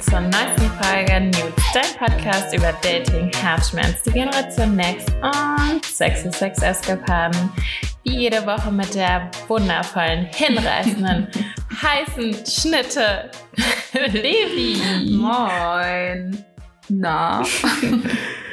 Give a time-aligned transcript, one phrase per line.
[0.00, 7.52] zur neuesten Folge Nudes, dein Podcast über Dating, Herzschmerz, die Generation Next und sexy Sex-Eskapaden.
[8.04, 11.28] Wie jede Woche mit der wundervollen, hinreißenden,
[11.82, 13.30] heißen Schnitte
[13.92, 15.10] Levi.
[15.10, 16.44] Moin.
[16.88, 17.42] Na?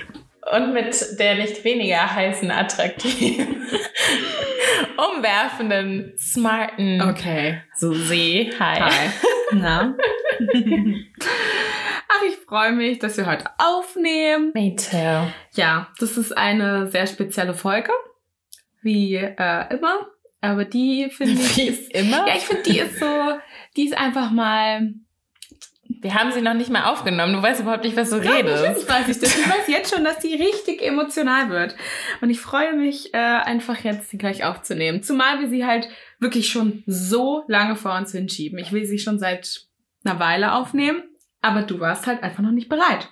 [0.53, 3.65] Und mit der nicht weniger heißen, attraktiven,
[5.15, 7.63] umwerfenden, smarten Okay.
[7.75, 8.53] Susi.
[8.59, 8.79] Hi.
[8.79, 9.09] Hi.
[9.53, 9.95] Na?
[12.07, 14.51] Ach, ich freue mich, dass wir heute aufnehmen.
[14.53, 15.27] Me too.
[15.59, 17.91] Ja, das ist eine sehr spezielle Folge.
[18.83, 20.07] Wie äh, immer.
[20.39, 21.57] Aber die finde ich.
[21.57, 22.27] Wie ist immer?
[22.27, 23.39] Ja, ich finde, die ist so,
[23.75, 24.93] die ist einfach mal.
[26.03, 27.33] Wir haben sie noch nicht mal aufgenommen.
[27.33, 28.61] Du weißt überhaupt nicht, was du redest.
[28.61, 29.37] Natürlich weiß ich das.
[29.37, 31.75] Ich weiß jetzt schon, dass die richtig emotional wird.
[32.19, 35.01] Und ich freue mich, äh, einfach jetzt sie gleich aufzunehmen.
[35.01, 35.87] Zumal wir sie halt
[36.19, 38.59] wirklich schon so lange vor uns hinschieben.
[38.59, 39.61] Ich will sie schon seit
[40.03, 41.03] einer Weile aufnehmen,
[41.41, 43.07] aber du warst halt einfach noch nicht bereit.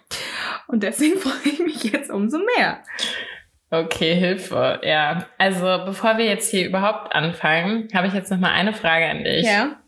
[0.67, 2.84] Und deswegen freue ich mich jetzt umso mehr.
[3.69, 4.81] Okay, Hilfe.
[4.84, 5.28] Ja.
[5.38, 9.23] Also, bevor wir jetzt hier überhaupt anfangen, habe ich jetzt noch mal eine Frage an
[9.23, 9.45] dich.
[9.45, 9.81] Ja.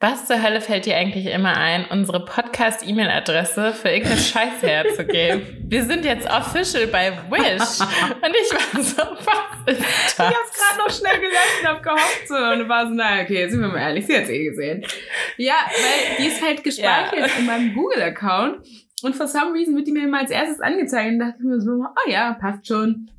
[0.00, 5.42] Was zur Hölle fällt dir eigentlich immer ein, unsere Podcast-E-Mail-Adresse für irgendeine Scheiße herzugeben?
[5.68, 7.80] Wir sind jetzt official bei Wish.
[8.22, 12.28] Und ich war so, was ist Ich hab's gerade noch schnell gesagt und hab gehofft
[12.28, 14.84] so und war so, naja, okay, sind wir mal ehrlich, sie hat's eh gesehen.
[15.36, 17.26] Ja, weil die ist halt gespeichert Ja.
[17.38, 18.64] in meinem Google-Account
[19.02, 21.60] und for some reason wird die mir immer als erstes angezeigt und dachte ich mir
[21.60, 23.10] so, oh ja, passt schon.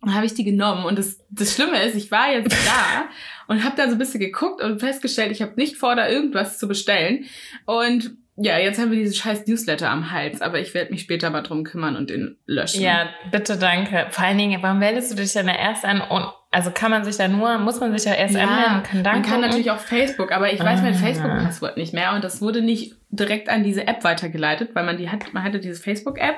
[0.00, 0.84] Dann habe ich die genommen.
[0.84, 3.08] Und das, das Schlimme ist, ich war jetzt da
[3.48, 6.58] und habe da so ein bisschen geguckt und festgestellt, ich habe nicht vor, da irgendwas
[6.58, 7.24] zu bestellen.
[7.66, 11.30] Und ja, jetzt haben wir diese scheiß Newsletter am Hals, aber ich werde mich später
[11.30, 12.82] mal drum kümmern und den löschen.
[12.82, 14.06] Ja, bitte, danke.
[14.10, 16.00] Vor allen Dingen, warum meldest du dich denn da erst an?
[16.00, 18.76] Und, also kann man sich da nur, muss man sich da erst Ja, anmelden?
[18.76, 20.96] und Kann dann Man kann natürlich auch Facebook, aber ich weiß mein Ah.
[20.98, 25.10] Facebook-Passwort nicht mehr und das wurde nicht direkt an diese App weitergeleitet, weil man die
[25.10, 26.36] hat, man hatte diese Facebook-App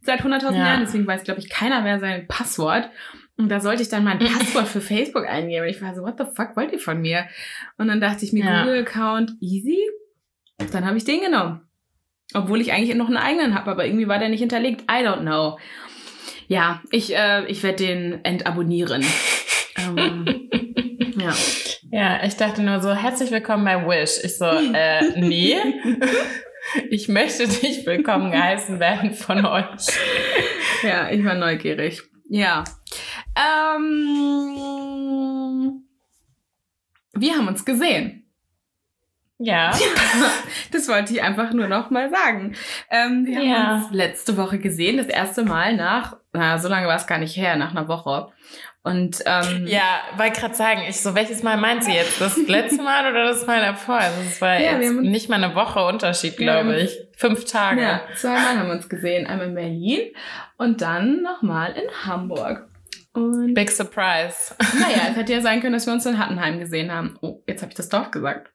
[0.00, 0.66] seit 100.000 Ja.
[0.66, 2.88] Jahren, deswegen weiß, glaube ich, keiner mehr sein Passwort.
[3.38, 5.64] Und da sollte ich dann mein Passwort für Facebook eingeben.
[5.64, 7.24] Und ich war so, what the fuck wollt ihr von mir?
[7.78, 8.62] Und dann dachte ich mir, Ja.
[8.62, 9.78] Google-Account, easy.
[10.72, 11.60] Dann habe ich den genommen.
[12.34, 14.82] Obwohl ich eigentlich noch einen eigenen habe, aber irgendwie war der nicht hinterlegt.
[14.90, 15.58] I don't know.
[16.48, 19.04] Ja, ich, äh, ich werde den entabonnieren.
[19.76, 20.48] ähm,
[21.16, 21.34] ja.
[21.90, 24.24] Ja, ich dachte nur so, herzlich willkommen bei Wish.
[24.24, 25.56] Ich so, äh, nee.
[26.90, 29.64] Ich möchte nicht willkommen geheißen werden von euch.
[30.84, 32.02] Ja, ich war neugierig.
[32.28, 32.62] Ja.
[33.34, 33.82] Ähm,
[37.14, 38.21] wir haben uns gesehen.
[39.44, 39.72] Ja.
[40.70, 42.54] Das wollte ich einfach nur noch mal sagen.
[42.90, 43.54] Ähm, wir Ja.
[43.56, 47.18] haben uns letzte Woche gesehen, das erste Mal nach, na, so lange war es gar
[47.18, 48.28] nicht her, nach einer Woche.
[48.84, 52.20] Und ähm, Ja, wollte gerade sagen, ich so, welches Mal meint sie jetzt?
[52.20, 53.96] Das letzte Mal oder das Mal davor?
[53.96, 56.98] Also es war Ja, jetzt haben nicht mal eine Woche Unterschied, glaube ich.
[57.16, 57.80] Fünf Tage.
[57.82, 59.26] ja, zweimal haben wir uns gesehen.
[59.26, 60.00] Einmal in Berlin
[60.56, 62.68] und dann nochmal in Hamburg.
[63.14, 64.54] Und Big Surprise.
[64.80, 67.16] naja, es hätte ja sein können, dass wir uns in Hattenheim gesehen haben.
[67.20, 68.50] Oh, jetzt habe ich das Dorf gesagt.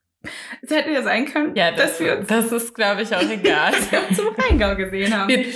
[0.62, 3.22] Es hätte ja sein können, Ja, das, dass wir uns das ist, glaube ich, auch
[3.22, 3.72] egal.
[3.72, 5.28] dass wir uns zum Rheingau gesehen haben.
[5.28, 5.46] Wir,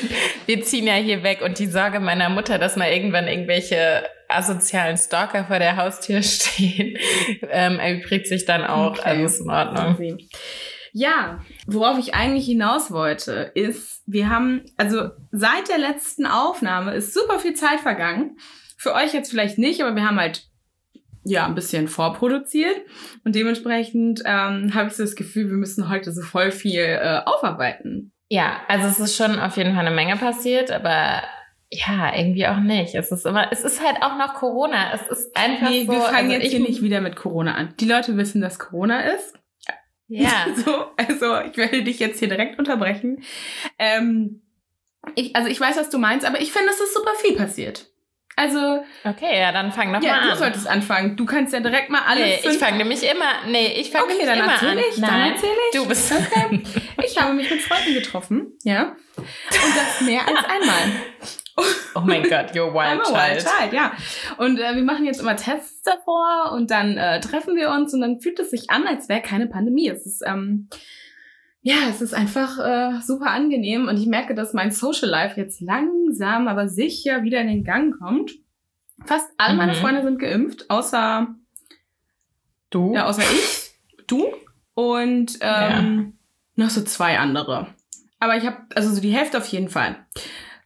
[0.46, 4.96] wir ziehen ja hier weg und die Sorge meiner Mutter, dass mal irgendwann irgendwelche asozialen
[4.96, 6.96] Stalker vor der Haustür stehen,
[7.50, 8.98] ähm, erübrigt sich dann auch.
[8.98, 9.02] Okay.
[9.04, 10.18] Also ist in Ordnung.
[10.94, 17.14] Ja, worauf ich eigentlich hinaus wollte, ist, wir haben, also seit der letzten Aufnahme ist
[17.14, 18.36] super viel Zeit vergangen.
[18.76, 20.48] Für euch jetzt vielleicht nicht, aber wir haben halt
[21.24, 22.76] ja ein bisschen vorproduziert
[23.24, 27.20] und dementsprechend ähm, habe ich so das Gefühl, wir müssen heute so voll viel äh,
[27.24, 28.12] aufarbeiten.
[28.28, 31.22] Ja, also es ist schon auf jeden Fall eine Menge passiert, aber
[31.70, 32.94] ja, irgendwie auch nicht.
[32.94, 34.92] Es ist immer, es ist halt auch noch Corona.
[34.92, 35.92] Es ist einfach Nee, so.
[35.92, 37.74] wir fangen also jetzt hier nicht wieder mit Corona an.
[37.80, 39.34] Die Leute wissen, dass Corona ist.
[40.08, 40.46] Ja.
[40.56, 43.22] So, also ich werde dich jetzt hier direkt unterbrechen.
[43.78, 44.42] Ähm,
[45.14, 47.91] ich, also ich weiß, was du meinst, aber ich finde, es ist super viel passiert.
[48.36, 50.38] Also, Okay, ja, dann fang doch ja, mal du an.
[50.38, 51.16] solltest anfangen.
[51.16, 52.24] Du kannst ja direkt mal alles.
[52.44, 53.30] nee, ich fange nämlich immer.
[53.46, 54.78] Nee, ich fange Okay, nämlich dann immer an.
[54.78, 55.78] ich, dann Nein, erzähl ich.
[55.78, 56.12] du bist.
[56.12, 56.62] Okay.
[57.04, 58.96] Ich habe mich mit Freunden getroffen, ja.
[59.16, 61.02] Und das mehr als einmal.
[61.94, 63.58] Oh mein Gott, you're wild Einmal Wild child.
[63.60, 63.92] Child, ja.
[64.38, 68.00] Und äh, wir machen jetzt immer Tests davor und dann äh, treffen wir uns und
[68.00, 69.86] dann fühlt es sich an, als wäre keine Pandemie.
[69.90, 70.70] Es ist, ähm,
[71.62, 75.60] ja, es ist einfach äh, super angenehm und ich merke, dass mein Social Life jetzt
[75.60, 78.32] langsam, aber sicher wieder in den Gang kommt.
[79.06, 79.76] Fast alle meine Mhm.
[79.76, 81.34] Freunde sind geimpft, außer,
[82.70, 82.94] Du?
[82.94, 83.70] ja, außer ich,
[84.06, 84.26] du
[84.74, 86.14] und ähm,
[86.56, 87.66] noch so zwei andere.
[88.20, 89.96] Aber ich habe, also so die Hälfte auf jeden Fall.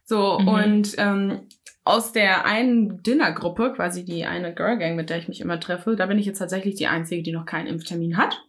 [0.05, 0.47] So, Mhm.
[0.47, 1.39] und ähm,
[1.83, 5.95] aus der einen Dinnergruppe, quasi die eine Girl Gang, mit der ich mich immer treffe,
[5.95, 8.43] da bin ich jetzt tatsächlich die Einzige, die noch keinen Impftermin hat.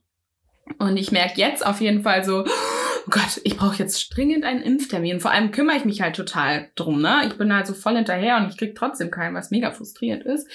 [0.78, 4.62] Und ich merke jetzt auf jeden Fall so, oh Gott, ich brauche jetzt dringend einen
[4.62, 5.20] Impftermin.
[5.20, 7.22] Vor allem kümmere ich mich halt total drum, ne?
[7.26, 10.48] Ich bin halt so voll hinterher und ich krieg trotzdem keinen, was mega frustrierend ist.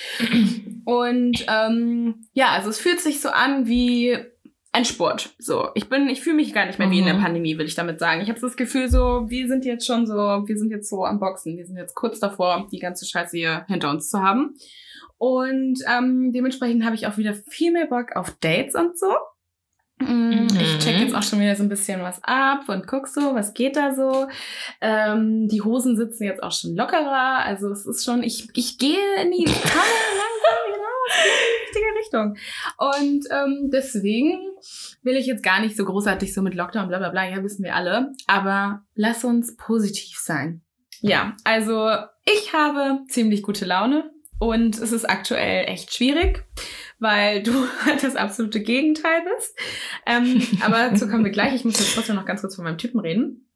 [0.86, 4.18] Und ähm, ja, also es fühlt sich so an wie
[4.72, 5.36] ein Sport.
[5.38, 7.22] So, ich bin, ich fühle mich gar nicht mehr wie in der Mhm.
[7.22, 8.22] Pandemie, will ich damit sagen.
[8.22, 11.20] Ich habe das Gefühl, so, wir sind jetzt schon so, wir sind jetzt so am
[11.20, 14.56] Boxen, wir sind jetzt kurz davor, die ganze Scheiße hier hinter uns zu haben.
[15.20, 19.08] Und ähm, dementsprechend habe ich auch wieder viel mehr Bock auf Dates und so.
[20.04, 20.80] Mm, Ich Mhm.
[20.80, 23.76] check jetzt auch schon wieder so ein bisschen was ab und guck so, was geht
[23.76, 24.28] da so.
[24.82, 27.40] Ähm, die Hosen sitzen jetzt auch schon lockerer.
[27.46, 32.00] Also es ist schon, ich, ich gehe in die Kammer langsam hinaus, in die richtige
[32.00, 32.38] Richtung.
[32.78, 34.40] Und ähm, deswegen
[35.04, 37.64] will ich jetzt gar nicht so großartig so mit Lockdown, bla bla bla, ja, wissen
[37.64, 38.12] wir alle.
[38.28, 40.62] Aber lass uns positiv sein.
[41.02, 41.90] Ja, also
[42.26, 44.10] ich habe ziemlich gute Laune
[44.40, 46.46] und es ist aktuell echt schwierig,
[47.00, 47.52] weil du
[47.86, 49.58] halt das absolute Gegenteil bist.
[50.06, 51.54] Ähm, aber dazu kommen wir gleich.
[51.56, 53.50] Ich muss jetzt trotzdem noch ganz kurz von meinem Typen reden.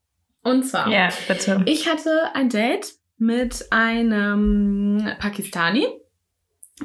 [0.44, 1.62] Und zwar, Ja, bitte.
[1.66, 5.88] ich hatte ein Date mit einem Pakistani.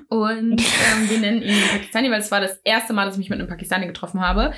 [0.08, 3.28] Und ähm, wir nennen ihn Pakistani, weil es war das erste Mal, dass ich mich
[3.28, 4.54] mit einem Pakistani getroffen habe.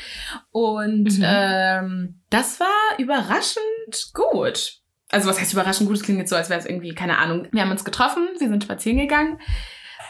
[0.52, 1.24] Und Mhm.
[1.24, 4.74] ähm, das war überraschend gut.
[5.10, 5.96] Also was heißt überraschend gut?
[5.96, 7.48] Es klingt jetzt so, als wäre es irgendwie, keine Ahnung.
[7.50, 9.40] Wir haben uns getroffen, wir sind spazieren gegangen.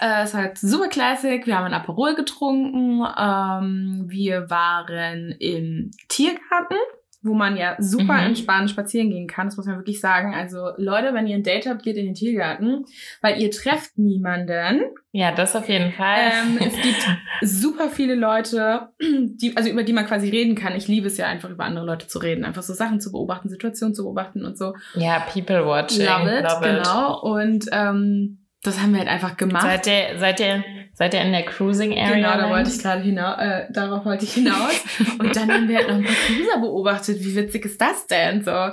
[0.01, 1.47] Äh, es war halt super classic.
[1.47, 3.05] Wir haben ein Aperol getrunken.
[3.19, 6.77] Ähm, wir waren im Tiergarten,
[7.23, 8.27] wo man ja super Mhm.
[8.27, 9.47] entspannt spazieren gehen kann.
[9.47, 10.35] Das muss man wirklich sagen.
[10.35, 12.85] Also Leute, wenn ihr ein Date habt, geht in den Tiergarten,
[13.23, 14.83] weil ihr trefft niemanden.
[15.13, 16.19] Ja, das auf jeden Fall.
[16.33, 17.07] Ähm, es gibt
[17.41, 20.75] super viele Leute, die, also über die man quasi reden kann.
[20.77, 23.49] Ich liebe es ja einfach über andere Leute zu reden, einfach so Sachen zu beobachten,
[23.49, 24.75] Situationen zu beobachten und so.
[24.95, 26.05] ja, People Watching.
[26.05, 26.77] Love it, love it.
[26.85, 27.21] genau.
[27.23, 29.63] Und ähm, das haben wir halt einfach gemacht.
[29.63, 30.65] Seid ihr, seid ihr,
[30.95, 32.15] seid ihr in der Cruising Area?
[32.15, 34.83] Genau, da wollte ich gerade hinaus, äh, darauf wollte ich hinaus.
[35.19, 37.19] und dann haben wir halt noch ein paar Cruiser beobachtet.
[37.21, 38.71] Wie witzig ist das denn so?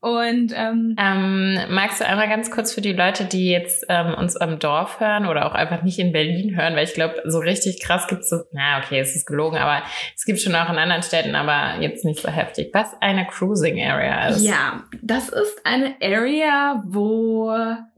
[0.00, 4.36] Und ähm, Ähm, magst du einmal ganz kurz für die Leute, die jetzt ähm, uns
[4.36, 7.82] am Dorf hören oder auch einfach nicht in Berlin hören, weil ich glaube, so richtig
[7.82, 9.82] krass gibt's so, na okay, es ist gelogen, aber
[10.16, 12.70] es gibt schon auch in anderen Städten, aber jetzt nicht so heftig.
[12.72, 14.44] Was eine Cruising Area ist.
[14.44, 17.52] ja, das ist eine Area, wo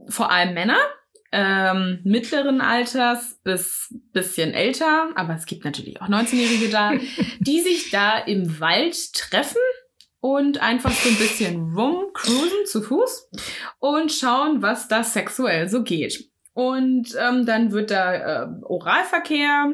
[0.09, 0.79] vor allem Männer
[1.33, 6.93] ähm, mittleren Alters bis bisschen älter, aber es gibt natürlich auch 19-Jährige da,
[7.41, 9.61] die sich da im Wald treffen
[10.21, 13.31] und einfach so ein bisschen rumcruisen zu Fuß
[13.79, 16.31] und schauen, was da sexuell so geht.
[16.53, 19.73] Und ähm, dann wird da äh, Oralverkehr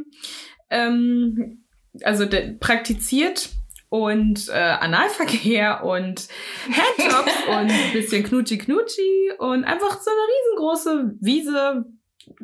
[0.70, 1.64] ähm,
[2.02, 2.26] also
[2.60, 3.50] praktiziert
[3.88, 6.28] und äh, Analverkehr und
[6.66, 11.84] Handjobs und ein bisschen Knutschi Knutschi und einfach so eine riesengroße Wiese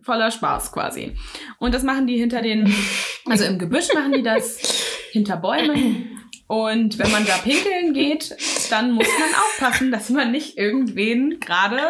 [0.02, 1.16] voller Spaß quasi.
[1.58, 2.72] Und das machen die hinter den,
[3.26, 4.60] also im Gebüsch machen die das
[5.10, 6.21] hinter Bäumen.
[6.52, 8.36] Und wenn man da pinkeln geht,
[8.68, 11.80] dann muss man aufpassen, dass man nicht irgendwen gerade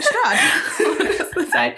[0.00, 1.52] stört.
[1.54, 1.74] Halt,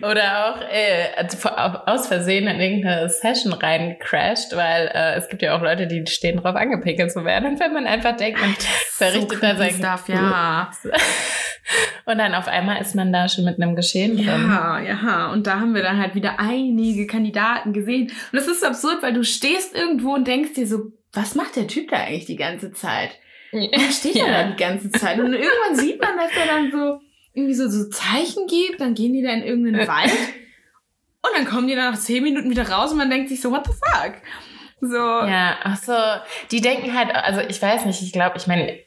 [0.00, 5.42] Oder auch äh, also aus Versehen in irgendeine Session rein crasht, weil äh, es gibt
[5.42, 7.50] ja auch Leute, die stehen drauf angepickelt zu werden.
[7.50, 8.56] Und wenn man einfach denkt, man
[8.88, 10.70] verrichtet da sein Stuff, ja.
[12.06, 14.26] Und dann auf einmal ist man da schon mit einem Geschehen drin.
[14.26, 15.30] Ja, ja.
[15.30, 18.04] Und da haben wir dann halt wieder einige Kandidaten gesehen.
[18.04, 21.56] Und das ist so absurd, weil du stehst irgendwo und denkst dir so, was macht
[21.56, 23.10] der Typ da eigentlich die ganze Zeit?
[23.52, 25.18] Was steht er da die ganze Zeit?
[25.18, 27.00] Und irgendwann sieht man, dass er dann so
[27.34, 30.10] irgendwie so, so Zeichen gibt, dann gehen die da in irgendeinen Wald
[31.22, 33.50] und dann kommen die dann nach zehn Minuten wieder raus und man denkt sich so,
[33.50, 34.14] what the fuck?
[34.80, 35.94] So, Ja, ach so,
[36.50, 38.78] die denken halt, also ich weiß nicht, ich glaube, ich meine,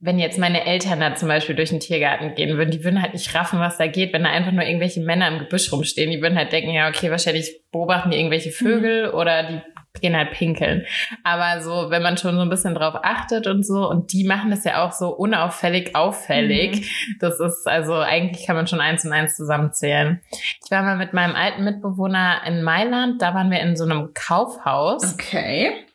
[0.00, 3.14] wenn jetzt meine Eltern da zum Beispiel durch den Tiergarten gehen würden, die würden halt
[3.14, 6.10] nicht raffen, was da geht, wenn da einfach nur irgendwelche Männer im Gebüsch rumstehen.
[6.10, 9.60] Die würden halt denken, ja, okay, wahrscheinlich beobachten die irgendwelche Vögel oder die
[10.00, 10.84] gehen halt pinkeln.
[11.22, 14.50] Aber so, wenn man schon so ein bisschen drauf achtet und so, und die machen
[14.50, 19.12] das ja auch so unauffällig auffällig, das ist, also eigentlich kann man schon eins und
[19.12, 20.20] eins zusammenzählen.
[20.64, 24.12] Ich war mal mit meinem alten Mitbewohner in Mailand, da waren wir in so einem
[24.14, 25.14] Kaufhaus.
[25.14, 25.86] okay.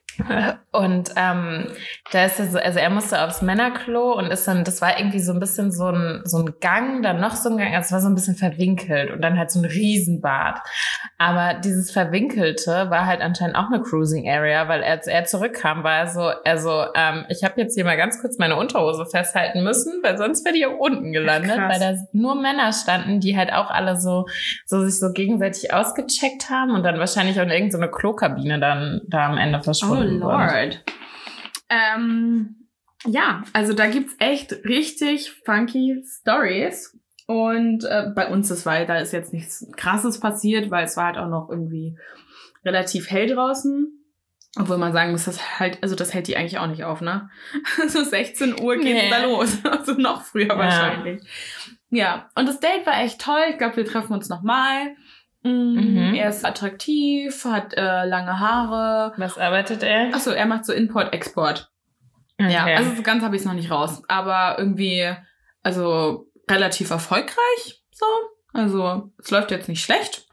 [0.72, 1.68] Und ähm,
[2.12, 5.20] da ist er so, also er musste aufs Männerklo und ist dann, das war irgendwie
[5.20, 7.92] so ein bisschen so ein, so ein Gang, dann noch so ein Gang, also es
[7.92, 10.60] war so ein bisschen verwinkelt und dann halt so ein Riesenbad.
[11.18, 15.98] Aber dieses Verwinkelte war halt anscheinend auch eine Cruising Area, weil als er zurückkam, war
[15.98, 20.02] er so, also ähm, ich habe jetzt hier mal ganz kurz meine Unterhose festhalten müssen,
[20.04, 21.72] weil sonst wäre die hier unten gelandet, Krass.
[21.72, 24.28] weil da nur Männer standen, die halt auch alle so,
[24.66, 29.28] so sich so gegenseitig ausgecheckt haben und dann wahrscheinlich auch in irgendeine Klokabine dann da
[29.28, 30.09] am Ende Oh verschwunden sind.
[30.18, 30.84] Lord.
[31.70, 32.68] Ähm,
[33.06, 36.98] ja, also da gibt's echt richtig funky Stories.
[37.28, 41.06] Und äh, bei uns ist, weil da ist jetzt nichts Krasses passiert, weil es war
[41.06, 41.96] halt auch noch irgendwie
[42.66, 43.96] relativ hell draußen.
[44.60, 47.30] Obwohl man sagen muss, das halt, also das hält die eigentlich auch nicht auf, ne?
[47.88, 49.10] so 16 Uhr geht's Nee.
[49.12, 49.60] da los.
[49.63, 50.58] Also noch früher Ja.
[50.58, 51.22] wahrscheinlich.
[51.92, 53.42] Ja, und das Date war echt toll.
[53.51, 54.96] Ich glaube, wir treffen uns nochmal.
[55.43, 56.13] Mhm.
[56.15, 59.13] Er ist attraktiv, hat äh, lange Haare.
[59.17, 60.13] Was arbeitet er?
[60.13, 61.72] Achso, er macht so Import-Export.
[62.39, 62.75] Ja, Okay.
[62.75, 64.01] also so ganz habe ich es noch nicht raus.
[64.08, 65.10] Aber irgendwie,
[65.63, 68.05] also relativ erfolgreich so.
[68.53, 70.25] Also es läuft jetzt nicht schlecht.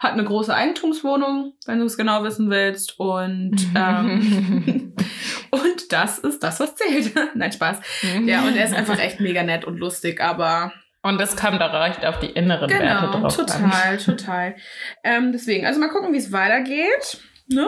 [0.00, 2.98] Hat eine große Eigentumswohnung, wenn du es genau wissen willst.
[2.98, 4.94] Und, ähm,
[5.50, 7.12] und das ist das, was zählt.
[7.34, 7.78] Nein, Spaß.
[8.26, 10.72] Ja, und er ist einfach echt mega nett und lustig, aber
[11.02, 13.46] Und das kommt auch echt auf die inneren Werte genau, drauf an.
[13.46, 14.54] total, total.
[15.02, 17.18] Ähm, deswegen, also mal gucken, wie es weitergeht.
[17.48, 17.66] Ne?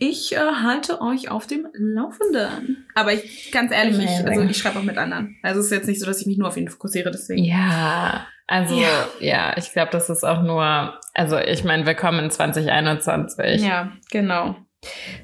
[0.00, 2.84] Ich äh, halte euch auf dem Laufenden.
[2.96, 5.36] Aber ich, ganz ehrlich, ich, also ich schreibe auch mit anderen.
[5.42, 7.44] Also es ist jetzt nicht so, dass ich mich nur auf ihn fokussiere, deswegen.
[7.44, 9.08] Ja, also Ja.
[9.20, 13.62] ja, ich glaube, das ist auch nur, also ich meine, wir kommen in 2021.
[13.62, 14.56] Ja, genau.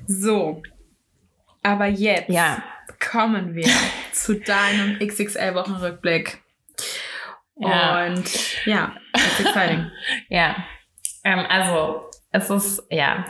[0.06, 0.62] So.
[1.64, 2.62] Aber jetzt Ja.
[3.10, 3.66] kommen wir
[4.12, 6.38] zu deinem XXL-Wochenrückblick.
[7.60, 8.06] Ja.
[8.06, 9.90] Und ja, that's exciting.
[10.28, 10.56] Ja,
[11.24, 13.24] ähm, also es ist, ja,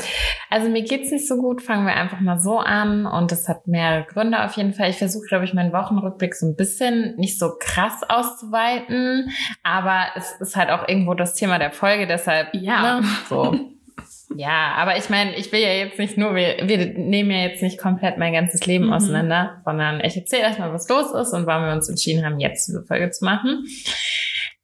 [0.50, 3.66] also mir geht's nicht so gut, fangen wir einfach mal so an und es hat
[3.68, 4.90] mehrere Gründe auf jeden Fall.
[4.90, 9.30] Ich versuche, glaube ich, meinen Wochenrückblick so ein bisschen nicht so krass auszuweiten,
[9.62, 13.00] aber es ist halt auch irgendwo das Thema der Folge, deshalb, Ja.
[13.00, 13.58] ne, so.
[14.36, 17.62] Ja, aber ich meine, ich will ja jetzt nicht nur, wir, wir nehmen ja jetzt
[17.62, 18.92] nicht komplett mein ganzes Leben Mhm.
[18.92, 22.68] auseinander, sondern ich erzähle erstmal, was los ist und warum wir uns entschieden haben, jetzt
[22.68, 23.64] diese Folge zu machen.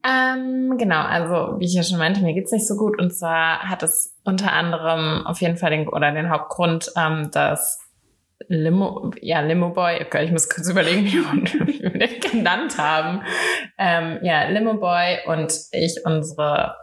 [0.06, 3.60] Ähm, genau, also wie ich ja schon meinte, mir geht's nicht so gut und zwar
[3.60, 7.80] hat es unter anderem auf jeden Fall den oder den Hauptgrund, ähm, dass
[8.48, 11.22] Limo, ja, Limo Boy, oh Gott, ich muss kurz überlegen, wie wir
[11.66, 13.22] wie wir den genannt haben.
[13.78, 16.74] Ähm, ja, Limo Boy und ich unsere,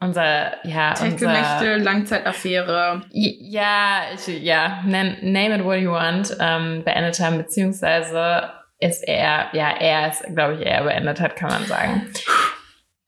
[0.00, 3.02] unser, ja, unser, Techtelmächte, Langzeitaffäre.
[3.12, 8.50] ja, ich, ja, nen- name it what you want, ähm, beendet haben, beziehungsweise
[8.80, 12.06] ist er, ja, er ist, glaube ich, er beendet hat, kann man sagen.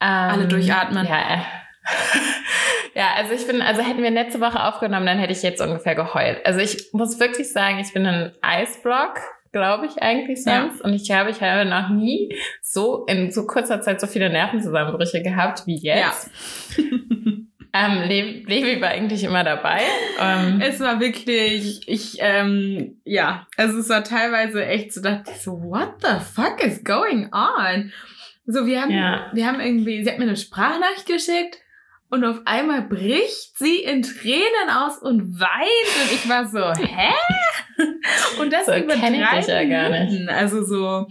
[0.03, 1.07] Ähm, Alle durchatmen.
[1.07, 1.39] Ja, äh,
[2.99, 5.95] ja, also ich bin, also hätten wir letzte Woche aufgenommen, dann hätte ich jetzt ungefähr
[5.95, 6.45] geheult.
[6.45, 9.19] Also ich muss wirklich sagen, ich bin ein Eisblock,
[9.53, 10.63] glaube ich eigentlich Ja.
[10.69, 10.81] sonst.
[10.83, 15.23] Und ich glaube, ich habe noch nie so in so kurzer Zeit so viele Nervenzusammenbrüche
[15.23, 16.31] gehabt wie jetzt.
[17.73, 19.79] Ähm, Le Levi war eigentlich immer dabei.
[20.21, 25.41] Ähm, Es war wirklich, ich, ähm, ja, also es war teilweise echt so, dachte ich
[25.41, 27.93] so, what the fuck is going on?
[28.45, 29.31] So, wir haben, Ja.
[29.33, 31.59] wir haben irgendwie, sie hat mir eine Sprachnachricht geschickt
[32.11, 37.13] und auf einmal bricht sie in Tränen aus und weint und ich war so, hä?
[38.41, 40.29] Und das So über ich drei dich ja gar nicht.
[40.29, 41.07] Also so,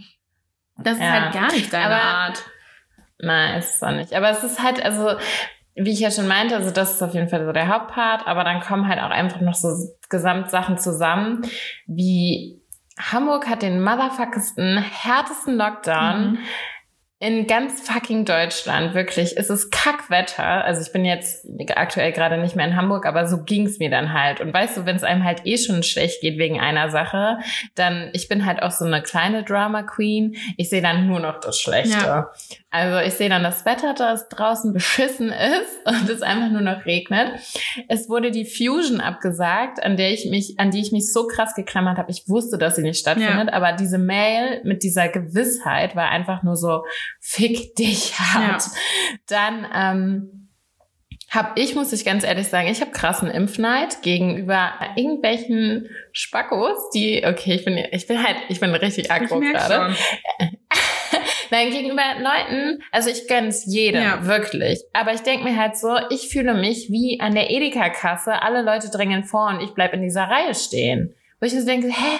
[0.76, 1.10] das ist Ja.
[1.24, 2.44] halt gar nicht deine Aber- Art.
[3.18, 4.14] Nein, ist es auch nicht.
[4.14, 5.10] Aber es ist halt, also,
[5.74, 8.44] wie ich ja schon meinte, also das ist auf jeden Fall so der Hauptpart, aber
[8.44, 9.68] dann kommen halt auch einfach noch so
[10.08, 11.42] Gesamtsachen zusammen,
[11.86, 12.60] wie
[12.98, 16.38] Hamburg hat den motherfuckesten, härtesten Lockdown Mhm.
[17.22, 18.94] In ganz fucking Deutschland.
[18.94, 20.64] Wirklich, es ist Kackwetter.
[20.64, 21.46] Also ich bin jetzt
[21.76, 24.40] aktuell gerade nicht mehr in Hamburg, aber so ging's mir dann halt.
[24.40, 27.38] Und weißt du, wenn es einem halt eh schon schlecht geht wegen einer Sache,
[27.74, 30.34] dann, ich bin halt auch so eine kleine Drama Queen.
[30.56, 32.06] Ich sehe dann nur noch das Schlechte.
[32.06, 32.30] Ja.
[32.72, 36.86] Also ich sehe dann das Wetter, das draußen beschissen ist und es einfach nur noch
[36.86, 37.32] regnet.
[37.88, 41.54] Es wurde die Fusion abgesagt, an der ich mich, an die ich mich so krass
[41.54, 42.10] geklammert habe.
[42.10, 46.56] Ich wusste, dass sie nicht stattfindet, aber diese Mail mit dieser Gewissheit war einfach nur
[46.56, 46.84] so,
[47.18, 48.62] fick dich hart.
[49.26, 50.40] Dann ähm,
[51.30, 57.24] habe ich, muss ich ganz ehrlich sagen, ich habe krassen Impfneid gegenüber irgendwelchen Spackos, die,
[57.24, 59.94] okay, ich bin, ich bin halt, ich bin richtig Ich aggro gerade.
[59.94, 60.48] schon.
[61.50, 64.26] Nein, gegenüber Leuten, also ich gönn's jedem, Ja.
[64.26, 64.80] wirklich.
[64.92, 68.90] Aber ich denk mir halt so, ich fühle mich wie an der Edeka-Kasse, alle Leute
[68.90, 71.14] drängen vor und ich bleib in dieser Reihe stehen.
[71.40, 72.18] Wo ich mir so denke, hä?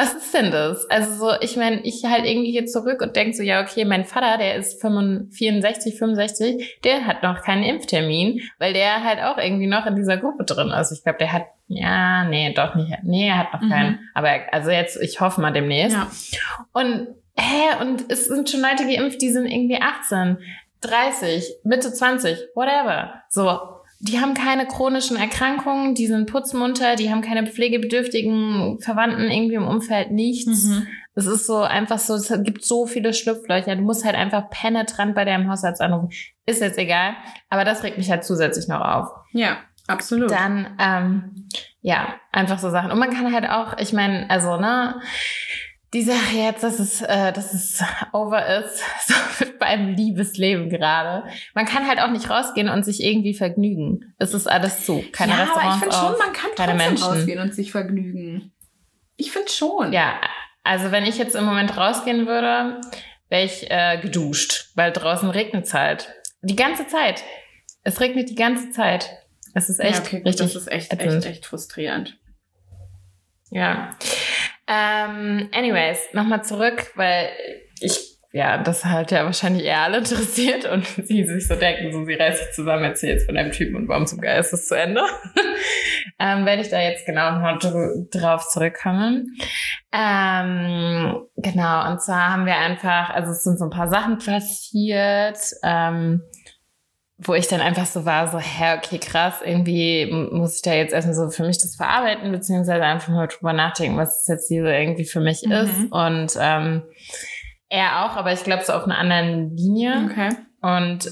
[0.00, 0.88] Was ist denn das?
[0.90, 4.04] Also so, ich meine, ich halt irgendwie hier zurück und denk so, ja, okay, mein
[4.04, 9.38] Vater, der ist 65, 64, 65, der hat noch keinen Impftermin, weil der halt auch
[9.38, 10.92] irgendwie noch in dieser Gruppe drin ist.
[10.92, 12.92] Ich glaube, der hat, ja, nee, doch nicht.
[13.02, 13.70] Nee, er hat noch Mhm.
[13.70, 13.98] keinen.
[14.14, 15.96] Aber er- also jetzt, ich hoffe mal demnächst.
[15.96, 16.08] Ja.
[16.72, 17.08] Und
[17.38, 20.38] hä, und es sind schon Leute geimpft, die sind irgendwie 18,
[20.80, 23.22] 30, Mitte 20, whatever.
[23.28, 23.58] So,
[24.00, 29.66] die haben keine chronischen Erkrankungen, die sind putzmunter, die haben keine pflegebedürftigen Verwandten irgendwie im
[29.66, 30.64] Umfeld, nichts.
[30.64, 30.86] Mhm.
[31.14, 33.74] Es ist so einfach so, es gibt so viele Schlupflöcher.
[33.74, 36.10] Du musst halt einfach penetrant bei deinem Hausarzt anrufen.
[36.46, 37.14] Ist jetzt egal.
[37.50, 39.08] Aber das regt mich halt zusätzlich noch auf.
[39.32, 39.56] Ja,
[39.88, 40.30] absolut.
[40.30, 41.48] Dann, ähm,
[41.80, 42.92] ja, einfach so Sachen.
[42.92, 45.00] Und man kann halt auch, ich meine, also, ne,
[45.94, 51.28] die Sache jetzt, dass es, äh, dass es over ist, so beim Liebesleben gerade.
[51.54, 54.14] Man kann halt auch nicht rausgehen und sich irgendwie vergnügen.
[54.18, 55.04] Es ist alles zu.
[55.12, 57.04] Keine ja, Restaurants aber ich finde schon, man kann trotzdem Menschen.
[57.04, 58.52] rausgehen und sich vergnügen.
[59.16, 59.92] Ich finde schon.
[59.92, 60.20] Ja,
[60.62, 62.80] also wenn ich jetzt im Moment rausgehen würde,
[63.28, 66.14] wäre ich äh, geduscht, weil draußen regnet es halt.
[66.42, 67.24] Die ganze Zeit.
[67.82, 69.10] Es regnet die ganze Zeit.
[69.54, 71.24] Es ist echt ja, okay, gut, richtig das ist echt, ätzend.
[71.24, 72.18] echt, echt frustrierend.
[73.50, 73.90] Ja.
[74.68, 77.30] Ähm, anyways, nochmal zurück, weil
[77.80, 82.04] ich, ja, das halt ja wahrscheinlich eher alle interessiert und sie sich so denken, so
[82.04, 84.74] sie reißt sich zusammen, erzählt jetzt von einem Typen und warum zum Geist ist zu
[84.74, 85.00] Ende.
[86.20, 89.34] ähm, werde ich da jetzt genau noch dr- drauf zurückkommen.
[89.90, 95.38] Ähm, genau, und zwar haben wir einfach, also es sind so ein paar Sachen passiert,
[95.64, 96.22] ähm,
[97.18, 100.92] wo ich dann einfach so war, so, hä, okay, krass, irgendwie muss ich da jetzt
[100.94, 104.62] erstmal so für mich das verarbeiten, beziehungsweise einfach mal drüber nachdenken, was das jetzt hier
[104.62, 105.52] so irgendwie für mich Mhm.
[105.52, 105.92] ist.
[105.92, 106.82] Und ähm,
[107.68, 110.08] er auch, aber ich glaube so auf einer anderen Linie.
[110.10, 110.30] Okay.
[110.60, 111.10] Und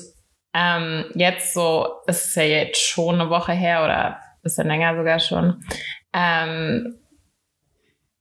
[0.54, 5.18] ähm, jetzt so, es ist ja jetzt schon eine Woche her oder bisschen länger sogar
[5.18, 5.64] schon.
[6.12, 7.00] Ähm,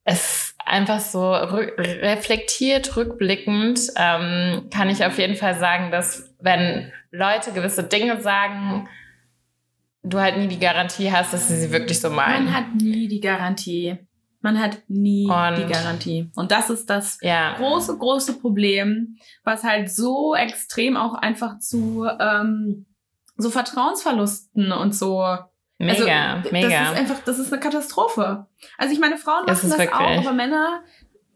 [0.03, 7.51] es einfach so reflektiert, rückblickend, ähm, kann ich auf jeden Fall sagen, dass wenn Leute
[7.51, 8.87] gewisse Dinge sagen,
[10.03, 12.45] du halt nie die Garantie hast, dass sie sie wirklich so meinen.
[12.45, 13.97] Man hat nie die Garantie.
[14.41, 16.29] Man hat nie Und- die Garantie.
[16.35, 22.05] Und das ist das ja, große, große Problem, was halt so extrem auch einfach zu
[22.19, 22.85] ähm,
[23.37, 25.25] so Vertrauensverlusten und so
[25.77, 26.69] mega, also, mega.
[26.69, 28.47] Das ist einfach, das ist eine Katastrophe.
[28.77, 30.83] Also ich meine, Frauen machen ist das auch, aber Männer,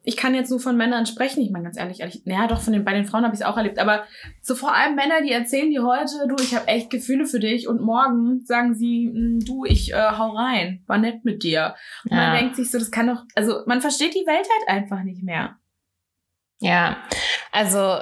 [0.03, 1.41] ich kann jetzt nur von Männern sprechen.
[1.41, 3.45] Ich meine ganz ehrlich, ehrlich naja, doch von den bei den Frauen habe ich es
[3.45, 3.79] auch erlebt.
[3.79, 4.05] Aber
[4.41, 7.67] so vor allem Männer, die erzählen dir heute, du, ich habe echt Gefühle für dich
[7.67, 11.75] und morgen sagen sie, "Mm, du, ich äh, hau rein, war nett mit dir.
[12.05, 12.39] Und man Ja.
[12.39, 15.57] denkt sich so, das kann doch, also man versteht die Welt halt einfach nicht mehr.
[16.61, 16.97] Ja,
[17.51, 17.99] also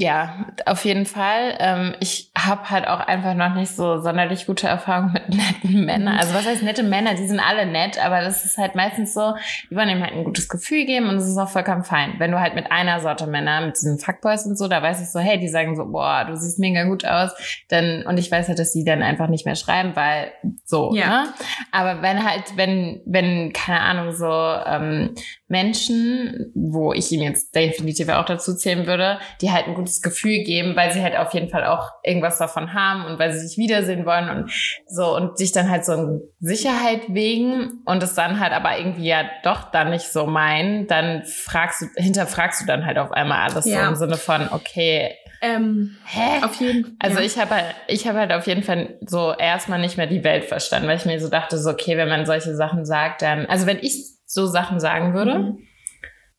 [0.00, 1.56] ja, auf jeden Fall.
[1.58, 6.16] Ähm, ich habe halt auch einfach noch nicht so sonderlich gute Erfahrungen mit netten Männern.
[6.16, 7.12] Also was heißt nette Männer?
[7.14, 9.34] Die sind alle nett, aber das ist halt meistens so,
[9.70, 12.14] die wollen ihm halt ein gutes Gefühl geben und das ist auch vollkommen fein.
[12.16, 15.10] Wenn du halt mit einer Sorte Männer, mit diesen Fuckboys und so, da weiß ich
[15.10, 17.32] so, hey, die sagen so, boah, du siehst mega gut aus,
[17.68, 20.32] dann und ich weiß halt, dass die dann einfach nicht mehr schreiben, weil
[20.64, 21.06] so, Ja.
[21.24, 21.28] ne?
[21.72, 25.14] Aber wenn halt, wenn, wenn, keine Ahnung, so ähm,
[25.50, 30.42] Menschen, wo ich ihn jetzt definitiv auch dazu zählen würde, die halt ein gutes Gefühl
[30.44, 33.58] geben, weil sie halt auf jeden Fall auch irgendwas davon haben und weil sie sich
[33.58, 34.50] wiedersehen wollen und
[34.86, 39.06] so und sich dann halt so in Sicherheit wegen und es dann halt aber irgendwie
[39.08, 43.50] ja doch dann nicht so meinen, dann fragst du, hinterfragst du dann halt auf einmal
[43.50, 43.88] alles so Ja.
[43.88, 46.44] im Sinne von, okay, Ähm, hä?
[46.44, 47.24] auf jeden Also ja.
[47.24, 50.44] ich habe halt, ich habe halt auf jeden Fall so erstmal nicht mehr die Welt
[50.44, 53.66] verstanden, weil ich mir so dachte, so okay, wenn man solche Sachen sagt, dann, also
[53.66, 55.66] wenn ich so Sachen sagen würde, Mhm.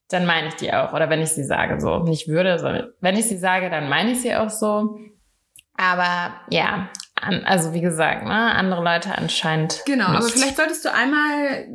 [0.09, 0.93] dann meine ich die auch.
[0.93, 4.11] Oder wenn ich sie sage, so nicht würde, sondern wenn ich sie sage, dann meine
[4.11, 4.99] ich sie auch so.
[5.77, 9.81] Aber ja, an, also wie gesagt, ne, andere Leute anscheinend.
[9.85, 10.17] Genau, nicht.
[10.19, 11.67] aber vielleicht solltest du einmal,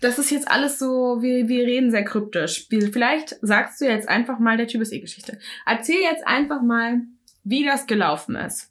[0.00, 2.66] das ist jetzt alles so, wir, wir reden sehr kryptisch.
[2.68, 5.38] Vielleicht sagst du jetzt einfach mal, der Typ ist eh Geschichte.
[5.66, 7.00] Erzähl jetzt einfach mal,
[7.44, 8.70] wie das gelaufen ist.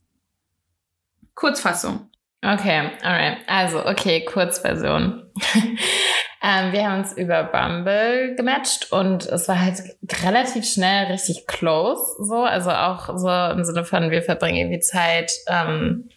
[1.35, 2.09] Kurzfassung.
[2.43, 3.37] Okay, alright.
[3.47, 5.31] Also, okay, Kurzversion.
[6.43, 9.81] ähm, wir haben uns über Bumble gematcht und es war halt
[10.23, 12.43] relativ schnell richtig close, so.
[12.43, 16.09] Also auch so im Sinne von, wir verbringen irgendwie Zeit, ähm,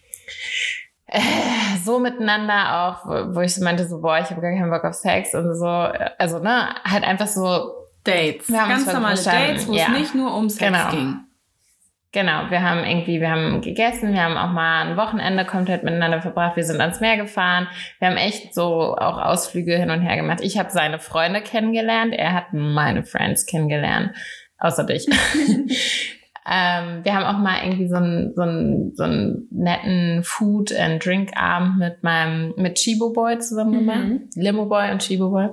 [1.05, 1.21] äh,
[1.85, 4.83] so miteinander auch, wo, wo ich so meinte, so, boah, ich habe gar keinen Bock
[4.83, 5.65] auf Sex und so.
[5.65, 7.71] Also, ne, halt einfach so
[8.03, 8.49] Dates.
[8.49, 9.85] Wir haben uns Ganz normale verstanden, Dates, wo ja.
[9.85, 10.89] es nicht nur um Sex Genau.
[10.89, 11.19] ging.
[12.17, 16.19] Genau, wir haben irgendwie, wir haben gegessen, wir haben auch mal ein Wochenende komplett miteinander
[16.19, 17.67] verbracht, wir sind ans Meer gefahren,
[17.99, 20.39] wir haben echt so auch Ausflüge hin und her gemacht.
[20.41, 24.15] Ich habe seine Freunde kennengelernt, er hat meine Friends kennengelernt,
[24.57, 25.05] außer dich.
[26.51, 31.05] ähm, wir haben auch mal irgendwie so einen, so einen, so einen netten Food and
[31.05, 34.07] Drink Abend mit meinem, mit Chibo Boy zusammen gemacht.
[34.07, 34.29] Mhm.
[34.33, 35.49] Limo Boy und Chibo Boy.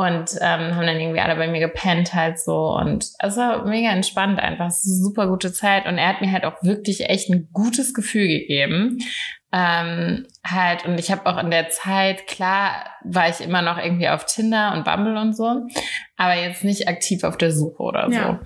[0.00, 2.74] Und ähm, haben dann irgendwie alle bei mir gepennt halt so.
[2.74, 4.68] Und es war mega entspannt einfach.
[4.68, 5.86] Es ist eine super gute Zeit.
[5.86, 8.98] Und er hat mir halt auch wirklich echt ein gutes Gefühl gegeben.
[9.52, 14.08] Ähm, halt, und ich habe auch in der Zeit, klar, war ich immer noch irgendwie
[14.08, 15.66] auf Tinder und Bumble und so,
[16.16, 18.14] aber jetzt nicht aktiv auf der Suche oder so.
[18.14, 18.40] Ja.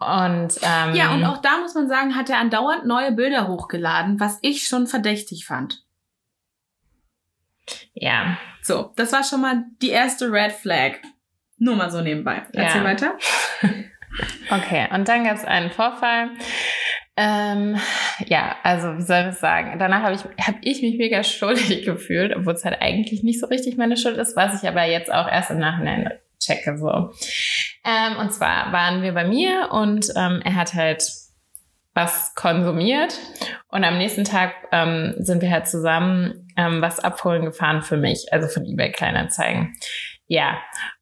[0.00, 4.18] Und ähm, Ja, und auch da muss man sagen, hat er andauernd neue Bilder hochgeladen,
[4.18, 5.84] was ich schon verdächtig fand.
[7.94, 10.92] Ja, So, das war schon mal die erste Red Flag.
[11.58, 12.42] Nur mal so nebenbei.
[12.52, 12.84] Erzähl Ja.
[12.84, 13.18] weiter.
[14.50, 16.30] Okay, und dann gab es einen Vorfall.
[17.16, 17.76] Ähm,
[18.26, 19.78] ja, also wie soll ich sagen?
[19.78, 23.46] Danach habe ich, hab ich mich mega schuldig gefühlt, obwohl es halt eigentlich nicht so
[23.46, 26.90] richtig meine Schuld ist, was ich aber jetzt auch erst im Nachhinein checke so.
[27.84, 31.04] Ähm, und zwar waren wir bei mir und ähm, er hat halt
[31.94, 33.18] was konsumiert
[33.68, 38.32] und am nächsten Tag ähm, sind wir halt zusammen ähm, was abholen gefahren für mich,
[38.32, 39.74] also von eBay Kleinanzeigen.
[40.26, 40.58] Ja,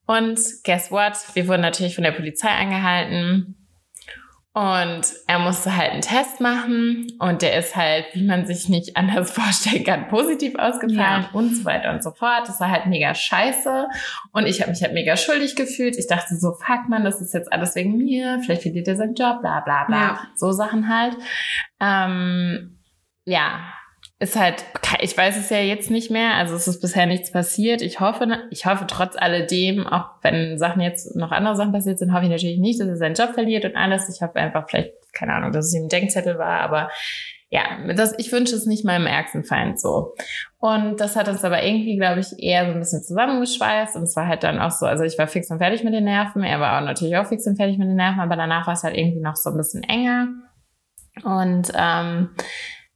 [0.06, 1.14] und guess what?
[1.34, 3.56] Wir wurden natürlich von der Polizei angehalten
[4.54, 8.96] und er musste halt einen Test machen und der ist halt, wie man sich nicht
[8.96, 11.30] anders vorstellen kann, positiv ausgefallen ja.
[11.32, 12.46] und so weiter und so fort.
[12.46, 13.88] Das war halt mega scheiße
[14.32, 15.96] und ich habe mich halt mega schuldig gefühlt.
[15.98, 19.14] Ich dachte so, fuck man, das ist jetzt alles wegen mir, vielleicht verliert er seinen
[19.14, 19.96] Job, bla bla bla.
[19.96, 20.20] Ja.
[20.36, 21.16] So Sachen halt.
[21.80, 22.78] Ähm,
[23.24, 23.74] ja,
[24.20, 24.64] ist halt,
[25.00, 27.83] ich weiß es ja jetzt nicht mehr, also es ist bisher nichts passiert.
[27.83, 32.12] Ich hoffe, ich hoffe trotz alledem, auch wenn Sachen jetzt noch andere Sachen passiert sind,
[32.12, 34.09] hoffe ich natürlich nicht, dass er seinen Job verliert und alles.
[34.09, 36.90] Ich hoffe einfach vielleicht, keine Ahnung, dass es ihm ein Denkzettel war, aber
[37.50, 37.62] ja,
[37.94, 40.14] das, ich wünsche es nicht meinem ärgsten Feind so.
[40.59, 43.96] Und das hat uns aber irgendwie, glaube ich, eher so ein bisschen zusammengeschweißt.
[43.96, 46.04] Und es war halt dann auch so, also ich war fix und fertig mit den
[46.04, 46.42] Nerven.
[46.42, 48.83] Er war auch natürlich auch fix und fertig mit den Nerven, aber danach war es
[48.83, 50.28] halt irgendwie noch so ein bisschen enger.
[51.24, 52.31] Und ähm,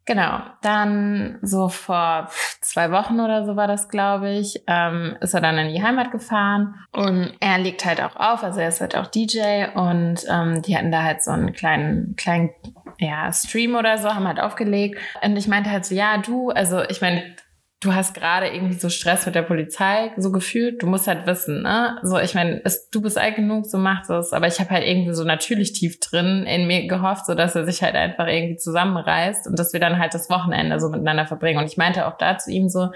[0.04, 2.28] Genau, dann so vor
[2.60, 6.10] zwei Wochen oder so war das, glaube ich, ähm, ist er dann in die Heimat
[6.10, 10.60] gefahren und er legt halt auch auf, also er ist halt auch DJ und ähm,
[10.62, 12.50] die hatten da halt so einen kleinen, kleinen,
[12.98, 14.98] ja, Stream oder so, haben halt aufgelegt.
[15.22, 17.36] Und ich meinte halt so, ja, du, also ich meine,
[17.82, 20.80] du hast gerade irgendwie so Stress mit der Polizei, so gefühlt.
[20.82, 21.98] Du musst halt wissen, ne?
[22.02, 24.32] So, ich meine, du bist alt genug, so macht es.
[24.32, 27.64] Aber ich habe halt irgendwie so natürlich tief drin in mir gehofft, so dass er
[27.64, 31.58] sich halt einfach irgendwie zusammenreißt und dass wir dann halt das Wochenende so miteinander verbringen.
[31.58, 32.90] Und ich meinte auch da zu ihm so,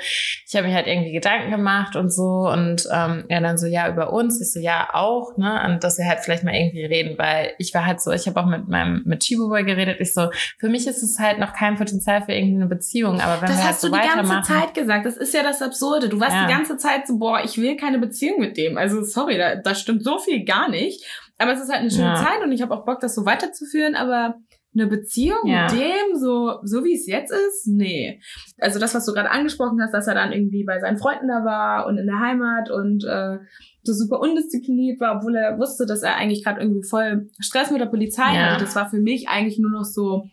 [0.47, 3.89] ich habe mir halt irgendwie Gedanken gemacht und so und ähm, er dann so, ja,
[3.89, 4.41] über uns.
[4.41, 5.65] Ich so, ja, auch, ne?
[5.67, 8.39] Und dass wir halt vielleicht mal irgendwie reden, weil ich war halt so, ich habe
[8.41, 9.97] auch mit meinem, mit Chibo geredet.
[10.01, 13.21] Ich so, für mich ist es halt noch kein Potenzial für irgendeine Beziehung.
[13.21, 15.07] Aber wenn das wir halt so weitermachen gesagt.
[15.07, 16.09] Das ist ja das Absurde.
[16.09, 16.47] Du warst ja.
[16.47, 18.79] die ganze Zeit so, boah, ich will keine Beziehung mit dem.
[18.79, 21.05] Also sorry, da, da stimmt so viel gar nicht.
[21.39, 22.15] Aber es ist halt eine schöne ja.
[22.15, 23.97] Zeit und ich habe auch Bock, das so weiterzuführen.
[23.97, 24.37] Aber
[24.77, 25.63] eine Beziehung ja.
[25.65, 28.21] mit dem, so, so wie es jetzt ist, nee.
[28.59, 31.45] Also das, was du gerade angesprochen hast, dass er dann irgendwie bei seinen Freunden da
[31.45, 33.39] war und in der Heimat und äh,
[33.83, 37.81] so super undiszipliniert war, obwohl er wusste, dass er eigentlich gerade irgendwie voll Stress mit
[37.81, 38.53] der Polizei ja.
[38.53, 38.65] hatte.
[38.65, 40.25] Das war für mich eigentlich nur noch so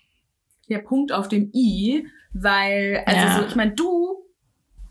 [0.70, 3.40] der Punkt auf dem I, weil, also ja.
[3.40, 4.23] so, ich meine, du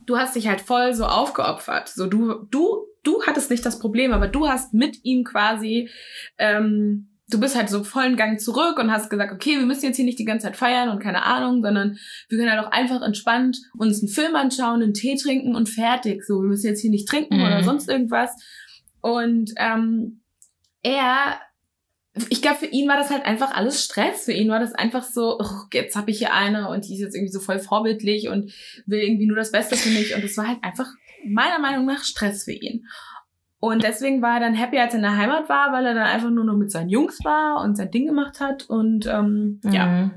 [0.06, 1.88] du hast dich halt voll so aufgeopfert.
[1.88, 5.90] So du, du, du hattest nicht das Problem, aber du hast mit ihm quasi,
[6.38, 9.96] ähm, du bist halt so vollen Gang zurück und hast gesagt, okay, wir müssen jetzt
[9.96, 13.02] hier nicht die ganze Zeit feiern und keine Ahnung, sondern wir können halt auch einfach
[13.02, 16.24] entspannt uns einen Film anschauen, einen Tee trinken und fertig.
[16.24, 17.44] So, wir müssen jetzt hier nicht trinken mhm.
[17.44, 18.30] oder sonst irgendwas.
[19.00, 20.20] Und ähm,
[20.82, 21.40] er
[22.28, 24.26] ich glaube, für ihn war das halt einfach alles Stress.
[24.26, 27.00] Für ihn war das einfach so, oh, jetzt habe ich hier eine und die ist
[27.00, 28.52] jetzt irgendwie so voll vorbildlich und
[28.86, 30.14] will irgendwie nur das Beste für mich.
[30.14, 30.88] Und das war halt einfach
[31.26, 32.86] meiner Meinung nach Stress für ihn.
[33.60, 36.06] Und deswegen war er dann happy, als er in der Heimat war, weil er dann
[36.06, 38.68] einfach nur noch mit seinen Jungs war und sein Ding gemacht hat.
[38.68, 39.72] Und ähm, mhm.
[39.72, 40.10] ja.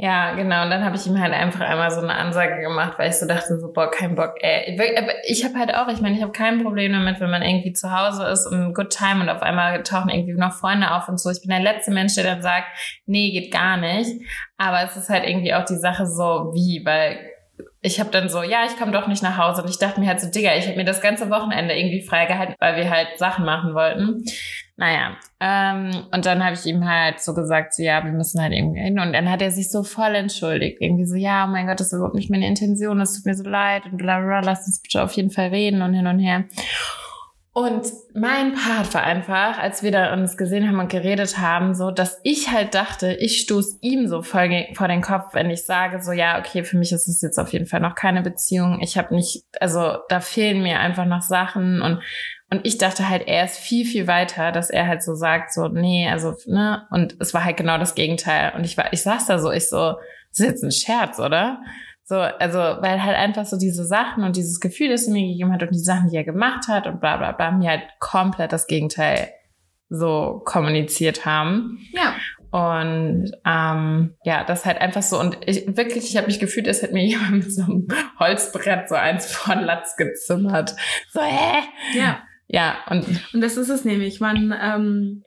[0.00, 0.62] Ja, genau.
[0.62, 3.26] Und dann habe ich ihm halt einfach einmal so eine Ansage gemacht, weil ich so
[3.26, 4.34] dachte, so, boah, kein Bock.
[4.40, 4.78] Ey.
[5.26, 7.90] Ich habe halt auch, ich meine, ich habe kein Problem damit, wenn man irgendwie zu
[7.90, 11.30] Hause ist und good time und auf einmal tauchen irgendwie noch Freunde auf und so.
[11.30, 12.68] Ich bin der letzte Mensch, der dann sagt,
[13.06, 14.22] nee, geht gar nicht.
[14.56, 17.18] Aber es ist halt irgendwie auch die Sache so, wie, weil
[17.80, 19.62] ich habe dann so, ja, ich komme doch nicht nach Hause.
[19.62, 22.54] Und ich dachte mir halt so, Digga, ich habe mir das ganze Wochenende irgendwie freigehalten,
[22.60, 24.22] weil wir halt Sachen machen wollten.
[24.80, 28.52] Naja, ähm, und dann habe ich ihm halt so gesagt, so, ja, wir müssen halt
[28.52, 29.00] irgendwie hin.
[29.00, 30.80] Und dann hat er sich so voll entschuldigt.
[30.80, 33.34] Irgendwie so, ja, oh mein Gott, das ist überhaupt nicht meine Intention, es tut mir
[33.34, 36.20] so leid und bla bla, lass uns bitte auf jeden Fall reden und hin und
[36.20, 36.44] her.
[37.52, 41.90] Und mein Part war einfach, als wir da uns gesehen haben und geredet haben, so,
[41.90, 46.00] dass ich halt dachte, ich stoß ihm so voll vor den Kopf, wenn ich sage,
[46.00, 48.78] so, ja, okay, für mich ist es jetzt auf jeden Fall noch keine Beziehung.
[48.80, 52.00] Ich habe nicht, also da fehlen mir einfach noch Sachen und
[52.50, 55.68] und ich dachte halt, er ist viel, viel weiter, dass er halt so sagt, so,
[55.68, 58.52] nee, also, ne, und es war halt genau das Gegenteil.
[58.56, 59.96] Und ich war, ich saß da so, ich so,
[60.30, 61.60] das ist jetzt ein Scherz, oder?
[62.04, 65.52] So, also, weil halt einfach so diese Sachen und dieses Gefühl, das er mir gegeben
[65.52, 68.52] hat und die Sachen, die er gemacht hat und bla, bla, bla, mir halt komplett
[68.52, 69.28] das Gegenteil
[69.90, 71.78] so kommuniziert haben.
[71.92, 72.14] Ja.
[72.50, 75.20] Und ähm, ja, das halt einfach so.
[75.20, 78.88] Und ich wirklich, ich habe mich gefühlt, als hätte mir jemand mit so einem Holzbrett
[78.88, 80.74] so eins von Latz gezimmert.
[81.12, 81.58] So, hä?
[81.94, 82.22] Ja.
[82.48, 84.20] Ja, und, und das ist es nämlich.
[84.20, 85.22] Man, ähm,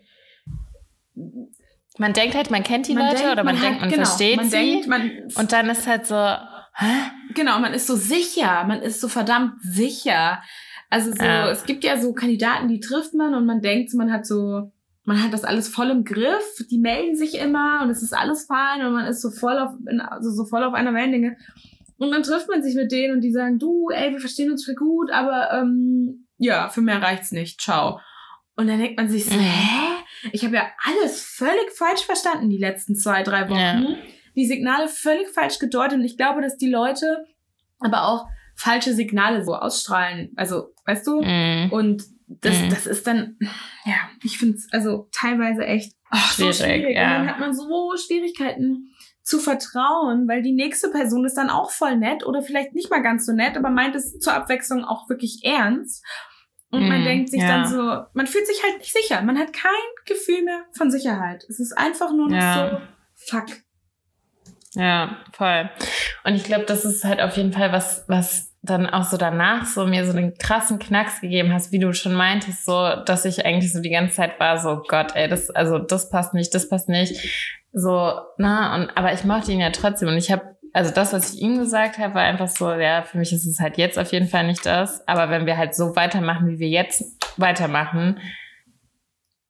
[1.98, 3.90] man denkt halt, man kennt die man Leute denkt, oder man, man denkt, hat, man
[3.92, 4.52] genau, versteht man sie.
[4.52, 7.12] Denkt, man, und dann ist halt so, hä?
[7.36, 10.42] Genau, man ist so sicher, man ist so verdammt sicher.
[10.90, 11.50] Also so, ja.
[11.50, 14.72] es gibt ja so Kandidaten, die trifft man und man denkt, man hat so,
[15.06, 18.46] man hat das alles voll im Griff, die melden sich immer und es ist alles
[18.46, 19.72] fein und man ist so voll auf,
[20.10, 21.38] also so voll auf einer Wellenlänge.
[21.98, 24.66] Und dann trifft man sich mit denen und die sagen, du, ey, wir verstehen uns
[24.66, 28.00] voll gut, aber ähm, ja, für mehr reicht's nicht, ciao.
[28.56, 29.40] Und dann denkt man sich so, Mhm.
[29.40, 30.30] hä?
[30.34, 33.58] Ich habe ja alles völlig falsch verstanden die letzten zwei, drei Wochen.
[33.60, 33.82] Ja.
[34.36, 35.98] Die Signale völlig falsch gedeutet.
[36.00, 37.26] Und ich glaube, dass die Leute
[37.80, 40.32] aber auch falsche Signale so ausstrahlen.
[40.36, 41.22] Also, weißt du?
[41.24, 41.70] Mhm.
[41.72, 42.70] Und das, Mhm.
[42.70, 43.38] das ist dann,
[43.86, 46.96] ja, ich finde es also teilweise echt ach, so Schwierig, schwierig.
[46.96, 47.04] ja.
[47.04, 51.72] Und dann hat man so Schwierigkeiten zu vertrauen, weil die nächste Person ist dann auch
[51.72, 55.10] voll nett oder vielleicht nicht mal ganz so nett, aber meint es zur Abwechslung auch
[55.10, 56.06] wirklich ernst.
[56.72, 57.48] Und man Mhm, denkt sich ja.
[57.48, 59.22] dann so, man fühlt sich halt nicht sicher.
[59.22, 59.72] Man hat kein
[60.06, 61.44] Gefühl mehr von Sicherheit.
[61.50, 62.82] Es ist einfach nur noch Ja.
[63.18, 63.46] so, fuck.
[64.74, 65.70] Ja, voll.
[66.24, 69.66] Und ich glaube, das ist halt auf jeden Fall was, was dann auch so danach
[69.66, 73.46] so mir so den krassen Knacks gegeben hast, wie du schon meintest, so, dass ich
[73.46, 76.70] eigentlich so die ganze Zeit war, so Gott, ey, das, also das passt nicht, das
[76.70, 77.20] passt nicht.
[77.74, 80.08] So, na, und aber ich mochte ihn ja trotzdem.
[80.10, 83.18] Und ich habe, also das, was ich ihm gesagt habe, war einfach so, ja, für
[83.18, 85.08] mich ist es halt jetzt auf jeden Fall nicht das.
[85.08, 87.04] Aber wenn wir halt so weitermachen, wie wir jetzt
[87.38, 88.20] weitermachen,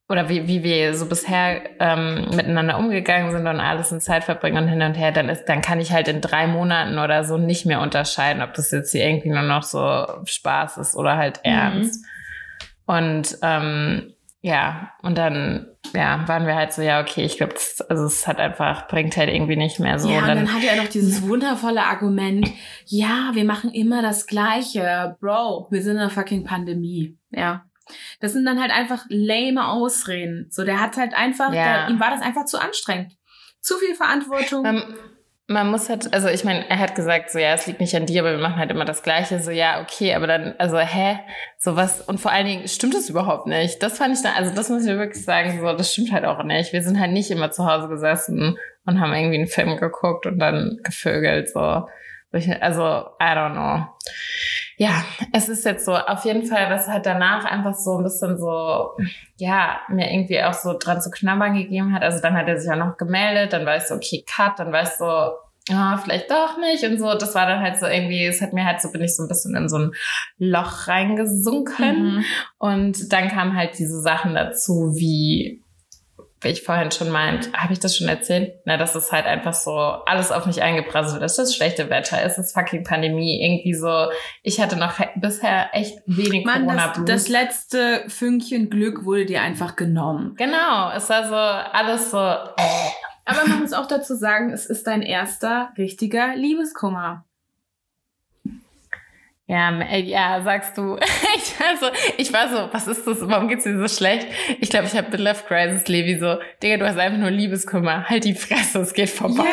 [0.10, 4.62] oder wie, wie wir so bisher ähm, miteinander umgegangen sind und alles in Zeit verbringen
[4.62, 7.38] und hin und her, dann ist, dann kann ich halt in drei Monaten oder so
[7.38, 11.38] nicht mehr unterscheiden, ob das jetzt hier irgendwie nur noch so Spaß ist oder halt
[11.46, 11.52] Mhm.
[11.52, 12.06] ernst.
[12.86, 17.56] Und ähm, ja, und dann ja, waren wir halt so, ja, okay, ich glaube,
[17.90, 20.10] also es hat einfach, bringt halt irgendwie nicht mehr so.
[20.10, 22.50] ja, und dann, dann, hat er noch dieses wundervolle Argument,
[22.86, 25.16] ja, wir machen immer das Gleiche.
[25.20, 27.18] Bro, wir sind in einer fucking Pandemie.
[27.30, 27.66] Ja.
[28.20, 30.48] Das sind dann halt einfach lame Ausreden.
[30.50, 31.86] So, der hat halt einfach, Ja.
[31.86, 33.18] der, ihm war das einfach zu anstrengend.
[33.60, 34.64] Zu viel Verantwortung.
[34.64, 34.96] man,
[35.52, 38.06] man muss halt, also ich meine, er hat gesagt, so ja, es liegt nicht an
[38.06, 39.40] dir, aber wir machen halt immer das Gleiche.
[39.40, 41.20] So ja, okay, aber dann, also hä,
[41.58, 43.82] sowas und vor allen Dingen stimmt es überhaupt nicht.
[43.84, 46.44] Das fand ich dann, also das muss ich wirklich sagen, so das stimmt halt auch
[46.44, 46.74] nicht.
[46.74, 50.40] Wir sind halt nicht immer zu Hause gesessen und haben irgendwie einen Film geguckt und
[50.40, 51.86] dann gevögelt so.
[52.32, 52.84] Also
[53.22, 53.86] I don't know.
[54.78, 58.40] Ja, es ist jetzt so auf jeden Fall, was halt danach einfach so ein bisschen
[58.40, 58.92] so,
[59.38, 62.02] ja, mir irgendwie auch so dran zu knabbern gegeben hat.
[62.02, 64.72] Also dann hat er sich auch noch gemeldet, dann war ich so, okay, cut, dann
[64.72, 65.06] war ich so,
[65.70, 67.14] ah, vielleicht doch nicht und so.
[67.14, 69.30] Das war dann halt so irgendwie, es hat mir halt so, bin ich so ein
[69.30, 69.92] bisschen in so ein
[70.38, 72.16] Loch reingesunken.
[72.16, 72.26] Mhm.
[72.58, 75.61] Und dann kamen halt diese Sachen dazu, wie,
[76.42, 78.56] wie ich vorhin schon meint, habe ich das schon erzählt?
[78.66, 81.22] Na, das ist halt einfach so alles auf mich eingeprasselt.
[81.22, 84.08] Es ist das schlechte Wetter, es ist fucking Pandemie, irgendwie so.
[84.44, 87.10] Ich hatte noch he- bisher echt wenig Mann, das, Corona-Blut.
[87.10, 90.36] das letzte Fünkchen Glück wurde dir einfach genommen.
[90.38, 92.18] Genau, es war so alles so.
[92.18, 92.90] Äh.
[93.26, 97.24] Aber man muss auch dazu sagen, es ist dein erster richtiger Liebeskummer.
[99.52, 100.98] Ja, ja, sagst du.
[101.34, 101.86] Ich war so,
[102.18, 103.18] ich war so, was ist das?
[103.22, 104.28] Warum geht's dir so schlecht?
[104.60, 108.06] Ich glaube, ich habe Midlife Crisis, Levi, so, Digga, du hast einfach nur Liebeskummer.
[108.10, 109.46] Halt die Fresse, es geht vorbei.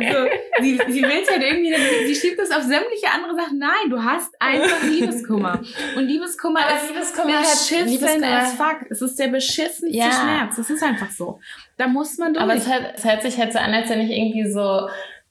[0.00, 0.28] Ja, so,
[0.62, 1.74] sie, sie will halt irgendwie,
[2.06, 3.58] sie schiebt das auf sämtliche andere Sachen.
[3.58, 5.60] Nein, du hast einfach Liebeskummer.
[5.96, 8.76] Und Liebeskummer Aber ist Liebeskummer beschissen Liebeskummer- as fuck.
[8.90, 10.10] Es ist der beschissenste Ja.
[10.12, 10.56] Schmerz.
[10.56, 11.40] Das ist einfach so.
[11.76, 12.42] Da muss man durch.
[12.44, 14.88] Aber es, hat, es hört sich halt so an, als wenn ich irgendwie so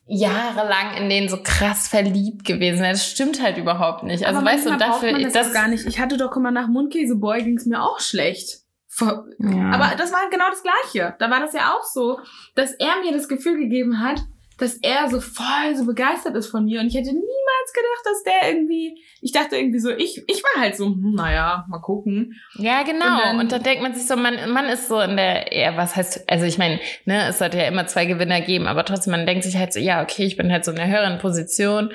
[0.07, 2.91] jahrelang in den so krass verliebt gewesen wäre.
[2.91, 4.25] Das stimmt halt überhaupt nicht.
[4.25, 5.85] Also Aber weißt du, dafür man das, das gar nicht.
[5.85, 8.59] Ich hatte doch, mal, nach Mundkäseboy ging es mir auch schlecht.
[8.99, 9.71] Ja.
[9.71, 11.15] Aber das war genau das Gleiche.
[11.19, 12.19] Da war das ja auch so,
[12.55, 14.21] dass er mir das Gefühl gegeben hat,
[14.57, 16.79] dass er so voll so begeistert ist von mir.
[16.79, 20.61] Und ich hätte niemals gedacht, dass der irgendwie, ich dachte irgendwie so, ich, ich war
[20.61, 22.35] halt so, hm, naja, mal gucken.
[22.57, 23.05] Ja, genau.
[23.05, 25.75] Und dann- Und dann denkt man sich so, man, man ist so in der, ja,
[25.77, 29.11] was heißt, also ich meine, ne, es sollte ja immer zwei Gewinner geben, aber trotzdem,
[29.11, 31.91] man denkt sich halt so, ja, okay, ich bin halt so in der höheren Position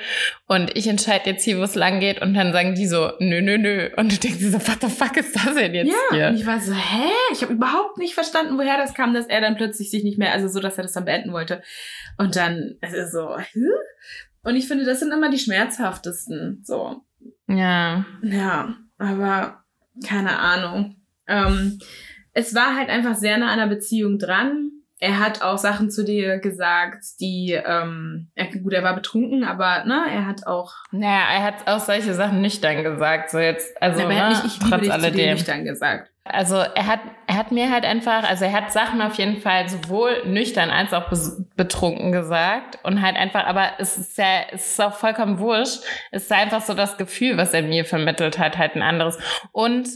[0.46, 3.40] und ich entscheide jetzt hier, wo es lang geht und dann sagen die so, nö,
[3.40, 3.88] nö, nö.
[3.96, 6.28] Und du denkst dir so, what the fuck ist das denn jetzt Ja, hier?
[6.28, 7.08] und ich war so, hä?
[7.32, 10.32] Ich habe überhaupt nicht verstanden, woher das kam, dass er dann plötzlich sich nicht mehr,
[10.32, 11.62] also so, dass er das dann beenden wollte.
[12.18, 12.49] Und dann,
[12.80, 13.66] es ist so, hä?
[14.42, 17.02] Und ich finde, das sind immer die schmerzhaftesten, so.
[17.46, 18.04] Ja.
[18.22, 19.64] Ja, aber
[20.06, 20.96] keine Ahnung.
[21.26, 21.78] Ähm,
[22.32, 24.70] es war halt einfach sehr nah an der Beziehung dran.
[24.98, 29.84] Er hat auch Sachen zu dir gesagt, die, ähm, er, gut, er war betrunken, aber
[29.84, 34.02] ne, er hat auch, Naja, er hat auch solche Sachen nüchtern gesagt, so jetzt, also,
[34.02, 35.30] aber er ne, hat nicht, ich liebe trotz dich alledem.
[35.32, 36.09] nüchtern gesagt.
[36.24, 39.68] Also er hat, er hat mir halt einfach, also er hat Sachen auf jeden Fall
[39.68, 41.10] sowohl nüchtern als auch
[41.56, 45.82] betrunken gesagt und halt einfach, aber es ist ja, es ist auch vollkommen wurscht.
[46.10, 49.18] Es ist einfach so das Gefühl, was er mir vermittelt hat, halt ein anderes.
[49.52, 49.88] Und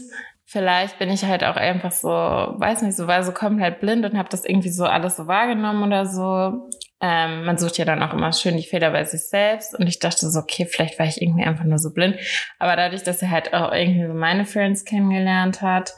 [0.45, 4.17] vielleicht bin ich halt auch einfach so, weiß nicht, so war so komplett blind und
[4.17, 6.69] habe das irgendwie so alles so wahrgenommen oder so.
[7.01, 9.99] Ähm, man sucht ja dann auch immer schön die Fehler bei sich selbst und ich
[9.99, 12.17] dachte so, okay, vielleicht war ich irgendwie einfach nur so blind.
[12.57, 15.93] Aber dadurch, dass er halt auch irgendwie so meine Friends kennengelernt hat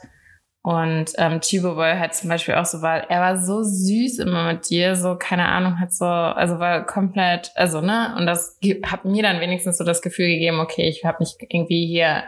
[0.68, 4.52] und ähm, Chibo Boy halt zum Beispiel auch so war, er war so süß immer
[4.52, 9.06] mit dir, so keine Ahnung, hat so, also war komplett, also ne, und das hat
[9.06, 12.24] mir dann wenigstens so das Gefühl gegeben, okay, ich habe nicht irgendwie hier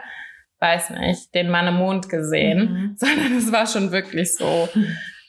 [0.59, 2.95] weiß nicht, den Mann im Mond gesehen, mhm.
[2.95, 4.69] sondern es war schon wirklich so,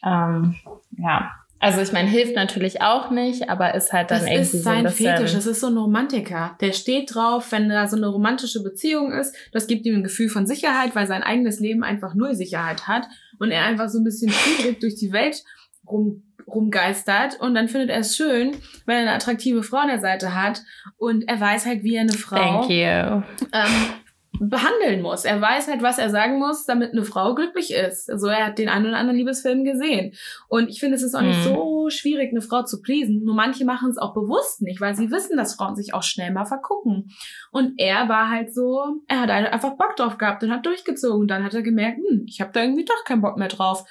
[0.04, 0.54] ähm,
[0.98, 1.32] ja.
[1.62, 4.72] Also ich meine, hilft natürlich auch nicht, aber ist halt dann das irgendwie ist sein
[4.72, 6.56] so ein bisschen, Fetisch, das ist so ein Romantiker.
[6.60, 10.28] Der steht drauf, wenn da so eine romantische Beziehung ist, das gibt ihm ein Gefühl
[10.28, 13.06] von Sicherheit, weil sein eigenes Leben einfach null Sicherheit hat
[13.38, 15.44] und er einfach so ein bisschen schwierig durch die Welt
[15.86, 20.00] rum, rumgeistert und dann findet er es schön, wenn er eine attraktive Frau an der
[20.00, 20.62] Seite hat
[20.96, 22.76] und er weiß halt, wie er eine Frau Thank you.
[22.76, 23.22] ähm,
[24.48, 25.24] behandeln muss.
[25.24, 28.10] Er weiß halt, was er sagen muss, damit eine Frau glücklich ist.
[28.10, 30.14] Also er hat den einen oder anderen Liebesfilm gesehen.
[30.48, 31.54] Und ich finde, es ist auch nicht Mhm.
[31.54, 33.22] so schwierig, eine Frau zu pleasen.
[33.24, 36.32] Nur manche machen es auch bewusst nicht, weil sie wissen, dass Frauen sich auch schnell
[36.32, 37.10] mal vergucken.
[37.50, 41.28] Und er war halt so, er hat halt einfach Bock drauf gehabt und hat durchgezogen.
[41.28, 43.84] Dann hat er gemerkt, hm, ich habe da irgendwie doch keinen Bock mehr drauf.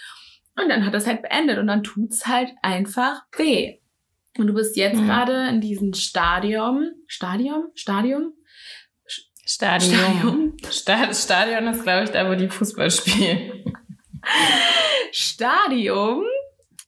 [0.62, 3.78] Und dann hat er es halt beendet und dann tut's halt einfach weh.
[4.38, 5.06] Und du bist jetzt Mhm.
[5.08, 8.34] gerade in diesem Stadium, Stadium, Stadium,
[9.54, 10.54] Stadion.
[10.70, 13.64] Sta- Stadion ist, glaube ich, da, wo die Fußball spielen.
[15.12, 16.24] Stadium,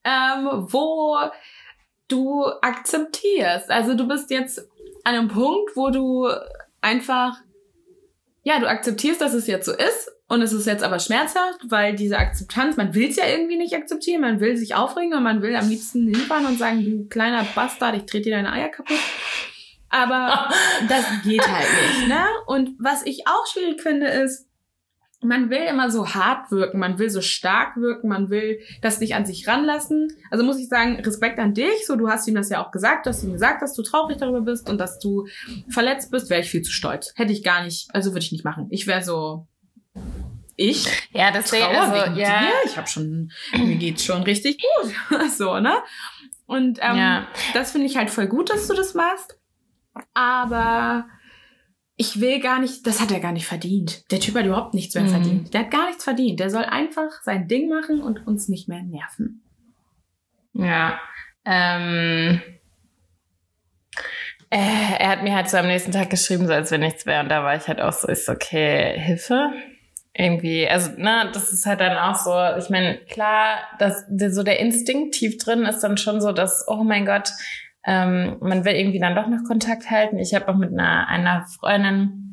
[0.03, 1.17] ähm, wo
[2.07, 3.69] du akzeptierst.
[3.69, 4.59] Also du bist jetzt
[5.03, 6.29] an einem Punkt, wo du
[6.81, 7.37] einfach,
[8.43, 10.09] ja, du akzeptierst, dass es jetzt so ist.
[10.29, 13.75] Und es ist jetzt aber schmerzhaft, weil diese Akzeptanz, man will es ja irgendwie nicht
[13.75, 17.45] akzeptieren, man will sich aufregen und man will am liebsten hinfahren und sagen, du kleiner
[17.53, 18.97] Bastard, ich trete dir deine Eier kaputt.
[19.93, 20.49] Aber
[20.89, 22.25] das geht halt nicht, ne?
[22.47, 24.47] Und was ich auch schwierig finde, ist,
[25.21, 29.15] man will immer so hart wirken, man will so stark wirken, man will das nicht
[29.15, 30.09] an sich ranlassen.
[30.31, 31.85] Also muss ich sagen, Respekt an dich.
[31.85, 34.17] So, du hast ihm das ja auch gesagt, du hast ihm gesagt, dass du traurig
[34.17, 35.27] darüber bist und dass du
[35.69, 37.13] verletzt bist, wäre ich viel zu stolz.
[37.15, 38.67] Hätte ich gar nicht, also würde ich nicht machen.
[38.69, 39.47] Ich wäre so,
[40.55, 42.41] ich Ja, deswegen, Trauer also, wegen ja.
[42.41, 42.49] dir.
[42.65, 44.91] Ich habe schon, mir geht's schon richtig gut.
[45.37, 45.75] so, ne?
[46.47, 47.27] Und ähm, Ja.
[47.53, 49.37] das finde ich halt voll gut, dass du das machst.
[50.13, 51.05] Aber
[51.95, 54.09] ich will gar nicht, das hat er gar nicht verdient.
[54.11, 55.09] Der Typ hat überhaupt nichts mehr Mhm.
[55.09, 55.53] verdient.
[55.53, 56.39] Der hat gar nichts verdient.
[56.39, 59.41] Der soll einfach sein Ding machen und uns nicht mehr nerven.
[60.53, 60.99] Ja.
[61.45, 62.41] Ähm,
[64.49, 67.21] äh, er hat mir halt so am nächsten Tag geschrieben, so als wenn nichts wäre.
[67.23, 69.51] Und da war ich halt auch so, ist okay, Hilfe.
[70.15, 72.31] Irgendwie, also, ne, das ist halt dann auch so,
[72.63, 76.83] ich meine, klar, dass so der Instinkt tief drin ist dann schon so, dass, oh
[76.83, 77.31] mein Gott,
[77.85, 80.17] ähm, man will irgendwie dann doch noch Kontakt halten.
[80.17, 82.23] Ich habe auch mit einer, einer Freundin,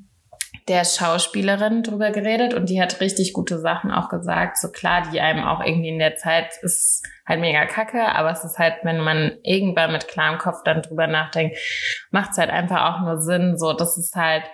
[0.68, 4.56] der Schauspielerin drüber geredet und die hat richtig gute Sachen auch gesagt.
[4.56, 8.44] So klar, die einem auch irgendwie in der Zeit ist halt mega kacke, aber es
[8.44, 11.56] ist halt, wenn man irgendwann mit klarem Kopf dann drüber nachdenkt,
[12.10, 13.58] macht es halt einfach auch nur Sinn.
[13.58, 14.44] So, das ist halt,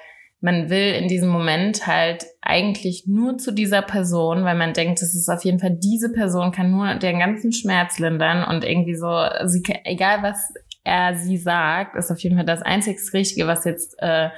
[0.41, 5.15] man will in diesem Moment halt eigentlich nur zu dieser Person, weil man denkt, das
[5.15, 9.11] ist auf jeden Fall diese Person kann nur den ganzen Schmerz lindern und irgendwie so,
[9.45, 10.53] sie, egal was
[10.87, 14.31] er sie sagt, ist auf jeden Fall das einzig Richtige, was jetzt äh,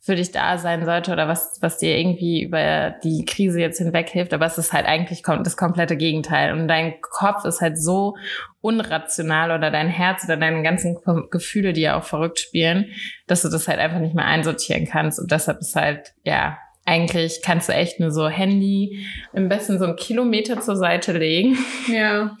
[0.00, 4.08] für dich da sein sollte oder was, was dir irgendwie über die Krise jetzt hinweg
[4.08, 4.34] hilft.
[4.34, 6.52] Aber es ist halt eigentlich das komplette Gegenteil.
[6.52, 8.16] Und dein Kopf ist halt so
[8.60, 10.98] unrational oder dein Herz oder deine ganzen
[11.30, 12.86] Gefühle, die ja auch verrückt spielen,
[13.28, 15.20] dass du das halt einfach nicht mehr einsortieren kannst.
[15.20, 19.84] Und deshalb ist halt, ja, eigentlich kannst du echt nur so Handy am besten so
[19.84, 22.36] einen Kilometer zur Seite legen Ja.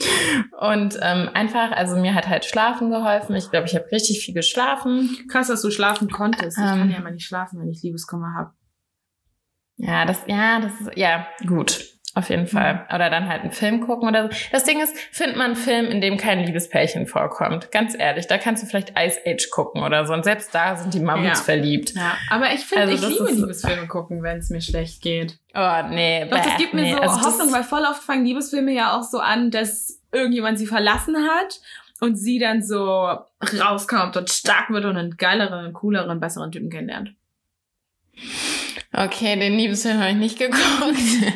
[0.60, 3.36] und ähm, einfach, also mir hat halt Schlafen geholfen.
[3.36, 5.16] Ich glaube, ich habe richtig viel geschlafen.
[5.30, 6.58] Krass, dass du schlafen konntest.
[6.58, 6.78] Ich Ähm.
[6.78, 8.50] kann ja mal nicht schlafen, wenn ich Liebeskummer habe.
[9.76, 11.84] Ja, das, ja, das ist, ja, gut.
[12.14, 12.86] Auf jeden Fall.
[12.94, 14.38] Oder dann halt einen Film gucken oder so.
[14.50, 17.70] Das Ding ist, find mal einen Film, in dem kein Liebespärchen vorkommt.
[17.70, 20.12] Ganz ehrlich, da kannst du vielleicht Ice Age gucken oder so.
[20.12, 21.44] Und selbst da sind die Mammuts Ja.
[21.44, 21.94] verliebt.
[21.94, 25.38] Ja, aber ich finde, Also ich liebe Liebesfilme gucken, wenn es mir schlecht geht.
[25.54, 26.26] Oh, nee.
[26.30, 26.92] Doch, das gibt mir nee.
[26.92, 30.66] so Also Hoffnung, weil voll oft fangen Liebesfilme ja auch so an, dass irgendjemand sie
[30.66, 31.60] verlassen hat
[32.00, 33.08] und sie dann so
[33.58, 37.14] rauskommt und stark wird und einen geileren, cooleren, besseren Typen kennenlernt.
[38.92, 40.60] Okay, den Liebesfilm habe ich nicht geguckt.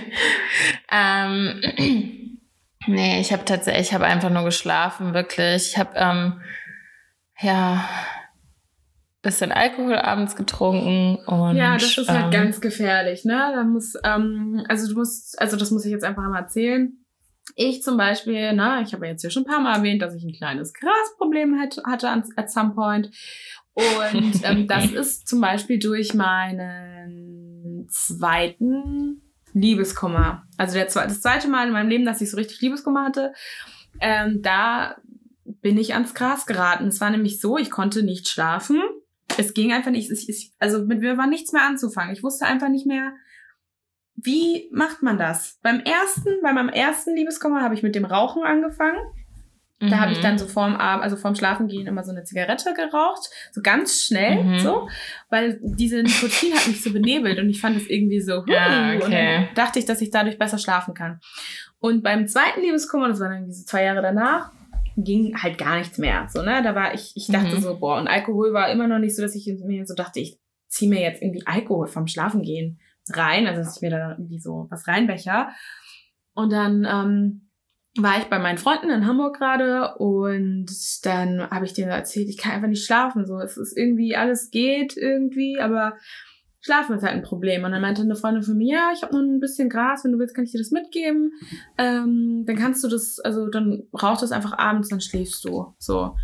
[0.92, 1.60] ähm,
[2.86, 5.68] nee, ich habe tatsächlich, ich habe einfach nur geschlafen, wirklich.
[5.68, 6.40] Ich habe, ähm,
[7.40, 7.88] ja,
[9.22, 13.52] bisschen Alkohol abends getrunken und ja, das ist halt ähm, ganz gefährlich, ne?
[13.54, 16.92] Da muss, ähm, also du musst, also das muss ich jetzt einfach mal erzählen.
[17.56, 20.14] Ich zum Beispiel, na, ich habe ja jetzt hier schon ein paar Mal erwähnt, dass
[20.14, 23.10] ich ein kleines Grasproblem hat, hatte an, at some point.
[23.72, 27.45] Und ähm, das ist zum Beispiel durch meinen
[27.88, 29.22] zweiten
[29.52, 30.46] Liebeskummer.
[30.56, 33.32] Also der, das zweite Mal in meinem Leben, dass ich so richtig Liebeskummer hatte,
[34.00, 34.96] ähm, da
[35.44, 36.88] bin ich ans Gras geraten.
[36.88, 38.82] Es war nämlich so, ich konnte nicht schlafen.
[39.38, 42.12] Es ging einfach nicht, ich, ich, also mit mir war nichts mehr anzufangen.
[42.12, 43.12] Ich wusste einfach nicht mehr,
[44.14, 45.58] wie macht man das?
[45.62, 48.98] Beim ersten, bei meinem ersten Liebeskummer habe ich mit dem Rauchen angefangen.
[49.78, 50.22] Da habe ich Mhm.
[50.22, 54.42] dann so vorm Abend, also vorm Schlafengehen immer so eine Zigarette geraucht, so ganz schnell,
[54.42, 54.58] Mhm.
[54.58, 54.88] so,
[55.28, 58.92] weil diese Nikotin hat mich so benebelt und ich fand es irgendwie so, huh, Ja,
[58.94, 59.36] und okay.
[59.46, 61.20] dann dachte ich, dass ich dadurch besser schlafen kann.
[61.78, 64.50] Und beim zweiten Liebeskummer, das war dann diese zwei Jahre danach,
[64.96, 67.60] ging halt gar nichts mehr, so, ne, da war ich, ich dachte Mhm.
[67.60, 70.38] so, boah, und Alkohol war immer noch nicht so, dass ich mir so dachte, ich
[70.68, 74.66] ziehe mir jetzt irgendwie Alkohol vom Schlafengehen rein, also dass ich mir da irgendwie so
[74.70, 75.50] was reinbecher.
[76.32, 77.45] Und dann, ähm,
[77.98, 80.66] war ich bei meinen Freunden in Hamburg gerade und
[81.04, 83.26] dann habe ich denen erzählt, ich kann einfach nicht schlafen.
[83.26, 85.94] So, es ist irgendwie, alles geht irgendwie, aber
[86.60, 87.64] Schlafen ist halt ein Problem.
[87.64, 90.12] Und dann meinte eine Freundin von mir, ja, ich habe noch ein bisschen Gras, wenn
[90.12, 91.30] du willst, kann ich dir das mitgeben.
[91.78, 95.74] Ähm, dann kannst du das, also dann rauch das einfach abends, dann schläfst du.
[95.78, 96.16] So.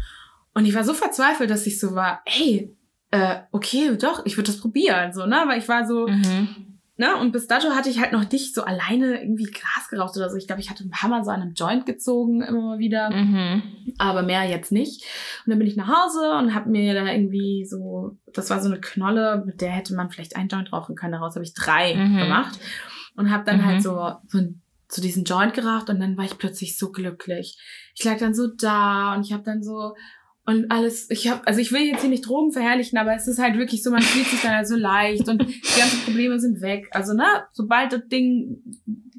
[0.53, 2.77] Und ich war so verzweifelt, dass ich so war, ey,
[3.13, 5.13] äh, okay, doch, ich würde das probieren.
[5.13, 5.45] So, ne?
[5.47, 6.72] Weil ich war so, Mhm.
[7.03, 7.17] Ne?
[7.17, 10.37] Und bis dato hatte ich halt noch nicht so alleine irgendwie Gras geraucht oder so.
[10.37, 13.11] Ich glaube, ich hatte ein paar Mal so an einem Joint gezogen, immer mal wieder.
[13.11, 13.61] Mhm.
[13.99, 15.03] Aber mehr jetzt nicht.
[15.45, 18.69] Und dann bin ich nach Hause und habe mir da irgendwie so, das war so
[18.69, 21.15] eine Knolle, mit der hätte man vielleicht einen Joint rauchen können.
[21.15, 22.19] Daraus habe ich drei Mhm.
[22.19, 22.57] gemacht.
[23.17, 23.65] Und habe dann Mhm.
[23.67, 24.39] halt so, so,
[24.89, 27.59] so diesen Joint geraucht und dann war ich plötzlich so glücklich.
[27.97, 29.97] Ich lag dann so da und ich habe dann so
[30.45, 33.39] und alles, ich habe, also ich will jetzt hier nicht Drogen verherrlichen, aber es ist
[33.39, 36.61] halt wirklich so, man fühlt sich dann halt so leicht und die ganzen Probleme sind
[36.61, 36.89] weg.
[36.91, 38.59] Also, ne, sobald das Ding,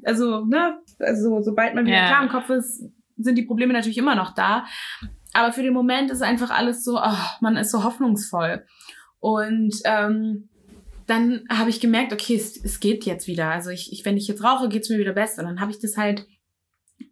[0.02, 2.06] also, ne, also sobald man wieder Ja.
[2.08, 2.84] klar im Kopf ist,
[3.16, 4.66] sind die Probleme natürlich immer noch da.
[5.32, 8.64] Aber für den Moment ist einfach alles so, oh, man ist so hoffnungsvoll.
[9.18, 10.48] Und ähm,
[11.06, 13.50] dann habe ich gemerkt, okay, es, es geht jetzt wieder.
[13.50, 15.42] Also ich, ich wenn ich jetzt rauche, geht's mir wieder besser.
[15.42, 16.26] Und dann habe ich das halt,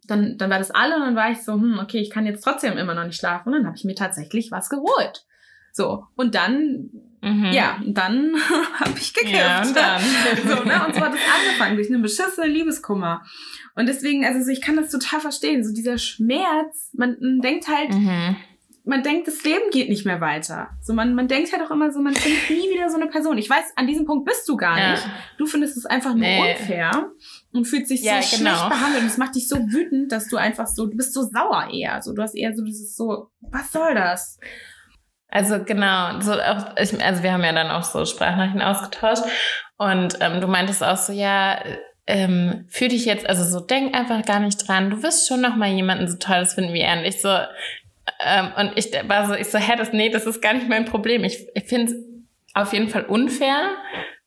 [0.07, 2.43] dann, dann war das alle und dann war ich so, hm, okay, ich kann jetzt
[2.43, 3.49] trotzdem immer noch nicht schlafen.
[3.49, 5.25] Und dann habe ich mir tatsächlich was geholt.
[5.71, 6.89] So, und dann,
[7.21, 7.51] Mhm.
[7.53, 8.33] ja, und dann
[8.79, 9.33] habe ich gekifft.
[9.35, 10.01] Ja, und dann.
[10.45, 10.85] so, ne?
[10.85, 13.23] Und so hat es angefangen durch einen beschissenen Liebeskummer.
[13.75, 15.63] Und deswegen, also so, ich kann das total verstehen.
[15.63, 18.35] So dieser Schmerz, man, man denkt halt, Mhm.
[18.83, 20.71] man denkt, das Leben geht nicht mehr weiter.
[20.81, 23.37] So, man, man denkt halt auch immer so, man findet nie wieder so eine Person.
[23.37, 25.07] Ich weiß, an diesem Punkt bist du gar nicht.
[25.37, 26.51] Du findest es einfach nur Nee.
[26.51, 27.09] unfair
[27.53, 28.51] und fühlst dich Ja, so genau.
[28.51, 29.03] schlecht behandelt.
[29.03, 32.01] Und es macht dich so wütend, dass du einfach so, du bist so sauer eher.
[32.01, 34.39] So, du hast eher so dieses so, was soll das?
[35.27, 39.23] Also genau, so auch, ich, also wir haben ja dann auch so Sprachnachrichten ausgetauscht
[39.77, 41.57] und ähm, du meintest auch so, ja,
[42.05, 45.55] ähm, fühl dich jetzt, also so denk einfach gar nicht dran, du wirst schon noch
[45.55, 47.35] mal jemanden so tolles finden wie er und ich so,
[48.19, 50.85] ähm, und ich war so, ich so, hä, das, nee, das ist gar nicht mein
[50.85, 51.23] Problem.
[51.23, 51.97] Ich, ich finde es
[52.53, 53.71] auf jeden Fall unfair,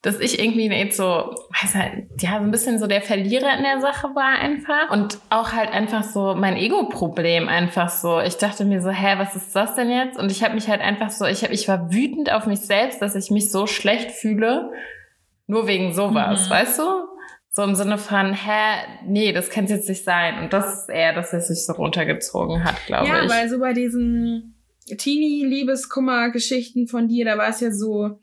[0.07, 3.64] dass ich irgendwie jetzt so, weiß halt, ja, so ein bisschen so der Verlierer in
[3.64, 4.88] der Sache war einfach.
[4.92, 8.20] Und auch halt einfach so mein Ego-Problem einfach so.
[8.20, 10.16] Ich dachte mir so, hä, was ist das denn jetzt?
[10.16, 13.02] Und ich habe mich halt einfach so, ich, hab, ich war wütend auf mich selbst,
[13.02, 14.70] dass ich mich so schlecht fühle,
[15.48, 16.50] nur wegen sowas, Mhm.
[16.52, 16.84] weißt du?
[17.50, 20.38] So im Sinne von, hä, nee, das kann jetzt nicht sein.
[20.38, 23.28] Und das ist eher, dass es sich so runtergezogen hat, glaube ja, ich.
[23.30, 24.54] weil so bei diesen
[24.96, 28.20] Teenie-Liebeskummer-Geschichten von dir, da war es ja so,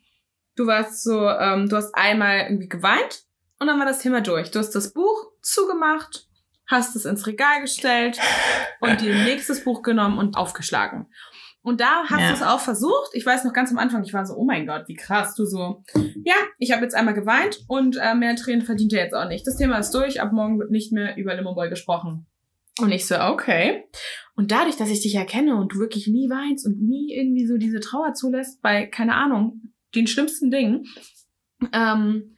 [0.55, 3.23] du warst so, ähm, du hast einmal irgendwie geweint
[3.59, 4.51] und dann war das Thema durch.
[4.51, 6.27] Du hast das Buch zugemacht,
[6.67, 8.19] hast es ins Regal gestellt
[8.81, 11.07] und dir ein nächstes Buch genommen und aufgeschlagen.
[11.61, 12.27] Und da hast Ja.
[12.29, 13.11] du es auch versucht.
[13.13, 15.33] Ich weiß noch ganz am Anfang, ich war so, oh mein Gott, wie krass.
[15.35, 15.81] Du so,
[16.25, 19.47] ja, ich habe jetzt einmal geweint und äh, mehr Tränen verdient ihr jetzt auch nicht.
[19.47, 22.25] Das Thema ist durch, ab morgen wird nicht mehr über Limmerboy gesprochen.
[22.81, 23.85] Und ich so, okay.
[24.35, 27.55] Und dadurch, dass ich dich erkenne und du wirklich nie weinst und nie irgendwie so
[27.57, 29.61] diese Trauer zulässt bei, keine Ahnung,
[29.95, 30.85] den schlimmsten Dingen,
[31.71, 32.35] ähm,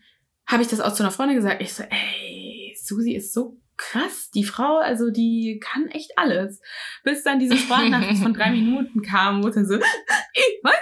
[0.47, 1.62] habe ich das auch zu einer Freundin gesagt.
[1.62, 4.30] Ich so, ey, Susi ist so krass.
[4.32, 6.62] Die Frau, also die kann echt alles.
[7.03, 10.76] Bis dann diese Sprachnachricht von drei Minuten kam, wo dann so, ich weiß.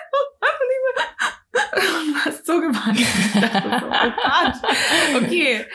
[1.76, 3.00] Und du hast so geweint.
[3.00, 5.24] Ich dachte so, oh Gott.
[5.24, 5.66] Okay,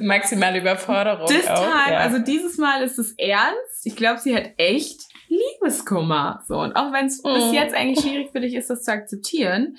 [0.00, 1.26] Maximale Überforderung.
[1.26, 1.98] This auch, time, ja.
[1.98, 3.84] also dieses Mal ist es ernst.
[3.86, 6.42] Ich glaube, sie hat echt Liebeskummer.
[6.46, 7.32] So, und auch wenn es Oh.
[7.34, 9.76] bis jetzt eigentlich schwierig für dich ist, das zu akzeptieren,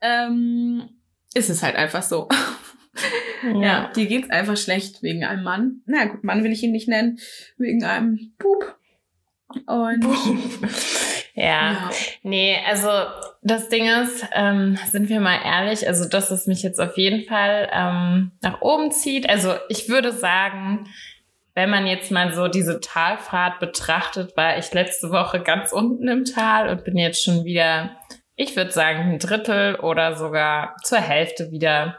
[0.00, 0.88] ähm,
[1.34, 2.28] ist es halt einfach so.
[3.42, 5.82] Ja, dir geht's einfach schlecht wegen einem Mann.
[5.86, 7.18] Na gut, Mann will ich ihn nicht nennen,
[7.56, 8.76] wegen einem Bub.
[9.66, 10.04] Und
[11.34, 11.44] ja.
[11.44, 11.90] ja.
[12.22, 12.88] Nee, also
[13.42, 17.24] das Ding ist, ähm, sind wir mal ehrlich, also dass es mich jetzt auf jeden
[17.26, 19.28] Fall ähm, nach oben zieht.
[19.28, 20.88] Also ich würde sagen,
[21.54, 26.24] wenn man jetzt mal so diese Talfahrt betrachtet, war ich letzte Woche ganz unten im
[26.24, 27.96] Tal und bin jetzt schon wieder,
[28.38, 31.98] ich würde sagen, ein Drittel oder sogar zur Hälfte wieder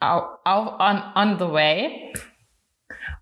[0.00, 2.12] au, au, on, on the way.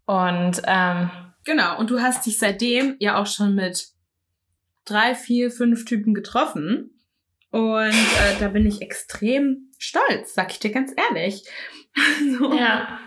[0.07, 1.11] Und ähm,
[1.45, 3.89] Genau, und du hast dich seitdem ja auch schon mit
[4.85, 6.91] drei, vier, fünf Typen getroffen.
[7.51, 11.45] Und äh, da bin ich extrem stolz, sag ich dir ganz ehrlich.
[12.39, 12.55] So.
[12.55, 13.01] Ja.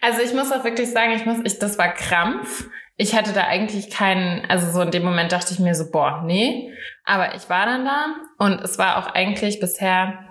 [0.00, 2.68] Also ich muss auch wirklich sagen, ich muss, ich, das war Krampf.
[2.96, 6.22] Ich hatte da eigentlich keinen, also so in dem Moment dachte ich mir so, boah,
[6.24, 6.72] nee.
[7.04, 10.28] Aber ich war dann da und es war auch eigentlich bisher,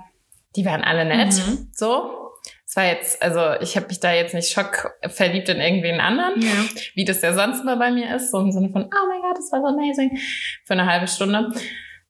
[0.55, 1.69] die waren alle nett, mhm.
[1.73, 2.19] so.
[2.65, 6.41] Es war jetzt, also ich habe mich da jetzt nicht schock verliebt in irgendwen anderen,
[6.41, 6.49] ja.
[6.95, 9.37] wie das ja sonst immer bei mir ist, so im Sinne von, oh mein Gott,
[9.37, 10.17] das war so amazing,
[10.65, 11.51] für eine halbe Stunde.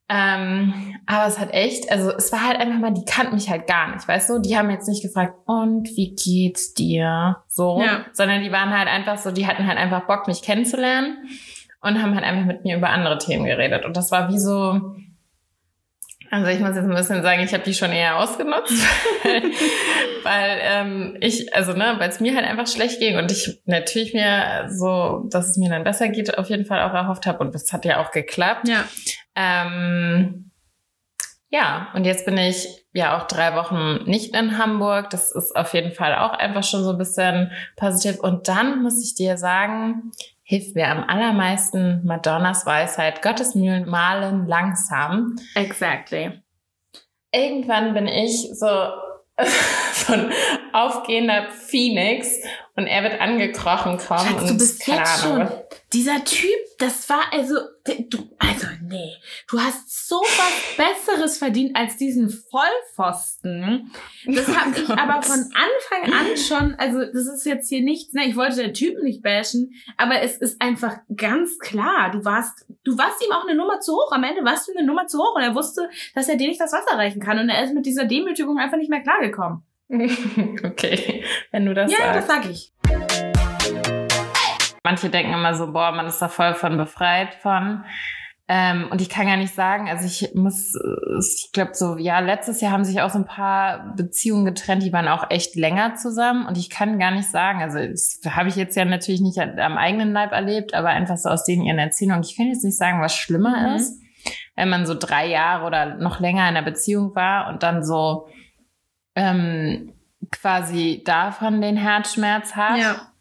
[0.09, 0.73] Ähm,
[1.05, 3.93] aber es hat echt, also es war halt einfach mal, die kannten mich halt gar
[3.93, 4.39] nicht, weißt du?
[4.39, 7.37] Die haben jetzt nicht gefragt, und wie geht's dir?
[7.47, 8.05] So, ja.
[8.11, 11.17] sondern die waren halt einfach so, die hatten halt einfach Bock, mich kennenzulernen
[11.81, 13.85] und haben halt einfach mit mir über andere Themen geredet.
[13.85, 14.95] Und das war wie so,
[16.33, 18.73] also ich muss jetzt ein bisschen sagen, ich habe die schon eher ausgenutzt,
[20.23, 24.15] weil ähm, ich, also ne, weil es mir halt einfach schlecht ging und ich natürlich
[24.15, 27.53] mir so, dass es mir dann besser geht, auf jeden Fall auch erhofft habe und
[27.53, 28.67] das hat ja auch geklappt.
[28.67, 28.83] Ja.
[29.35, 30.49] Ähm,
[31.51, 35.11] ja, und jetzt bin ich ja auch drei Wochen nicht in Hamburg.
[35.11, 38.19] Das ist auf jeden Fall auch einfach schon so ein bisschen positiv.
[38.19, 40.11] Und dann muss ich dir sagen,
[40.43, 43.21] hilft mir am allermeisten Madonnas Weisheit.
[43.21, 45.35] Gottes Mühlen malen langsam.
[45.55, 46.41] Exactly.
[47.31, 48.67] Irgendwann bin ich so,
[49.93, 50.31] so ein
[50.73, 52.29] aufgehender Phoenix
[52.75, 54.27] und er wird angekrochen kommen.
[54.27, 55.49] Schatz, und du bist jetzt schon
[55.93, 57.55] dieser Typ, das war also,
[58.09, 59.13] du, also nee,
[59.47, 63.91] du hast so was Besseres verdient als diesen Vollpfosten.
[64.25, 68.25] Das habe ich aber von Anfang an schon, also das ist jetzt hier nichts, ne,
[68.27, 72.97] ich wollte den Typen nicht bashen, aber es ist einfach ganz klar, du warst, du
[72.97, 74.11] warst ihm auch eine Nummer zu hoch.
[74.11, 76.59] Am Ende warst du eine Nummer zu hoch und er wusste, dass er dir nicht
[76.59, 79.63] das Wasser reichen kann und er ist mit dieser Demütigung einfach nicht mehr klargekommen.
[80.63, 82.07] okay, wenn du das ja, sagst.
[82.07, 83.32] Ja, das sag ich.
[84.83, 87.85] Manche denken immer so, boah, man ist da voll von befreit von.
[88.49, 90.77] Ähm, und ich kann gar nicht sagen, also ich muss,
[91.17, 94.91] ich glaube so, ja, letztes Jahr haben sich auch so ein paar Beziehungen getrennt, die
[94.91, 98.57] waren auch echt länger zusammen und ich kann gar nicht sagen, also das habe ich
[98.57, 102.23] jetzt ja natürlich nicht am eigenen Leib erlebt, aber einfach so aus denen ihren Erzählungen.
[102.23, 103.75] Ich kann jetzt nicht sagen, was schlimmer mhm.
[103.77, 104.01] ist,
[104.57, 108.27] wenn man so drei Jahre oder noch länger in einer Beziehung war und dann so
[109.15, 109.93] ähm,
[110.31, 112.77] quasi davon den Herzschmerz hat.
[112.77, 113.12] Ja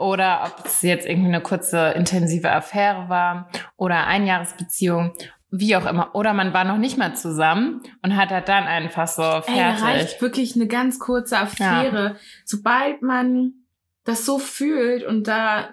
[0.00, 5.12] oder ob es jetzt irgendwie eine kurze intensive Affäre war oder Einjahresbeziehung,
[5.50, 6.14] wie auch immer.
[6.14, 9.54] Oder man war noch nicht mal zusammen und hat halt dann einfach so fertig.
[9.54, 12.04] Ey, reicht wirklich eine ganz kurze Affäre.
[12.04, 12.16] Ja.
[12.46, 13.52] Sobald man
[14.04, 15.68] das so fühlt und da,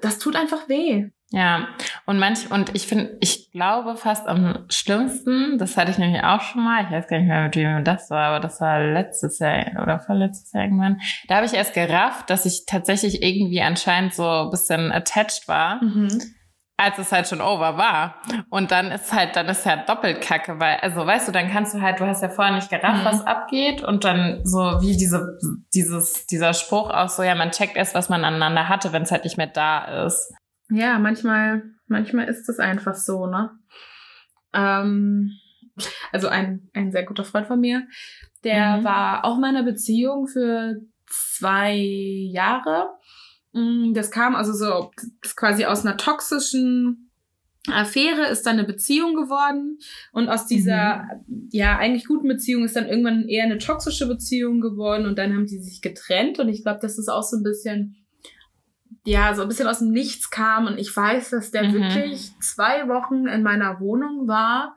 [0.00, 1.10] das tut einfach weh.
[1.30, 1.68] Ja,
[2.06, 6.40] und manch, und ich finde, ich glaube fast am schlimmsten, das hatte ich nämlich auch
[6.40, 9.38] schon mal, ich weiß gar nicht mehr, mit wem das war, aber das war letztes
[9.38, 11.00] Jahr oder vorletztes Jahr irgendwann.
[11.28, 15.84] Da habe ich erst gerafft, dass ich tatsächlich irgendwie anscheinend so ein bisschen attached war.
[15.84, 16.08] Mhm.
[16.80, 18.22] Als es halt schon over war.
[18.50, 21.74] Und dann ist halt, dann ist halt doppelt kacke, weil, also weißt du, dann kannst
[21.74, 23.04] du halt, du hast ja vorher nicht gerafft, mhm.
[23.04, 25.36] was abgeht und dann so wie diese,
[25.74, 29.10] dieses, dieser Spruch auch so, ja, man checkt erst, was man aneinander hatte, wenn es
[29.10, 30.32] halt nicht mehr da ist.
[30.70, 33.50] Ja, manchmal, manchmal ist es einfach so, ne?
[34.52, 35.32] Ähm,
[36.12, 37.86] also ein, ein sehr guter Freund von mir,
[38.44, 38.84] der mhm.
[38.84, 42.90] war auch in meiner Beziehung für zwei Jahre.
[43.52, 44.90] Mm, das kam also so
[45.22, 47.10] das quasi aus einer toxischen
[47.70, 49.78] Affäre ist dann eine Beziehung geworden
[50.12, 51.48] und aus dieser mhm.
[51.50, 55.46] ja eigentlich guten Beziehung ist dann irgendwann eher eine toxische Beziehung geworden und dann haben
[55.46, 57.96] die sich getrennt und ich glaube, das ist auch so ein bisschen
[59.08, 60.66] ja, so ein bisschen aus dem Nichts kam.
[60.66, 61.74] Und ich weiß, dass der mhm.
[61.74, 64.76] wirklich zwei Wochen in meiner Wohnung war.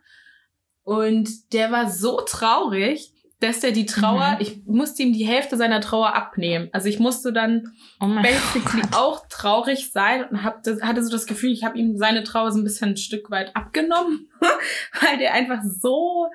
[0.83, 4.37] Und der war so traurig, dass der die Trauer, mhm.
[4.39, 6.69] ich musste ihm die Hälfte seiner Trauer abnehmen.
[6.71, 8.95] Also ich musste dann oh basically Gott.
[8.95, 12.51] auch traurig sein und hab das, hatte so das Gefühl, ich habe ihm seine Trauer
[12.51, 14.29] so ein bisschen ein Stück weit abgenommen,
[15.01, 16.27] weil der einfach so,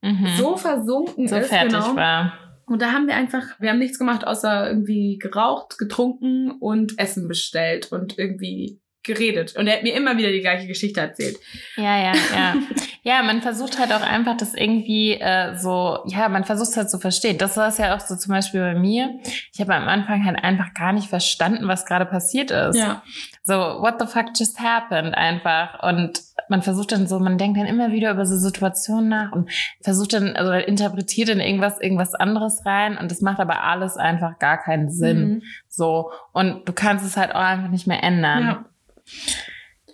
[0.00, 0.28] mhm.
[0.36, 1.48] so versunken so ist.
[1.48, 1.96] Fertig genau.
[1.96, 2.47] war.
[2.68, 7.28] Und da haben wir einfach, wir haben nichts gemacht, außer irgendwie geraucht, getrunken und Essen
[7.28, 9.56] bestellt und irgendwie geredet.
[9.56, 11.38] Und er hat mir immer wieder die gleiche Geschichte erzählt.
[11.76, 12.54] Ja, ja, ja.
[13.08, 16.90] ja, man versucht halt auch einfach das irgendwie äh, so, ja, man versucht es halt
[16.90, 17.38] zu verstehen.
[17.38, 19.18] Das war es ja auch so zum Beispiel bei mir.
[19.50, 22.76] Ich habe am Anfang halt einfach gar nicht verstanden, was gerade passiert ist.
[22.76, 23.02] Ja.
[23.44, 25.82] So, what the fuck just happened einfach.
[25.82, 29.50] Und man versucht dann so, man denkt dann immer wieder über so Situationen nach und
[29.80, 34.38] versucht dann, also interpretiert in irgendwas, irgendwas anderes rein und das macht aber alles einfach
[34.38, 35.28] gar keinen Sinn.
[35.28, 35.42] Mhm.
[35.66, 36.10] So.
[36.32, 38.42] Und du kannst es halt auch einfach nicht mehr ändern.
[38.42, 38.64] Ja.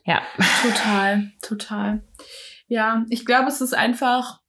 [0.04, 0.22] Ja.
[0.62, 2.00] Total, total.
[2.66, 4.40] Ja, ich glaube, es ist einfach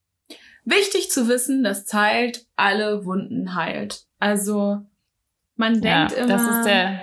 [0.64, 4.04] wichtig zu wissen, dass Zeit alle Wunden heilt.
[4.18, 4.86] Also,
[5.54, 6.26] man denkt ja, immer.
[6.28, 7.00] Das ist der.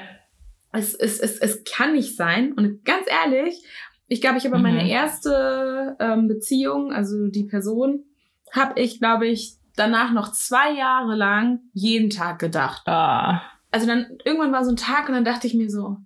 [0.71, 2.53] Es, es, es, es kann nicht sein.
[2.53, 3.63] Und ganz ehrlich,
[4.07, 4.63] ich glaube, ich habe mhm.
[4.63, 8.05] meine erste ähm, Beziehung, also die Person,
[8.51, 12.87] habe ich, glaube ich, danach noch zwei Jahre lang jeden Tag gedacht.
[12.87, 13.43] Ah.
[13.71, 15.97] Also dann irgendwann war so ein Tag und dann dachte ich mir so,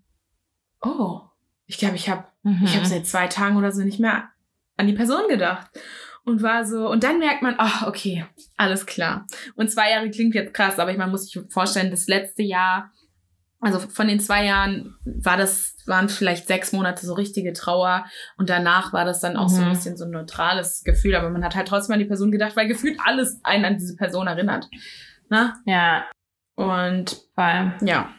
[0.82, 1.22] oh,
[1.66, 2.64] ich glaube, ich habe Mhm.
[2.64, 4.30] ich habe seit zwei Tagen oder so nicht mehr
[4.78, 5.68] an die Person gedacht.
[6.24, 8.26] Und war so, und dann merkt man, ach, okay,
[8.58, 9.26] alles klar.
[9.56, 12.92] Und zwei Jahre klingt jetzt krass, aber ich, man muss sich vorstellen, das letzte Jahr,
[13.62, 18.06] also von den zwei Jahren war das, waren vielleicht sechs Monate so richtige Trauer
[18.38, 19.74] und danach war das dann auch so ein Mhm.
[19.74, 22.68] bisschen so ein neutrales Gefühl, aber man hat halt trotzdem an die Person gedacht, weil
[22.68, 24.68] gefühlt alles einen an diese Person erinnert.
[25.30, 25.54] Na?
[25.66, 26.06] Ja,
[26.56, 27.74] Und voll.
[27.84, 28.10] ja,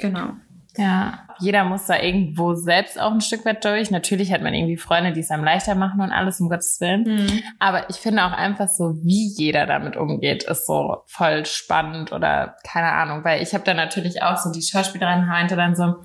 [0.00, 0.32] genau.
[0.76, 3.90] Ja, jeder muss da irgendwo selbst auch ein Stück weit durch.
[3.90, 7.02] Natürlich hat man irgendwie Freunde, die es einem leichter machen und alles, um Gottes Willen.
[7.02, 7.42] Mhm.
[7.58, 12.56] Aber ich finde auch einfach so, wie jeder damit umgeht, ist so voll spannend oder
[12.66, 15.96] keine Ahnung, weil ich habe da natürlich auch so, die Schauspielerin meinte dann so,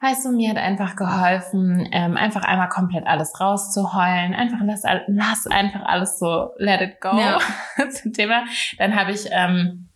[0.00, 5.46] weißt du, mir hat einfach geholfen, ähm, einfach einmal komplett alles rauszuheulen, einfach lass, lass
[5.46, 7.38] einfach alles so, let it go Ja.
[7.90, 8.44] zum Thema.
[8.76, 9.88] Dann habe ich ähm,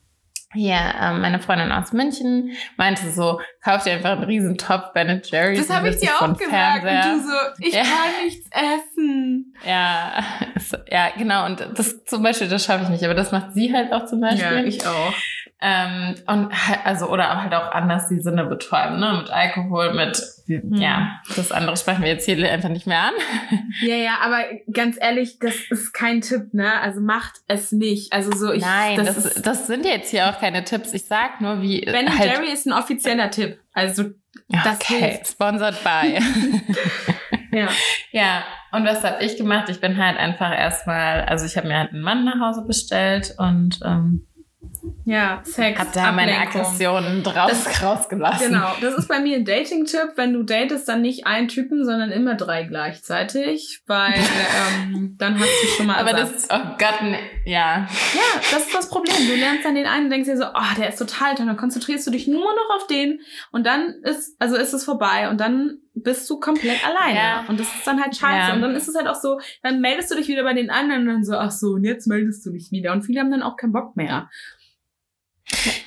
[0.54, 5.20] hier ähm, meine Freundin aus München meinte so, kauf dir einfach einen riesen Top Ben
[5.24, 5.66] Jerry's.
[5.66, 6.48] Das habe ich dir auch gesagt.
[6.50, 7.12] Fernseher.
[7.12, 7.34] Und du so,
[7.68, 7.82] ich Ja.
[7.82, 9.54] kann nichts essen.
[9.66, 10.24] Ja,
[10.90, 11.46] ja, genau.
[11.46, 14.20] Und das zum Beispiel, das schaffe ich nicht, aber das macht sie halt auch zum
[14.20, 14.78] Beispiel.
[14.86, 15.12] auch.
[15.60, 19.18] Ähm, und halt- also, oder halt auch anders die Sinne betäuben, ne?
[19.18, 23.14] Mit Alkohol, mit ja, das andere sprechen wir jetzt hier einfach nicht mehr an.
[23.80, 26.80] Ja, ja, aber ganz ehrlich, das ist kein Tipp, ne?
[26.80, 28.12] Also macht es nicht.
[28.12, 30.94] Also so ich Nein, das, das, das, ist sind jetzt hier auch keine Tipps.
[30.94, 33.58] Ich sag nur, wie Ben halt, Jerry ist ein offizieller Tipp.
[33.72, 34.04] Also
[34.48, 35.28] das okay, hilft.
[35.28, 36.18] sponsored by.
[37.52, 37.68] ja.
[38.10, 39.68] ja, und was habe ich gemacht?
[39.68, 43.34] Ich bin halt einfach erstmal, also ich habe mir halt einen Mann nach Hause bestellt
[43.38, 44.26] und ähm,
[45.04, 45.78] Ja, Sex.
[45.78, 46.60] habe da meine Ablenkung.
[46.60, 48.52] Aggressionen draus, rausgelassen.
[48.52, 50.12] Genau, das ist bei mir ein Dating-Tipp.
[50.16, 54.14] Wenn du datest, dann nicht einen Typen, sondern immer drei gleichzeitig, weil
[54.92, 56.32] ähm, dann hast du schon mal Aber Ersatz.
[56.32, 57.88] das ist, oh Gott, ne, ja.
[58.14, 59.16] Ja, das ist das Problem.
[59.28, 61.46] Du lernst dann den einen und denkst dir so, oh, der ist total toll.
[61.46, 63.20] Dann konzentrierst du dich nur noch auf den
[63.50, 67.18] und dann ist, also ist es vorbei und dann bist du komplett alleine.
[67.18, 67.44] Ja.
[67.48, 68.48] Und das ist dann halt scheiße.
[68.48, 68.54] Ja.
[68.54, 71.02] Und dann ist es halt auch so, dann meldest du dich wieder bei den anderen
[71.02, 72.92] und dann so, ach so, und jetzt meldest du dich wieder.
[72.92, 74.30] Und viele haben dann auch keinen Bock mehr.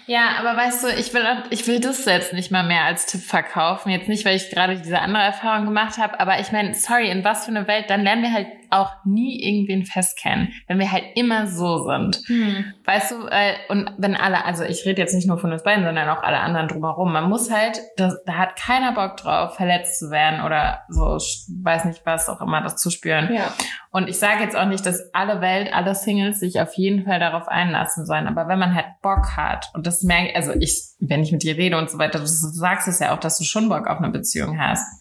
[0.07, 3.21] Ja, aber weißt du, ich will, ich will das selbst nicht mal mehr als Tipp
[3.21, 3.91] verkaufen.
[3.91, 7.23] Jetzt nicht, weil ich gerade diese andere Erfahrung gemacht habe, aber ich meine, sorry, in
[7.23, 10.91] was für eine Welt, dann lernen wir halt auch nie irgendwen fest kennen, wenn wir
[10.91, 12.21] halt immer so sind.
[12.85, 15.83] Weißt du, äh, und wenn alle, also ich rede jetzt nicht nur von uns beiden,
[15.83, 19.99] sondern auch alle anderen drumherum, man muss halt, das, da hat keiner Bock drauf, verletzt
[19.99, 21.17] zu werden oder so,
[21.63, 23.33] weiß nicht was auch immer, das zu spüren.
[23.33, 23.53] Ja.
[23.91, 27.19] Und ich sage jetzt auch nicht, dass alle Welt, alle Singles sich auf jeden Fall
[27.19, 28.27] darauf einlassen sollen.
[28.27, 31.57] Aber wenn man halt Bock hat, und das merke also ich, wenn ich mit dir
[31.57, 34.09] rede und so weiter, du sagst es ja auch, dass du schon Bock auf eine
[34.09, 35.00] Beziehung hast.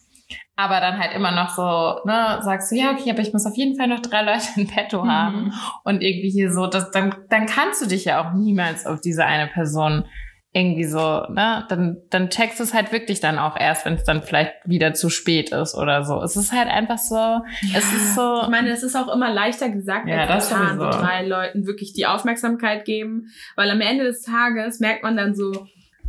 [0.63, 3.57] Aber dann halt immer noch so, ne, sagst du, ja, okay, aber ich muss auf
[3.57, 5.11] jeden Fall noch drei Leute in petto Mhm.
[5.11, 5.53] haben.
[5.85, 9.25] Und irgendwie hier so, das, dann, dann kannst du dich ja auch niemals auf diese
[9.25, 10.05] eine Person
[10.53, 10.99] irgendwie so,
[11.29, 14.53] ne, dann, dann checkst du es halt wirklich dann auch erst, wenn es dann vielleicht
[14.65, 16.21] wieder zu spät ist oder so.
[16.23, 17.41] Es ist halt einfach so,
[17.73, 18.41] es ist so.
[18.43, 21.93] Ich meine, es ist auch immer leichter gesagt Ja, als getan, so drei Leuten wirklich
[21.93, 25.53] die Aufmerksamkeit geben, weil am Ende des Tages merkt man dann so,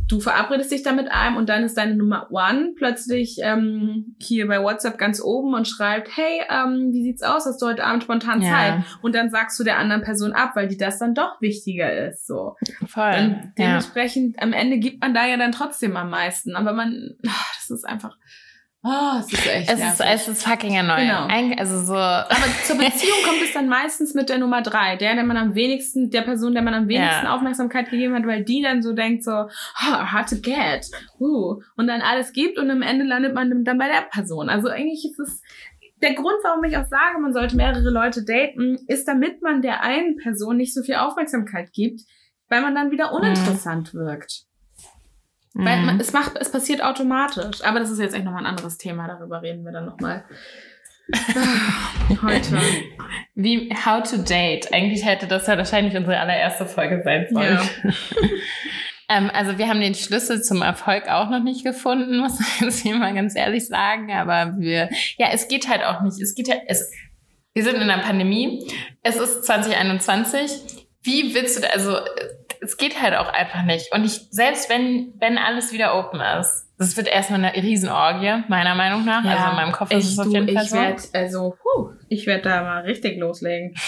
[0.08, 4.46] du verabredest dich da mit einem und dann ist deine Nummer One plötzlich ähm, hier
[4.48, 7.46] bei WhatsApp ganz oben und schreibt, hey, ähm, wie sieht's aus?
[7.46, 8.50] Hast du heute Abend spontan Ja.
[8.50, 8.84] Zeit?
[9.00, 12.26] Und dann sagst du der anderen Person ab, weil die das dann doch wichtiger ist.
[12.26, 12.56] So.
[12.86, 13.10] Voll.
[13.10, 13.52] Dann ja.
[13.58, 16.56] dementsprechend am Ende gibt man da ja dann trotzdem am meisten.
[16.56, 18.16] Aber man, ah, das ist einfach,
[18.82, 19.70] ah, es ist echt.
[19.70, 21.00] Es ist, es ist fucking erneuend.
[21.08, 21.26] Genau.
[21.28, 21.94] Eig- Also so.
[21.96, 25.54] Aber zur Beziehung kommt es dann meistens mit der Nummer drei, der, der man am
[25.54, 27.34] wenigsten, der Person, der man am wenigsten Ja.
[27.34, 30.86] Aufmerksamkeit gegeben hat, weil die dann so denkt so, oh, hard to get,
[31.20, 34.48] uh, und dann alles gibt und am Ende landet man dann bei der Person.
[34.48, 35.42] Also eigentlich ist es
[36.02, 39.82] der Grund, warum ich auch sage, man sollte mehrere Leute daten, ist, damit man der
[39.82, 42.00] einen Person nicht so viel Aufmerksamkeit gibt,
[42.48, 44.46] weil man dann wieder uninteressant wirkt.
[45.54, 45.86] Weil Mhm.
[45.86, 47.62] man, es macht, es passiert automatisch.
[47.62, 50.24] Aber das ist jetzt echt nochmal ein anderes Thema, darüber reden wir dann nochmal.
[52.22, 52.58] Heute.
[53.34, 54.72] Wie How to Date.
[54.72, 57.58] Eigentlich hätte das ja wahrscheinlich unsere allererste Folge sein sollen.
[57.84, 57.90] Ja.
[59.16, 62.80] ähm, also wir haben den Schlüssel zum Erfolg auch noch nicht gefunden, muss ich jetzt
[62.80, 64.12] hier mal ganz ehrlich sagen.
[64.12, 64.88] Aber wir,
[65.18, 66.20] ja, es geht halt auch nicht.
[66.20, 66.90] Es geht halt, es,
[67.52, 68.66] wir sind in einer Pandemie.
[69.02, 70.50] Es ist 2021.
[71.02, 71.96] Wie willst du, also
[72.62, 73.92] es geht halt auch einfach nicht.
[73.92, 78.74] Und ich, selbst wenn, wenn alles wieder open ist, das wird erstmal eine Riesenorgie, meiner
[78.74, 79.24] Meinung nach.
[79.24, 80.76] also in meinem Kopf ist es ich, auf du, jeden Fall ich so.
[80.76, 83.74] werd, also, puh, ich werde da mal richtig loslegen.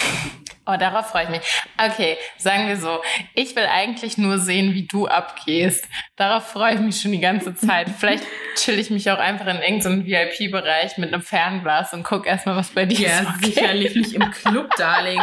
[0.67, 1.41] Oh, darauf freue ich mich.
[1.77, 2.99] Okay, sagen wir so.
[3.35, 5.87] Ich will eigentlich nur sehen, wie du abgehst.
[6.15, 7.87] Darauf freue ich mich schon die ganze Zeit.
[7.99, 8.23] Vielleicht
[8.55, 12.69] chill ich mich auch einfach in irgendeinem VIP-Bereich mit einem Fernglas und guck erstmal, was
[12.69, 13.53] bei dir Ja, so geht.
[13.55, 15.21] sicherlich nicht im Club, Darling.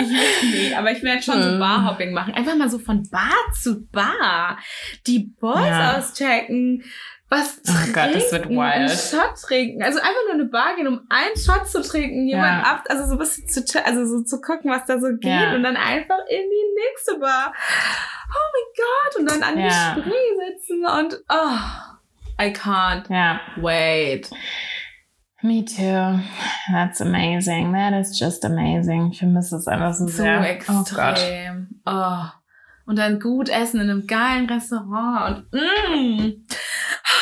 [0.00, 0.08] Ich
[0.52, 1.58] nee, aber ich werde schon so Hm.
[1.58, 2.34] Barhopping machen.
[2.34, 4.58] Einfach mal so von Bar zu Bar.
[5.06, 5.98] Die Boys Ja.
[5.98, 6.84] auschecken.
[7.34, 8.58] Was Oh trinken, Gott, das wird wild.
[8.60, 9.82] einen Shot trinken.
[9.82, 12.70] Also einfach nur eine Bar gehen, um einen Shot zu trinken, jemand Ja.
[12.72, 15.54] ab, also so ein bisschen zu, also so zu gucken, was da so geht Ja.
[15.54, 17.52] und dann einfach in die nächste Bar.
[17.52, 19.94] Oh mein Gott, und dann an Ja.
[19.94, 23.40] die Spree sitzen und oh, I can't Ja.
[23.56, 24.30] wait.
[25.42, 26.20] Me too.
[26.72, 27.72] That's amazing.
[27.74, 29.10] That is just amazing.
[29.12, 30.38] Ich vermisse es einfach so So sehr.
[30.68, 31.18] Oh Gott.
[31.18, 31.80] extrem.
[31.84, 32.22] Oh,
[32.86, 36.44] Und dann gut essen in einem geilen Restaurant und mm,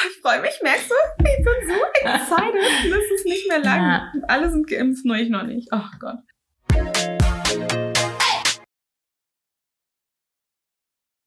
[0.09, 0.95] ich freue mich, merkst du?
[1.19, 2.93] Ich bin so excited.
[2.93, 3.81] Das ist nicht mehr lang.
[3.81, 4.13] Ja.
[4.27, 5.69] Alle sind geimpft, nur ich noch nicht.
[5.71, 6.19] Oh Gott.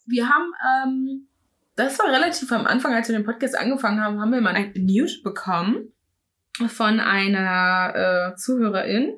[0.05, 1.27] Wir haben, ähm,
[1.77, 4.73] das war relativ am Anfang, als wir den Podcast angefangen haben, haben wir mal ein
[4.75, 5.93] News bekommen
[6.67, 9.15] von einer äh, Zuhörerin.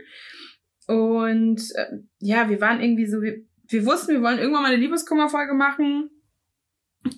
[0.86, 4.82] Und äh, ja, wir waren irgendwie so, wir, wir wussten, wir wollen irgendwann mal eine
[4.82, 6.10] Liebeskummerfolge machen.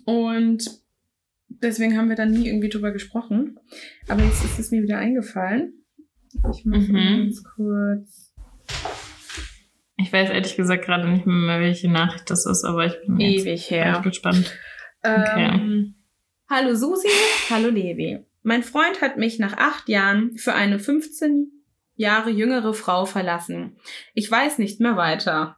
[0.06, 0.70] Und
[1.48, 3.60] deswegen haben wir dann nie irgendwie drüber gesprochen.
[4.08, 5.74] Aber jetzt ist es mir wieder eingefallen.
[6.52, 6.94] Ich muss Mhm.
[6.96, 8.34] ganz kurz.
[9.98, 13.70] Ich weiß ehrlich gesagt gerade nicht mehr, welche Nachricht das ist, aber ich bin Ewig
[13.70, 14.02] her.
[14.04, 14.58] gespannt.
[15.04, 15.96] Ähm,
[16.50, 17.08] hallo Susi,
[17.50, 18.20] hallo Levi.
[18.44, 21.52] Mein Freund hat mich nach acht Jahren für eine 15
[21.96, 23.78] Jahre jüngere Frau verlassen.
[24.14, 25.58] Ich weiß nicht mehr weiter.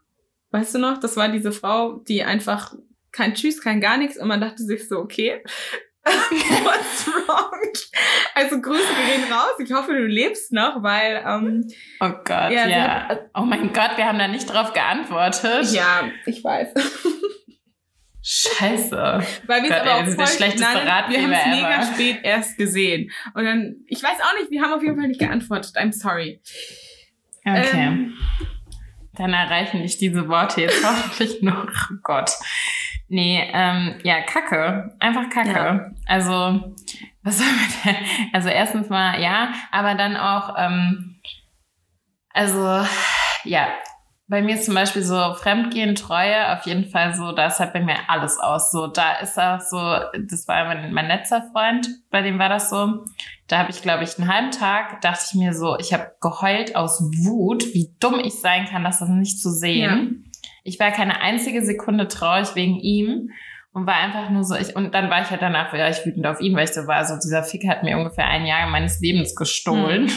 [0.51, 2.73] Weißt du noch, das war diese Frau, die einfach
[3.11, 5.43] kein Tschüss, kein gar nichts und man dachte sich so, okay,
[6.03, 7.51] what's wrong?
[8.35, 9.51] Also Grüße gehen raus.
[9.59, 11.67] Ich hoffe, du lebst noch, weil ähm,
[11.99, 13.07] Oh Gott, Ja, ja.
[13.09, 15.71] hat- oh mein Gott, wir haben da nicht drauf geantwortet.
[15.71, 16.69] ja, ich weiß.
[18.23, 18.95] Scheiße.
[19.47, 21.61] Weil wir Gott, es aber ey, auch der voll, schlechteste nein, Ratgeber wir haben es
[21.61, 23.11] mega spät erst gesehen.
[23.33, 25.75] Und dann, ich weiß auch nicht, wir haben auf jeden Fall nicht geantwortet.
[25.75, 26.39] I'm sorry.
[27.43, 27.65] Okay.
[27.73, 28.13] Ähm,
[29.13, 31.67] Dann erreichen dich diese Worte jetzt hoffentlich noch.
[31.91, 32.31] Oh Gott.
[33.09, 34.95] Nee, ähm, ja, Kacke.
[34.99, 35.49] Einfach Kacke.
[35.49, 35.91] Ja.
[36.07, 36.73] Also,
[37.23, 38.05] was soll man denn?
[38.31, 41.19] Also erstens mal, ja, aber dann auch, ähm,
[42.29, 42.87] also,
[43.43, 43.67] ja,
[44.31, 47.73] bei mir ist zum Beispiel so Fremdgehen, Treue, auf jeden Fall so, da ist halt
[47.73, 48.71] bei mir alles aus.
[48.71, 52.69] So, da ist auch so, das war mein, mein letzter Freund, bei dem war das
[52.69, 53.03] so.
[53.51, 56.77] Da habe ich, glaube ich, einen halben Tag, dachte ich mir so, ich habe geheult
[56.77, 60.31] aus Wut, wie dumm ich sein kann, das nicht zu sehen.
[60.63, 63.31] Ich war keine einzige Sekunde traurig wegen ihm
[63.73, 66.25] und war einfach nur so, ich, und dann war ich halt danach, ja, ich wütend
[66.27, 69.01] auf ihn, weil ich so war, so dieser Fick hat mir ungefähr ein Jahr meines
[69.01, 70.09] Lebens gestohlen.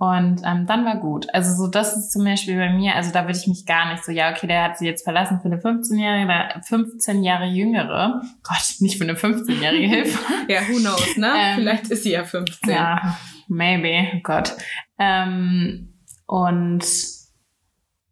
[0.00, 1.26] Und ähm, dann war gut.
[1.34, 4.02] Also so, das ist zum Beispiel bei mir, also da würde ich mich gar nicht
[4.02, 8.22] so, ja, okay, der hat sie jetzt verlassen für eine 15-jährige, oder 15 Jahre jüngere.
[8.42, 10.18] Gott, nicht für eine 15-jährige Hilfe.
[10.48, 11.30] ja, who knows, ne?
[11.36, 12.70] Ähm, Vielleicht ist sie ja 15.
[12.70, 14.56] Ja, maybe, oh Gott.
[14.98, 15.92] Ähm,
[16.26, 16.82] und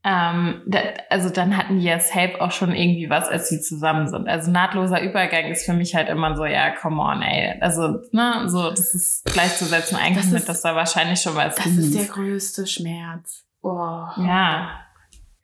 [0.04, 0.78] ähm, da,
[1.10, 4.28] also dann hatten die ja safe auch schon irgendwie was, als sie zusammen sind.
[4.28, 7.58] Also nahtloser Übergang ist für mich halt immer so, ja, come on, ey.
[7.60, 11.56] Also, ne, so, das ist gleichzusetzen eigentlich Das mit, ist- dass da wahrscheinlich schon was
[11.56, 12.12] Das ist der lief.
[12.12, 13.44] größte Schmerz.
[13.62, 14.04] Oh.
[14.18, 14.80] Ja.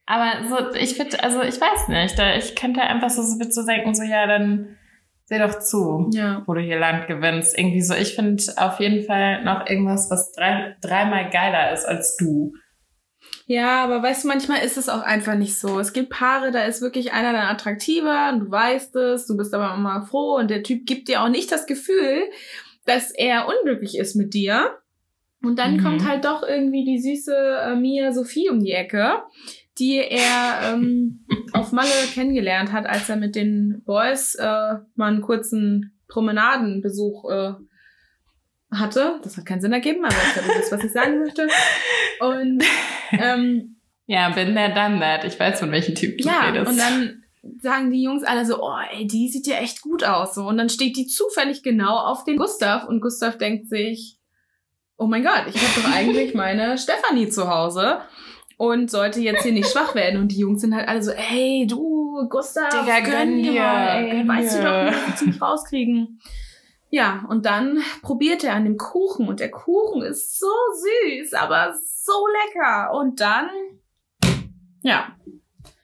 [0.06, 3.66] Aber so, ich würde, also ich weiß nicht, da, ich könnte einfach so, so, so
[3.66, 4.76] denken, so, ja, dann
[5.24, 6.42] seh doch zu Ja.
[6.46, 7.58] wo du hier Land gewinnst.
[7.58, 12.16] Irgendwie so, ich finde auf jeden Fall noch irgendwas, was drei, dreimal geiler ist als
[12.16, 12.52] du.
[13.46, 15.78] Ja, aber weißt du, manchmal ist es auch einfach nicht so.
[15.78, 19.52] Es gibt Paare, da ist wirklich einer dann attraktiver und du weißt es, du bist
[19.52, 22.22] aber immer froh und der Typ gibt dir auch nicht das Gefühl,
[22.86, 24.78] dass er unglücklich ist mit dir.
[25.42, 25.82] Und dann Mhm.
[25.82, 29.22] kommt halt doch irgendwie die süße äh, Mia Sophie um die Ecke,
[29.78, 34.44] die er ähm, auf Malle kennengelernt hat, als er mit den Boys äh,
[34.94, 37.52] mal einen kurzen Promenadenbesuch äh,
[38.78, 39.20] hatte.
[39.22, 41.48] Das hat keinen Sinn ergeben, aber ich glaube, wisst, was ich sagen möchte.
[42.20, 42.62] Und
[43.12, 43.70] ähm,
[44.06, 45.24] Ja, bin der done that.
[45.24, 46.70] Ich weiß, von welchem Typ du ja, redest.
[46.70, 47.22] und dann
[47.60, 50.34] sagen die Jungs alle so, oh, ey, die sieht ja echt gut aus.
[50.34, 50.46] So.
[50.46, 54.18] Und dann steht die zufällig genau auf den Gustav und Gustav denkt sich,
[54.96, 58.00] oh mein Gott, ich habe doch eigentlich meine Stefanie zu Hause
[58.56, 60.20] und sollte jetzt hier nicht schwach werden.
[60.20, 64.10] Und die Jungs sind halt alle so, ey, du, Gustav, Digga, gönn dir, mal, ey,
[64.10, 64.64] gönn weißt du dir.
[64.64, 66.20] doch, wie wir uns nicht rauskriegen.
[66.94, 71.74] Ja, und dann probiert er an dem Kuchen und der Kuchen ist so süß, aber
[71.74, 72.92] so lecker.
[72.94, 73.48] Und dann,
[74.82, 75.08] ja,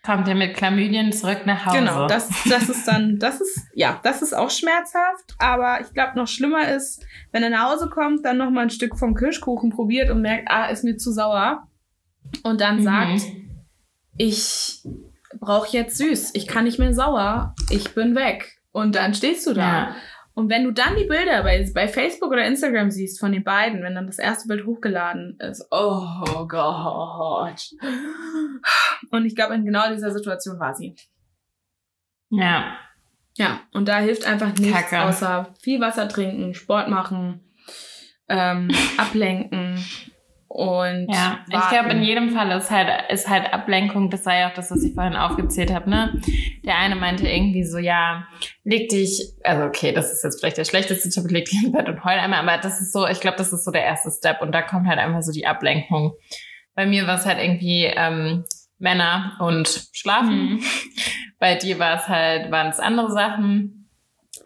[0.07, 1.79] Kommt ihr mit Chlamydien zurück nach Hause.
[1.79, 6.17] Genau, das, das ist dann, das ist, ja, das ist auch schmerzhaft, aber ich glaube,
[6.17, 9.71] noch schlimmer ist, wenn er nach Hause kommt, dann noch mal ein Stück vom Kirschkuchen
[9.71, 11.67] probiert und merkt, ah, ist mir zu sauer.
[12.45, 12.83] Und dann Mhm.
[12.85, 13.23] sagt,
[14.17, 14.83] ich
[15.39, 18.59] brauche jetzt süß, ich kann nicht mehr sauer, ich bin weg.
[18.73, 19.61] Und dann stehst du da.
[19.61, 19.97] Ja.
[20.41, 23.83] Und wenn du dann die Bilder bei, bei Facebook oder Instagram siehst von den beiden,
[23.83, 27.75] wenn dann das erste Bild hochgeladen ist, oh Gott.
[29.11, 30.97] Und ich glaube, in genau dieser Situation war sie.
[32.31, 32.75] ja.
[33.37, 35.03] Ja, und da hilft einfach nichts Kacke.
[35.03, 37.41] außer viel Wasser trinken, Sport machen,
[38.29, 39.85] ähm, ablenken
[40.53, 41.69] und Ja, ich warten.
[41.71, 44.83] glaube, in jedem Fall ist halt, ist halt Ablenkung, das war ja auch das, was
[44.83, 46.21] ich vorhin aufgezählt habe, ne?
[46.65, 48.27] Der eine meinte irgendwie so, ja,
[48.65, 51.89] leg dich, also okay, das ist jetzt vielleicht der schlechteste Tipp, leg dich im Bett
[51.89, 54.43] und heul einmal, aber das ist so, ich glaube, das ist so der erste Step
[54.43, 56.15] und da kommt halt einfach so die Ablenkung.
[56.75, 58.45] Bei mir war es halt irgendwie ähm,
[58.79, 60.55] Männer und Schlafen.
[60.55, 60.65] Mhm.
[61.39, 63.80] Bei dir war es halt, waren es andere Sachen.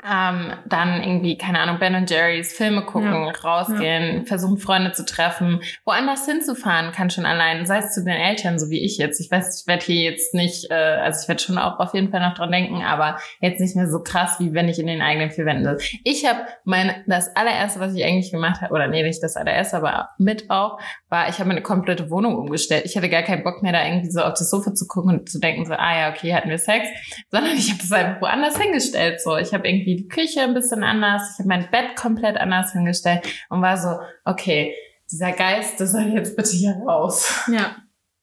[0.06, 3.30] Ähm, dann irgendwie, keine Ahnung, Ben und Jerry's, Filme gucken, Ja.
[3.42, 8.58] rausgehen, versuchen Freunde zu treffen, woanders hinzufahren kann schon allein, sei es zu den Eltern,
[8.58, 9.18] so wie ich jetzt.
[9.18, 12.10] Ich weiß, ich werde hier jetzt nicht, äh, also ich werde schon auch auf jeden
[12.10, 15.00] Fall noch dran denken, aber jetzt nicht mehr so krass, wie wenn ich in den
[15.00, 15.96] eigenen vier Wänden sitze.
[16.04, 19.78] Ich habe mein, das allererste, was ich eigentlich gemacht habe, oder nee, nicht das allererste,
[19.78, 20.78] aber mit auch,
[21.08, 22.84] war, ich habe meine komplette Wohnung umgestellt.
[22.84, 25.30] Ich hatte gar keinen Bock mehr, da irgendwie so auf das Sofa zu gucken und
[25.30, 26.88] zu denken, so, ah ja, okay, hatten wir Sex,
[27.30, 29.20] sondern ich habe das einfach woanders hingestellt.
[29.22, 32.72] So, ich habe irgendwie die Küche ein bisschen anders, ich habe mein Bett komplett anders
[32.72, 34.74] hingestellt und war so, okay,
[35.10, 37.44] dieser Geist, der soll jetzt bitte hier raus.
[37.52, 37.76] ja,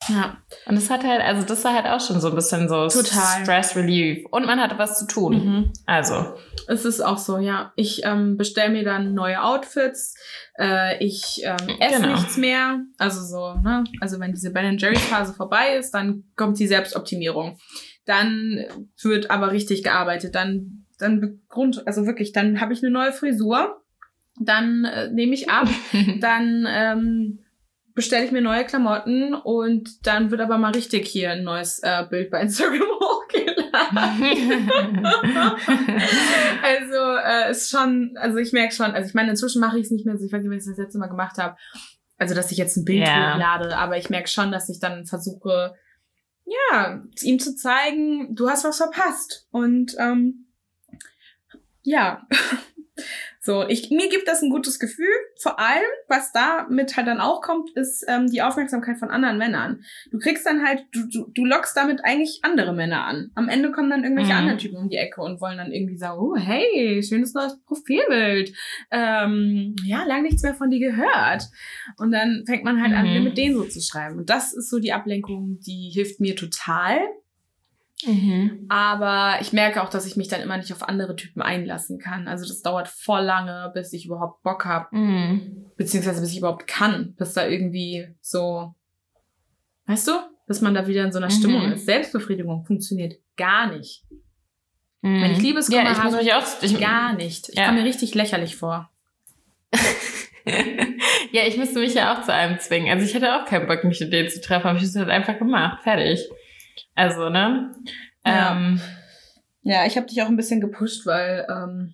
[0.10, 2.88] ja, Und das hat halt, also das war halt auch schon so ein bisschen so
[2.88, 3.44] Total.
[3.44, 4.26] Stress Relief.
[4.32, 5.34] Und man hatte was zu tun.
[5.46, 5.74] mhm.
[5.86, 6.34] Also,
[6.68, 7.72] Es ist auch so, ja.
[7.76, 10.16] Ich ähm, bestelle mir dann neue Outfits.
[10.58, 12.16] Äh, ich ähm, esse Genau.
[12.16, 12.80] nichts mehr.
[12.98, 13.84] Also so, ne?
[14.02, 17.60] Also wenn diese Ben Jerry's Phase vorbei ist, dann kommt die Selbstoptimierung.
[18.06, 18.66] Dann
[19.04, 20.34] wird aber richtig gearbeitet.
[20.34, 23.82] Dann, dann Grund, also wirklich, dann habe ich eine neue Frisur.
[24.40, 25.68] Dann äh, nehme ich ab.
[26.20, 27.40] Dann ähm,
[27.94, 32.06] bestelle ich mir neue Klamotten und dann wird aber mal richtig hier ein neues äh,
[32.10, 33.62] Bild bei Instagram hochgeladen.
[36.64, 39.92] Also äh, ist schon, also ich merke schon, also ich meine, inzwischen mache ich es
[39.92, 41.58] nicht mehr so, ich weiß nicht, wenn ich das letzte Mal gemacht habe,
[42.18, 43.34] also dass ich jetzt ein Bild Ja.
[43.34, 45.74] hochlade, aber ich merke schon, dass ich dann versuche,
[46.46, 49.48] ja, ihm zu zeigen, du hast was verpasst.
[49.52, 50.48] Und ähm,
[51.84, 52.28] ja.
[53.44, 55.08] So, ich, mir gibt das ein gutes Gefühl.
[55.42, 59.82] Vor allem, was damit halt dann auch kommt, ist ähm, die Aufmerksamkeit von anderen Männern.
[60.12, 63.32] Du kriegst dann halt, du, du, du lockst damit eigentlich andere Männer an.
[63.34, 64.38] Am Ende kommen dann irgendwelche Mhm.
[64.38, 68.54] anderen Typen um die Ecke und wollen dann irgendwie sagen, oh, hey, schönes neues Profilbild.
[68.92, 71.46] Ähm, ja, lang nichts mehr von dir gehört.
[71.98, 73.24] Und dann fängt man halt an, Mhm.
[73.24, 74.20] mit denen so zu schreiben.
[74.20, 77.00] Und das ist so die Ablenkung, die hilft mir total.
[78.06, 78.66] Mhm.
[78.70, 82.28] Aber ich merke auch, dass ich mich dann immer nicht auf andere Typen einlassen kann.
[82.28, 85.66] Also das dauert voll lange, bis ich überhaupt Bock habe, Mhm.
[85.78, 88.74] beziehungsweise bis ich überhaupt kann, bis da irgendwie so,
[89.88, 90.12] weißt du,
[90.48, 91.32] bis man da wieder in so einer Mhm.
[91.32, 91.86] Stimmung ist.
[91.86, 94.04] Selbstbefriedigung funktioniert gar nicht.
[95.02, 95.22] Mhm.
[95.24, 97.50] Wenn ich Liebeskummer ja, ich muss habe, mich auch, ich, Gar nicht.
[97.50, 97.66] Ich Ja.
[97.68, 98.90] komme mir richtig lächerlich vor.
[101.32, 102.90] ja, ich müsste mich ja auch zu einem zwingen.
[102.92, 104.96] Also ich hätte auch keinen Bock, mich mit denen zu treffen, aber ich habe es
[104.96, 105.84] halt einfach gemacht.
[105.84, 106.28] Fertig.
[106.96, 107.74] Also, ne?
[108.26, 108.52] Ja.
[108.54, 108.82] Ähm,
[109.64, 111.94] Ja, ich habe dich auch ein bisschen gepusht, weil ähm,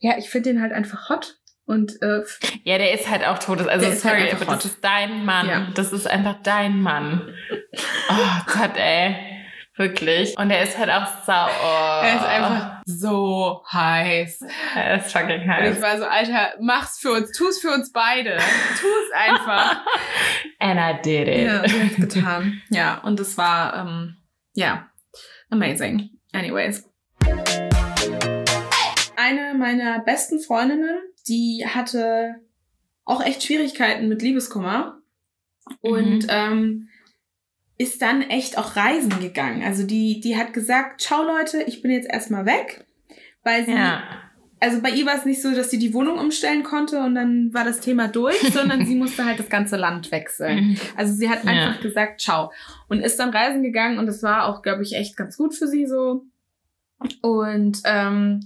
[0.00, 2.22] ja, ich finde den halt einfach hot und äh,
[2.64, 3.66] ja, der ist halt auch tot.
[3.68, 4.72] Also, halt sorry, einfach aber das hot.
[4.72, 5.48] ist dein Mann.
[5.48, 5.68] Ja.
[5.74, 7.34] Das ist einfach dein Mann.
[8.10, 9.37] Oh Gott, ey.
[9.78, 10.36] Wirklich.
[10.36, 11.46] Und er ist halt auch sau.
[11.46, 12.02] Oh.
[12.04, 14.40] er ist einfach so heiß.
[14.74, 15.80] Er ist fucking Und ich heiß.
[15.82, 18.36] war so, Alter, mach's für uns, tu's für uns beide.
[18.36, 19.80] Tu's einfach.
[20.58, 21.46] And I did it.
[21.46, 21.62] ja,
[21.96, 22.60] getan.
[22.70, 24.16] Ja, und es war, ähm,
[24.54, 24.88] ja,
[25.50, 26.10] amazing.
[26.32, 26.84] Anyways.
[29.16, 30.98] Eine meiner besten Freundinnen,
[31.28, 32.36] die hatte
[33.04, 34.98] auch echt Schwierigkeiten mit Liebeskummer
[35.80, 36.28] und Mhm.
[36.28, 36.88] ähm,
[37.78, 39.62] ist dann echt auch reisen gegangen.
[39.62, 42.84] Also die, die hat gesagt, ciao Leute, ich bin jetzt erstmal weg,
[43.44, 44.02] weil sie Ja.
[44.60, 47.54] also bei ihr war es nicht so, dass sie die Wohnung umstellen konnte und dann
[47.54, 50.70] war das Thema durch, sondern sie musste halt das ganze Land wechseln.
[50.70, 50.76] Mhm.
[50.96, 51.50] Also sie hat Ja.
[51.52, 52.50] einfach gesagt, ciao.
[52.88, 55.68] Und ist dann reisen gegangen und das war auch, glaube ich, echt ganz gut für
[55.68, 56.24] sie so.
[57.22, 58.40] Und ähm,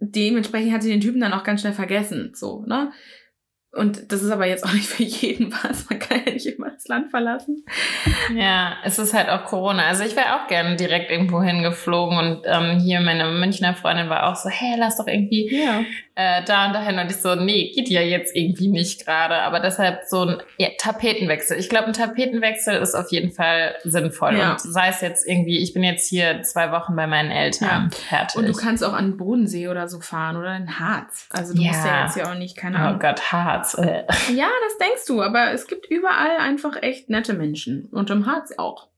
[0.00, 2.90] dementsprechend hat sie den Typen dann auch ganz schnell vergessen, so, ne?
[3.72, 5.88] Und das ist aber jetzt auch nicht für jeden was.
[5.88, 7.64] Man kann ja nicht immer das Land verlassen.
[8.34, 9.84] Ja, es ist halt auch Corona.
[9.86, 14.28] Also ich wäre auch gerne direkt irgendwo hingeflogen und ähm, hier meine Münchner Freundin war
[14.28, 15.82] auch so, hey, lass doch irgendwie Ja.
[16.20, 16.98] Äh, da und dahin.
[16.98, 19.36] Und ich so, nee, geht ja jetzt irgendwie nicht gerade.
[19.36, 21.58] Aber deshalb so ein ja, Tapetenwechsel.
[21.58, 24.36] Ich glaube, ein Tapetenwechsel ist auf jeden Fall sinnvoll.
[24.36, 24.52] Ja.
[24.52, 27.90] Und sei es jetzt irgendwie, ich bin jetzt hier zwei Wochen bei meinen Eltern.
[27.90, 28.36] Fertig.
[28.36, 31.26] Und du kannst auch an den Bodensee oder so fahren oder in Harz.
[31.30, 32.04] Also du musst ja Ja.
[32.04, 33.00] jetzt ja auch nicht, keine oh Ahnung.
[33.00, 33.74] Gott, Harz.
[33.74, 34.04] Äh.
[34.34, 37.86] Ja, das denkst du, aber es gibt überall einfach echt nette Menschen.
[37.86, 38.88] Und im Harz auch.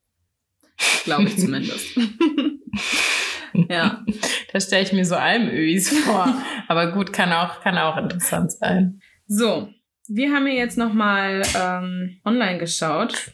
[1.04, 1.86] Glaube ich zumindest.
[3.54, 4.04] ja.
[4.52, 6.28] Da stelle ich mir so Almöis vor.
[6.68, 9.00] Aber gut, kann auch, kann auch interessant sein.
[9.26, 9.70] So,
[10.08, 13.32] wir haben hier jetzt nochmal ähm, online geschaut.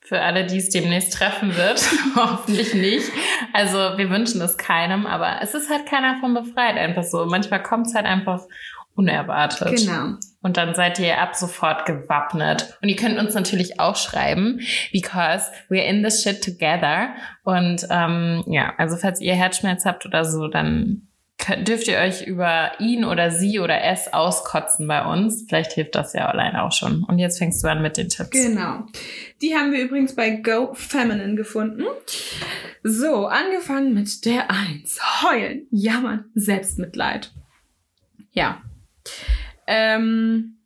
[0.00, 1.80] für alle, die es demnächst treffen wird.
[2.16, 3.12] Hoffentlich nicht.
[3.52, 7.26] Also wir wünschen es keinem, aber es ist halt keiner von befreit, einfach so.
[7.26, 8.40] Manchmal kommt es halt einfach
[9.00, 9.76] unerwartet.
[9.76, 10.16] Genau.
[10.42, 12.78] Und dann seid ihr ab sofort gewappnet.
[12.82, 14.60] Und ihr könnt uns natürlich auch schreiben,
[14.92, 17.10] because we're in this shit together.
[17.44, 22.26] Und ähm, ja, also falls ihr Herzschmerz habt oder so, dann könnt, dürft ihr euch
[22.26, 25.44] über ihn oder sie oder es auskotzen bei uns.
[25.48, 27.04] Vielleicht hilft das ja alleine auch schon.
[27.04, 28.30] Und jetzt fängst du an mit den Tipps.
[28.30, 28.84] Genau.
[29.42, 31.84] Die haben wir übrigens bei Go Feminine gefunden.
[32.82, 35.00] So, angefangen mit der Eins.
[35.22, 37.32] Heulen, jammern, Selbstmitleid.
[38.32, 38.62] Ja.
[39.66, 40.56] Ähm,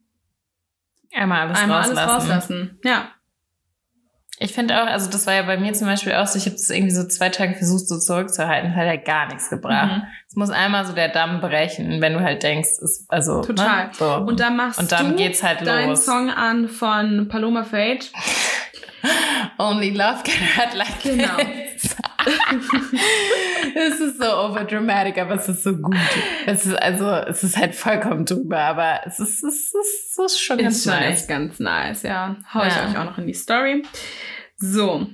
[1.13, 1.97] Einmal alles einmal rauslassen.
[1.97, 2.79] alles rauslassen.
[2.83, 3.09] Ja.
[4.37, 6.57] Ich finde auch, also das war ja bei mir zum Beispiel auch so, ich habe
[6.57, 9.95] das irgendwie so zwei Tage versucht so zurückzuhalten, hat halt gar nichts gebracht.
[9.97, 10.03] Mhm.
[10.27, 13.85] Es muss einmal so der Damm brechen, wenn du halt denkst, ist, also Total.
[13.87, 14.13] Ne, so.
[14.15, 16.05] Und dann machst Und dann du geht's halt deinen los.
[16.05, 18.11] Song an von Paloma Fate.
[19.57, 21.37] Only love can hurt like Genau.
[23.75, 25.95] Es ist so overdramatic, aber es ist so gut.
[26.45, 30.39] Es ist also, es ist halt vollkommen drüber, aber es ist, es ist, es ist
[30.41, 31.19] schon ganz Ist schon nice.
[31.21, 32.35] echt ganz nice, ja.
[32.53, 32.87] Hau ich Ja.
[32.89, 33.83] euch auch noch in die Story.
[34.57, 35.07] So.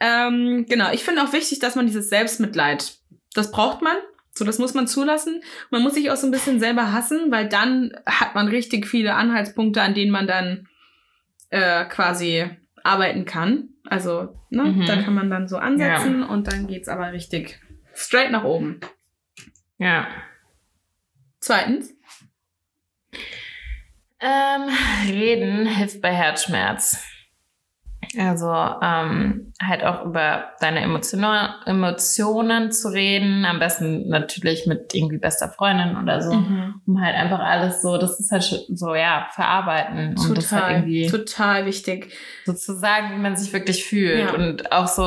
[0.00, 2.94] Ähm, genau, ich finde auch wichtig, dass man dieses Selbstmitleid,
[3.34, 3.96] das braucht man.
[4.34, 5.42] So, das muss man zulassen.
[5.70, 9.14] Man muss sich auch so ein bisschen selber hassen, weil dann hat man richtig viele
[9.14, 10.68] Anhaltspunkte, an denen man dann
[11.48, 12.50] äh, quasi
[12.86, 13.68] arbeiten kann.
[13.84, 14.86] Also, ne, Mhm.
[14.86, 17.60] da kann man dann so ansetzen und dann geht's aber richtig
[17.94, 18.80] straight nach oben.
[19.78, 20.06] Ja.
[21.40, 21.94] Zweitens.
[24.20, 24.68] Ähm,
[25.08, 27.04] reden hilft bei Herzschmerz.
[28.18, 28.50] Also
[28.82, 35.48] ähm, halt auch über deine Emotionen, Emotionen zu reden, am besten natürlich mit irgendwie bester
[35.48, 36.80] Freundin oder so, Mhm.
[36.86, 40.72] um halt einfach alles so, das ist halt so, ja, verarbeiten und das halt Total,
[40.76, 42.12] irgendwie total wichtig.
[42.44, 44.34] so zu sagen, wie man sich wirklich fühlt Ja.
[44.34, 45.02] und auch so,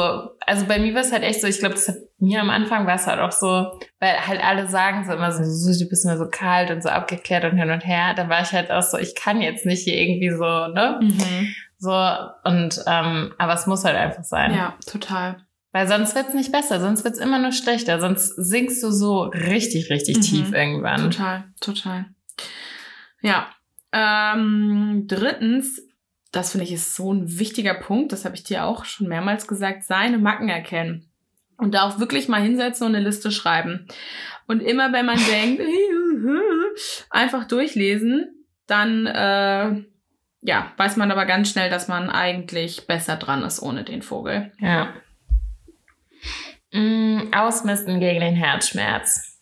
[0.45, 2.85] also bei mir war es halt echt so, ich glaube, das hat mir am Anfang
[2.85, 6.03] war es halt auch so, weil halt alle sagen so immer so, so, du bist
[6.05, 8.81] immer so kalt und so abgeklärt und hin und her, dann war ich halt auch
[8.81, 11.47] so, ich kann jetzt nicht hier irgendwie so, ne, Mhm.
[11.79, 11.91] So
[12.43, 14.53] und ähm, aber es muss halt einfach sein.
[14.53, 15.45] Ja, total.
[15.71, 19.89] Weil sonst wird's nicht besser, sonst wird's immer nur schlechter, sonst sinkst du so richtig,
[19.89, 20.21] richtig Mhm.
[20.21, 21.09] tief irgendwann.
[21.11, 22.05] Total, total.
[23.21, 23.49] Ja.
[23.91, 25.81] Ähm, drittens,
[26.31, 29.47] das finde ich ist so ein wichtiger Punkt, das habe ich dir auch schon mehrmals
[29.47, 31.05] gesagt, seine Macken erkennen.
[31.57, 33.87] Und da auch wirklich mal hinsetzen und eine Liste schreiben.
[34.47, 35.61] Und immer wenn man denkt,
[37.09, 39.83] einfach durchlesen, dann äh,
[40.41, 44.51] ja, weiß man aber ganz schnell, dass man eigentlich besser dran ist ohne den Vogel.
[44.59, 44.93] Ja.
[46.71, 49.39] Mm, ausmisten gegen den Herzschmerz.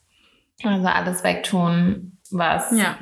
[0.63, 2.97] Also alles wegtun, was Ja.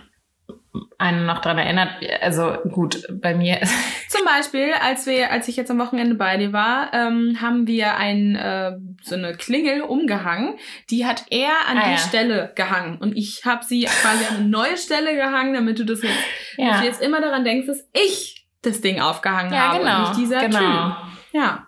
[0.98, 1.90] Einen noch dran erinnert.
[2.22, 3.60] Also gut, bei mir
[4.10, 7.98] Zum Beispiel, als wir, als ich jetzt am Wochenende bei dir war, ähm, haben wir
[7.98, 10.56] ein, äh, so eine Klingel umgehangen.
[10.90, 11.98] Die hat er an Ah, die ja.
[11.98, 16.02] Stelle gehangen und ich habe sie quasi an eine neue Stelle gehangen, damit du das
[16.02, 16.16] jetzt,
[16.58, 19.98] dass ja, du jetzt immer daran denkst, dass ich das Ding aufgehangen ja habe genau,
[19.98, 20.60] und nicht dieser genau.
[20.60, 20.96] Typ.
[21.34, 21.68] Ja.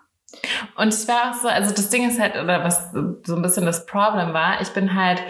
[0.76, 2.92] Und es war auch so, also das Ding ist halt, oder was
[3.24, 5.22] so ein bisschen das Problem war, ich bin halt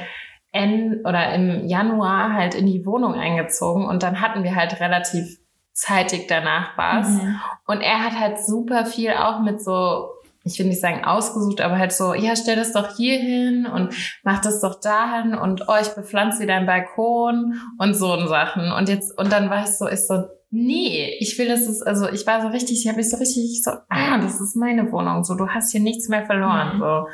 [0.52, 5.38] in, oder im Januar halt in die Wohnung eingezogen und dann hatten wir halt relativ
[5.72, 7.08] zeitig danach was.
[7.08, 7.40] Mhm.
[7.66, 10.08] Und er hat halt super viel auch mit so,
[10.42, 13.94] ich will nicht sagen ausgesucht, aber halt so, ja, stell das doch hier hin und
[14.24, 18.72] mach das doch dahin und oh, ich bepflanze dir deinen Balkon und so und Sachen.
[18.72, 22.08] Und jetzt, und dann war ich so, ich so, nee, ich will, dass es, also
[22.08, 25.22] ich war so richtig, ich habe mich so richtig so, ah, das ist meine Wohnung,
[25.22, 26.80] so, du hast hier nichts mehr verloren, Mhm.
[26.80, 27.06] so.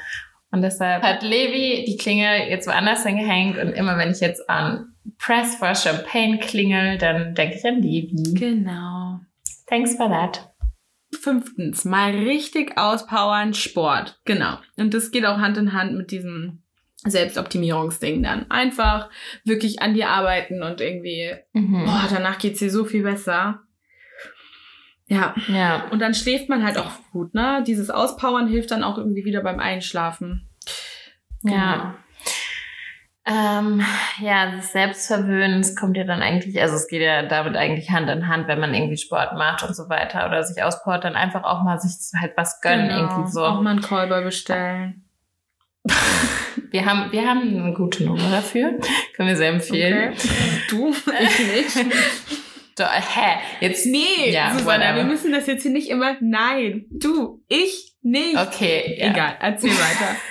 [0.54, 4.94] Und deshalb hat Levi die Klingel jetzt woanders hingehängt und immer wenn ich jetzt an
[5.18, 8.34] Press for Champagne klingel, dann denke ich an Levi.
[8.38, 9.18] Genau.
[9.66, 10.54] Thanks for that.
[11.20, 14.20] Fünftens, mal richtig auspowern, Sport.
[14.24, 14.58] Genau.
[14.76, 16.62] Und das geht auch Hand in Hand mit diesem
[17.04, 18.48] Selbstoptimierungsding dann.
[18.50, 19.10] Einfach
[19.44, 21.84] wirklich an dir arbeiten und irgendwie, Mhm.
[21.84, 23.60] boah, danach geht's dir so viel besser.
[25.14, 25.34] Ja.
[25.48, 25.84] Ja.
[25.90, 27.62] Und dann schläft man halt auch gut, ne?
[27.66, 30.48] Dieses Auspowern hilft dann auch irgendwie wieder beim Einschlafen.
[31.42, 31.94] Ja.
[33.26, 33.82] Ähm,
[34.20, 38.10] ja, das Selbstverwöhnen, das kommt ja dann eigentlich, also es geht ja damit eigentlich Hand
[38.10, 41.42] in Hand, wenn man irgendwie Sport macht und so weiter oder sich auspowert, dann einfach
[41.42, 43.40] auch mal sich halt was gönnen, irgendwie so.
[43.40, 43.52] Genau.
[43.54, 45.04] Auch mal einen Callboy bestellen.
[46.70, 48.80] Wir haben, wir haben eine gute Nummer dafür.
[49.14, 50.12] Können wir sehr empfehlen.
[50.12, 50.28] Okay.
[50.70, 51.86] Du, ich nicht.
[52.76, 53.38] Doch, hä?
[53.60, 53.86] Jetzt.
[53.86, 54.96] Nee, Ja, Susanna, whatever.
[54.96, 56.16] wir müssen das jetzt hier nicht immer.
[56.20, 58.36] Nein, du, ich nicht.
[58.36, 59.10] Okay, ja.
[59.10, 60.16] Egal, erzähl weiter.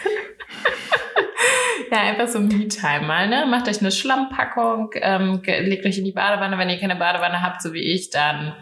[1.92, 3.46] Ja, einfach so Me-Time mal, ne?
[3.46, 6.58] Macht euch eine Schlammpackung, ähm, legt euch in die Badewanne.
[6.58, 8.56] Wenn ihr keine Badewanne habt, so wie ich, dann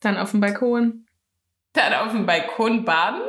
[0.00, 1.04] Dann auf dem Balkon.
[1.74, 3.20] Dann auf dem Balkon baden.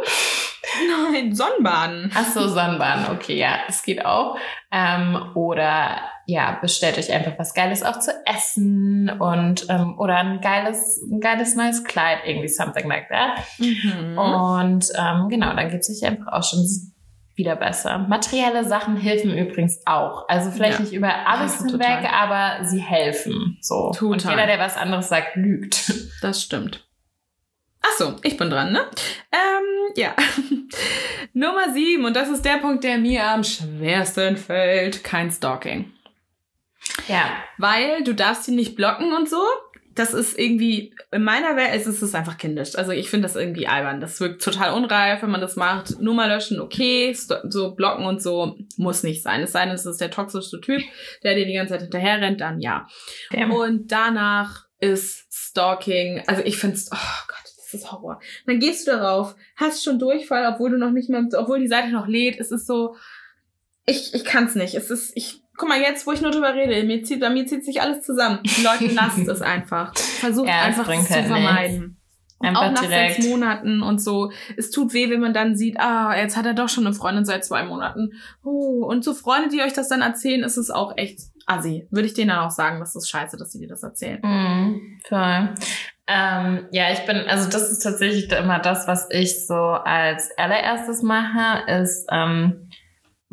[1.11, 2.09] Nein, Sonnenbaden.
[2.15, 4.37] Ach so, Sonnenbaden, okay, ja, das geht auch.
[4.71, 10.39] Ähm, oder ja, bestellt euch einfach was Geiles auch zu essen und ähm, oder ein
[10.41, 13.39] geiles, ein geiles neues Kleid, irgendwie something like that.
[13.59, 14.17] Mhm.
[14.17, 16.65] Und ähm, genau, dann geht's euch einfach auch schon
[17.35, 17.97] wieder besser.
[17.97, 20.29] Materielle Sachen helfen übrigens auch.
[20.29, 20.83] Also vielleicht Ja.
[20.85, 22.05] nicht über alles Ja, hinweg, total.
[22.13, 23.57] aber sie helfen.
[23.61, 23.87] So.
[23.87, 24.31] Und Total.
[24.33, 25.91] jeder, der was anderes sagt, lügt.
[26.21, 26.87] Das stimmt.
[27.81, 28.79] Ach so, ich bin dran, ne?
[29.31, 30.13] Ähm, ja.
[31.33, 35.91] Nummer sieben, und das ist der Punkt, der mir am schwersten fällt, kein Stalking.
[37.07, 37.31] Ja.
[37.57, 39.41] Weil du darfst ihn nicht blocken und so.
[39.95, 42.75] Das ist irgendwie, in meiner Welt ist es einfach kindisch.
[42.75, 44.01] Also ich finde das irgendwie albern.
[44.01, 45.99] Das wirkt total unreif, wenn man das macht.
[45.99, 47.13] Nur mal löschen, okay.
[47.13, 49.41] So blocken und so muss nicht sein.
[49.41, 50.81] Es sei denn, es ist der toxische Typ,
[51.21, 52.87] der dir die ganze Zeit hinterher rennt, dann ja.
[53.31, 53.51] Damn.
[53.51, 58.19] Und danach ist Stalking, also ich finde es, oh Gott, das ist Horror.
[58.47, 61.89] Dann gehst du darauf, hast schon Durchfall, obwohl du noch nicht mal, obwohl die Seite
[61.89, 62.39] noch lädt.
[62.39, 62.95] Es ist so,
[63.85, 64.73] ich, ich kann es nicht.
[64.73, 67.45] Es ist, ich, guck mal, jetzt, wo ich nur drüber rede, mir zieht, bei mir
[67.45, 68.39] zieht sich alles zusammen.
[68.63, 69.95] Leute, lasst es einfach.
[69.95, 71.97] Versucht Ja, einfach es zu halt vermeiden.
[72.39, 73.15] Einfach auch nach direkt.
[73.15, 74.31] sechs Monaten und so.
[74.57, 77.23] Es tut weh, wenn man dann sieht, ah, jetzt hat er doch schon eine Freundin
[77.23, 78.11] seit zwei Monaten.
[78.43, 81.87] Oh, und so Freunde, die euch das dann erzählen, ist es auch echt assi.
[81.89, 84.19] Würde ich denen dann auch sagen, das ist scheiße, dass sie dir das erzählen.
[84.21, 85.53] Mhm, voll.
[86.05, 91.01] Ähm, ja, ich bin, also das ist tatsächlich immer das, was ich so als allererstes
[91.01, 92.69] mache, ist ähm,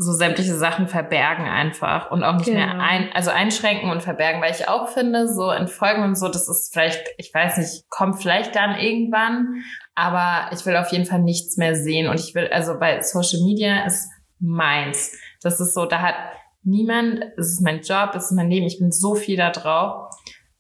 [0.02, 2.82] so sämtliche Sachen verbergen einfach und auch nicht mehr Genau.
[2.82, 6.72] ein, also einschränken und verbergen, weil ich auch finde, so entfolgen und so, das ist
[6.72, 9.62] vielleicht, ich weiß nicht, kommt vielleicht dann irgendwann,
[9.94, 13.42] aber ich will auf jeden Fall nichts mehr sehen und ich will, also weil Social
[13.44, 15.12] Media ist meins.
[15.42, 16.14] Das ist so, da hat
[16.62, 20.10] niemand, es ist mein Job, es ist mein Leben, ich bin so viel da drauf.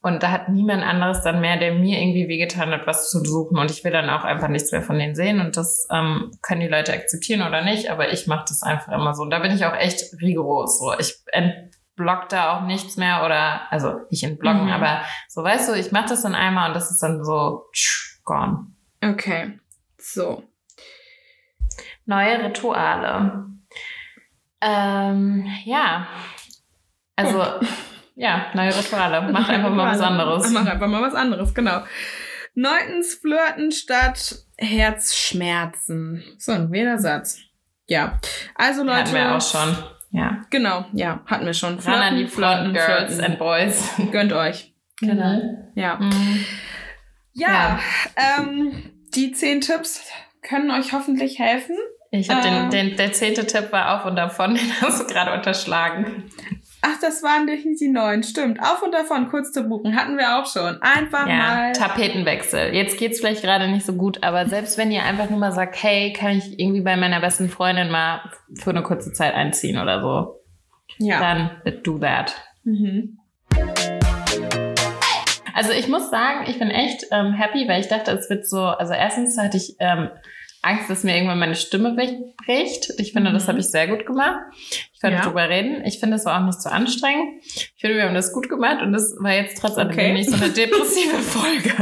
[0.02, 3.58] Und da hat niemand anderes dann mehr, der mir irgendwie wehgetan hat, was zu suchen.
[3.58, 5.40] Und ich will dann auch einfach nichts mehr von denen sehen.
[5.40, 7.90] Und das ähm, können die Leute akzeptieren oder nicht.
[7.90, 9.22] Aber ich mache das einfach immer so.
[9.22, 10.78] Und da bin ich auch echt rigoros.
[10.78, 14.72] So, ich entblock da auch nichts mehr oder also nicht entblocken, Mhm.
[14.72, 18.20] aber so weißt du, ich mache das dann einmal und das ist dann so tsch,
[18.24, 18.68] gone.
[19.04, 19.58] Okay.
[19.98, 20.44] So.
[22.06, 23.44] Neue Rituale.
[24.62, 26.06] Ähm, ja.
[27.16, 27.44] Also,
[28.20, 29.32] ja, neue Rituale.
[29.32, 30.50] Macht einfach mal was anderes.
[30.50, 31.82] Mach einfach mal was anderes, genau.
[32.54, 36.22] Neuntens, flirten statt Herzschmerzen.
[36.38, 37.38] So ein wilder Satz.
[37.86, 38.18] Ja.
[38.54, 38.98] Also Leute.
[39.00, 39.76] Hatten wir auch schon.
[40.12, 40.42] Ja.
[40.50, 41.78] Genau, ja, hatten wir schon.
[41.78, 43.24] Ran an die Flirten, Girls flirten.
[43.24, 43.90] and Boys.
[44.10, 44.74] Gönnt euch.
[45.00, 45.40] Genau.
[45.76, 45.96] Ja.
[45.96, 46.44] Mhm.
[47.32, 47.78] Ja,
[48.16, 48.72] Ähm,
[49.14, 50.02] die zehn Tipps
[50.42, 51.76] können euch hoffentlich helfen.
[52.10, 52.70] Ich habe Ähm.
[52.70, 56.24] den, den, der zehnte Tipp war auf und davon, den hast du gerade unterschlagen.
[56.82, 58.22] Ach, das waren definitiv die neun.
[58.22, 58.60] Stimmt.
[58.60, 59.96] Auf und davon, kurz zu buchen.
[59.96, 60.80] Hatten wir auch schon.
[60.80, 61.72] Einfach Ja, mal.
[61.72, 62.74] Tapetenwechsel.
[62.74, 65.82] Jetzt geht's vielleicht gerade nicht so gut, aber selbst wenn ihr einfach nur mal sagt,
[65.82, 68.22] hey, kann ich irgendwie bei meiner besten Freundin mal
[68.54, 70.40] für eine kurze Zeit einziehen oder so,
[70.98, 71.20] ja.
[71.20, 72.34] dann do that.
[72.64, 73.18] Mhm.
[75.54, 78.60] Also ich muss sagen, ich bin echt ähm, happy, weil ich dachte, es wird so,
[78.60, 80.08] also erstens hatte ich ähm,
[80.62, 82.92] Angst, dass mir irgendwann meine Stimme wegbricht.
[82.98, 83.48] Ich finde, das Mhm.
[83.48, 84.38] habe ich sehr gut gemacht.
[84.92, 85.22] Ich konnte Ja.
[85.22, 85.82] drüber reden.
[85.86, 87.42] Ich finde, es war auch nicht so anstrengend.
[87.44, 90.12] Ich finde, wir haben das gut gemacht und das war jetzt trotz alledem Okay.
[90.12, 91.72] nicht so eine depressive Folge.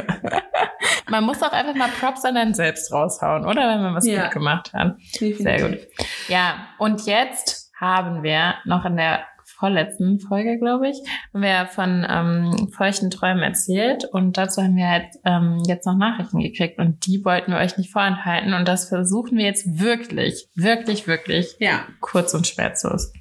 [1.11, 3.69] man muss auch einfach mal Props an einen selbst raushauen, oder?
[3.69, 4.25] Wenn man was Ja.
[4.25, 4.97] gut gemacht hat.
[5.11, 5.79] Sehr gut.
[6.29, 9.25] Ja, und jetzt haben wir noch in der
[9.59, 10.97] vorletzten Folge, glaube ich,
[11.35, 15.97] haben wir von ähm, feuchten Träumen erzählt und dazu haben wir halt ähm, jetzt noch
[15.97, 20.49] Nachrichten gekriegt und die wollten wir euch nicht vorenthalten und das versuchen wir jetzt wirklich,
[20.55, 21.81] wirklich, wirklich Ja.
[22.01, 23.13] kurz und schmerzlos.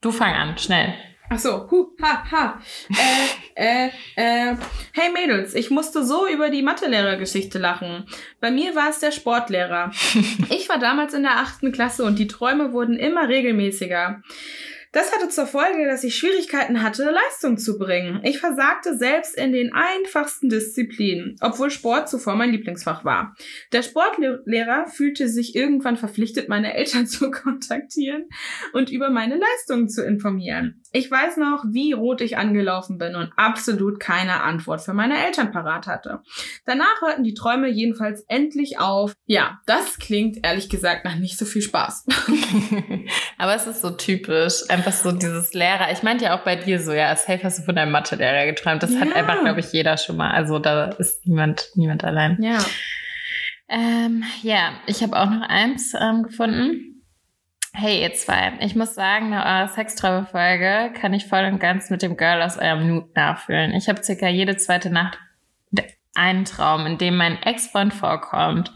[0.00, 0.94] Du fang an, schnell.
[1.28, 2.60] Ach so, hu, ha, ha.
[3.56, 4.54] Äh, äh, äh.
[4.92, 8.06] Hey Mädels, ich musste so über die Mathelehrergeschichte lachen.
[8.40, 9.90] Bei mir war es der Sportlehrer.
[10.50, 14.22] Ich war damals in der achten Klasse und die Träume wurden immer regelmäßiger.
[14.96, 18.22] Das hatte zur Folge, dass ich Schwierigkeiten hatte, Leistung zu bringen.
[18.24, 23.36] Ich versagte selbst in den einfachsten Disziplinen, obwohl Sport zuvor mein Lieblingsfach war.
[23.74, 28.24] Der Sportlehrer fühlte sich irgendwann verpflichtet, meine Eltern zu kontaktieren
[28.72, 30.80] und über meine Leistungen zu informieren.
[30.92, 35.52] Ich weiß noch, wie rot ich angelaufen bin und absolut keine Antwort für meine Eltern
[35.52, 36.20] parat hatte.
[36.64, 39.12] Danach hörten die Träume jedenfalls endlich auf.
[39.26, 42.06] Ja, das klingt ehrlich gesagt nach nicht so viel Spaß.
[43.36, 45.90] Aber es ist so typisch, einfach so dieses Lehrer.
[45.92, 48.82] Ich meinte ja auch bei dir so, ja, safe hast du von deinem Mathelehrer geträumt.
[48.82, 49.14] Das hat Ja.
[49.16, 50.30] einfach, glaube ich, jeder schon mal.
[50.32, 52.40] Also da ist niemand, niemand allein.
[52.42, 52.58] Ja.
[53.68, 57.02] Ähm, ja, ich habe auch noch eins ähm, gefunden.
[57.72, 62.00] Hey, ihr zwei, ich muss sagen, nach eurer Sextraube-Folge kann ich voll und ganz mit
[62.00, 63.74] dem Girl aus eurem Nude nachfühlen.
[63.74, 65.18] Ich habe circa jede zweite Nacht,
[66.14, 68.72] einen Traum, in dem mein Ex-Freund vorkommt.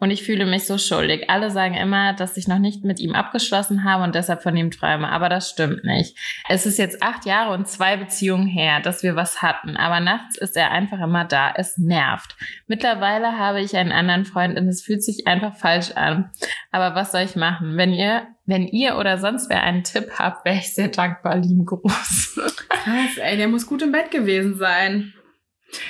[0.00, 1.28] Und ich fühle mich so schuldig.
[1.28, 4.70] Alle sagen immer, dass ich noch nicht mit ihm abgeschlossen habe und deshalb von ihm
[4.70, 5.08] träume.
[5.08, 6.16] Aber das stimmt nicht.
[6.48, 9.76] Es ist jetzt acht Jahre und zwei Beziehungen her, dass wir was hatten.
[9.76, 11.52] Aber nachts ist er einfach immer da.
[11.56, 12.36] Es nervt.
[12.68, 16.30] Mittlerweile habe ich einen anderen Freund und es fühlt sich einfach falsch an.
[16.70, 17.76] Aber was soll ich machen?
[17.76, 21.36] Wenn ihr, wenn ihr oder sonst wer einen Tipp habt, wäre ich sehr dankbar.
[21.36, 22.40] Lieben Gruß.
[22.68, 25.12] Krass, ey, der muss gut im Bett gewesen sein.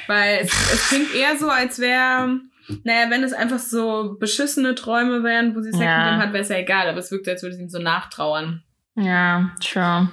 [0.06, 2.40] Weil es, es klingt eher so, als wäre,
[2.84, 6.04] naja, wenn es einfach so beschissene Träume wären, wo sie Sex Ja.
[6.04, 6.88] mit ihm hat, wäre es ja egal.
[6.88, 8.62] Aber es wirkt, als würde sie ihm so nachtrauern.
[8.94, 10.08] Ja, true.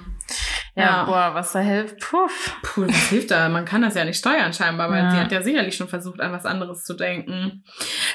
[0.74, 1.04] Ja, Ja.
[1.04, 2.00] boah, was da hilft.
[2.00, 2.56] Puff.
[2.62, 3.48] Puh, was hilft da?
[3.48, 5.10] Man kann das ja nicht steuern scheinbar, weil Ja.
[5.10, 7.64] sie hat ja sicherlich schon versucht, an was anderes zu denken.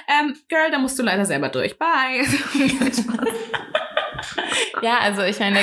[0.07, 1.77] Ähm, Girl, da musst du leider selber durch.
[1.79, 2.23] Bye.
[4.81, 5.59] Ja, also ich meine,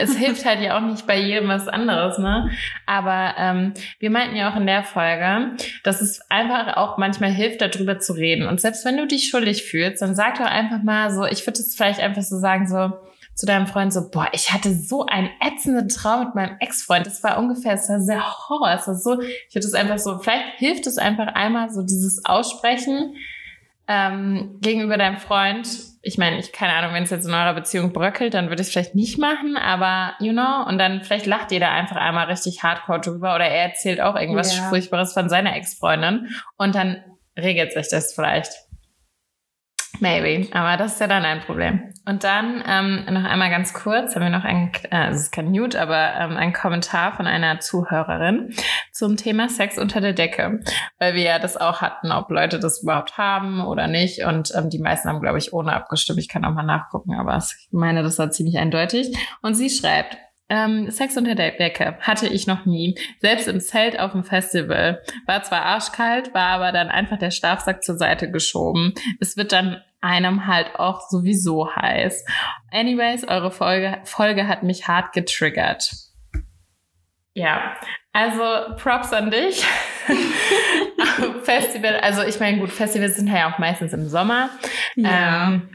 [0.00, 2.50] es hilft halt ja auch nicht bei jedem was anderes, ne?
[2.86, 7.60] Aber ähm, wir meinten ja auch in der Folge, dass es einfach auch manchmal hilft,
[7.60, 8.46] darüber zu reden.
[8.46, 11.60] Und selbst wenn du dich schuldig fühlst, dann sag doch einfach mal so, ich würde
[11.60, 12.92] es vielleicht einfach so sagen, so
[13.34, 17.06] zu deinem Freund so, boah, ich hatte so einen ätzenden Traum mit meinem Ex-Freund.
[17.06, 18.72] Das war ungefähr, es war sehr Horror.
[18.72, 22.24] Es war so, ich würde es einfach so, vielleicht hilft es einfach einmal so dieses
[22.24, 23.16] Aussprechen
[23.88, 25.66] ähm, gegenüber deinem Freund.
[26.04, 28.68] Ich meine, ich keine Ahnung, wenn es jetzt in eurer Beziehung bröckelt, dann würde ich
[28.68, 32.26] es vielleicht nicht machen, aber you know, und dann vielleicht lacht ihr da einfach einmal
[32.26, 34.68] richtig hardcore drüber oder er erzählt auch irgendwas Ja.
[34.68, 37.02] Furchtbares von seiner Ex-Freundin und dann
[37.38, 38.52] regelt sich das vielleicht.
[40.00, 41.92] Maybe, aber das ist ja dann ein Problem.
[42.06, 45.52] Und dann ähm, noch einmal ganz kurz, haben wir noch ein, äh, es ist kein
[45.52, 48.52] Nude, aber ähm, ein Kommentar von einer Zuhörerin
[48.90, 50.60] zum Thema Sex unter der Decke,
[50.98, 54.24] weil wir ja das auch hatten, ob Leute das überhaupt haben oder nicht.
[54.24, 56.18] Und ähm, die meisten haben, glaube ich, ohne abgestimmt.
[56.18, 59.16] Ich kann auch mal nachgucken, aber ich meine, das war ziemlich eindeutig.
[59.42, 60.16] Und sie schreibt,
[60.52, 62.94] ähm, Sex unter der Decke hatte ich noch nie.
[63.20, 65.02] Selbst im Zelt auf dem Festival.
[65.24, 68.92] War zwar arschkalt, war aber dann einfach der Schlafsack zur Seite geschoben.
[69.18, 72.26] Es wird dann einem halt auch sowieso heiß.
[72.70, 75.90] Anyways, eure Folge, Folge hat mich hart getriggert.
[77.32, 77.74] Ja,
[78.12, 79.64] also Props an dich.
[81.44, 84.50] Festival, also ich meine, gut, Festivals sind ja auch meistens im Sommer.
[84.98, 85.70] Ähm,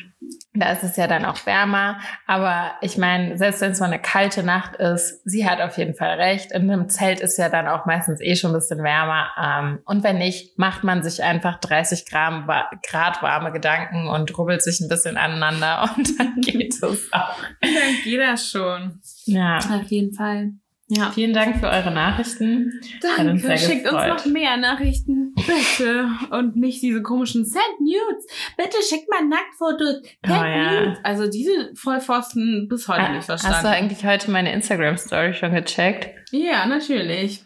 [0.60, 2.00] da ist es ja dann auch wärmer.
[2.26, 5.96] Aber ich meine, selbst wenn es mal eine kalte Nacht ist, sie hat auf jeden
[5.96, 6.52] Fall recht.
[6.52, 9.30] In einem Zelt ist ja dann auch meistens eh schon ein bisschen wärmer.
[9.42, 12.50] Ähm, und wenn nicht, macht man sich einfach 30 Gramm,
[12.88, 17.36] Grad warme Gedanken und rubbelt sich ein bisschen aneinander und dann geht es auch.
[17.62, 19.00] Dann geht das schon.
[19.26, 19.58] Ja.
[19.58, 20.52] Auf jeden Fall.
[20.90, 21.12] Ja.
[21.12, 22.72] Vielen Dank für eure Nachrichten.
[22.82, 23.40] Uns Danke.
[23.40, 24.18] sehr Schickt uns gefreut.
[24.18, 25.34] noch mehr Nachrichten.
[25.36, 26.10] Bitte.
[26.32, 28.26] Und nicht diese komischen Send Nudes.
[28.56, 30.02] Bitte schickt mal Nacktfotos.
[30.26, 30.72] Oh, Send ja.
[30.86, 31.00] Nudes.
[31.04, 33.68] Also diese Vollpfosten bis heute nicht Hast du verstanden.
[33.68, 36.10] eigentlich heute meine Instagram-Story schon gecheckt?
[36.32, 37.44] Ja, natürlich.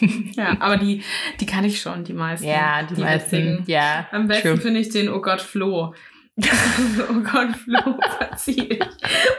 [0.32, 1.02] ja, aber die,
[1.38, 2.48] die kann ich schon, die meisten.
[2.48, 3.32] Ja, die, meisten.
[3.32, 3.64] witzigen.
[3.66, 4.08] Ja.
[4.10, 5.94] Am besten finde ich den Oh Gott Flo.
[7.10, 8.80] oh Gott Flo, verzieh ich.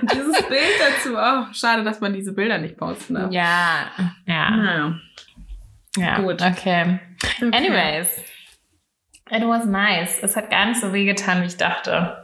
[0.02, 3.32] Und dieses Bild dazu, oh, schade, dass man diese Bilder nicht posten darf.
[3.32, 3.88] Ja,
[4.28, 5.00] ja, Naja.
[5.98, 6.20] ja.
[6.20, 6.42] Gut.
[6.42, 7.00] Okay.
[7.42, 7.52] Okay.
[7.52, 8.08] Anyways,
[9.32, 10.20] it was nice.
[10.22, 12.23] Es hat gar nicht so wehgetan, wie ich dachte.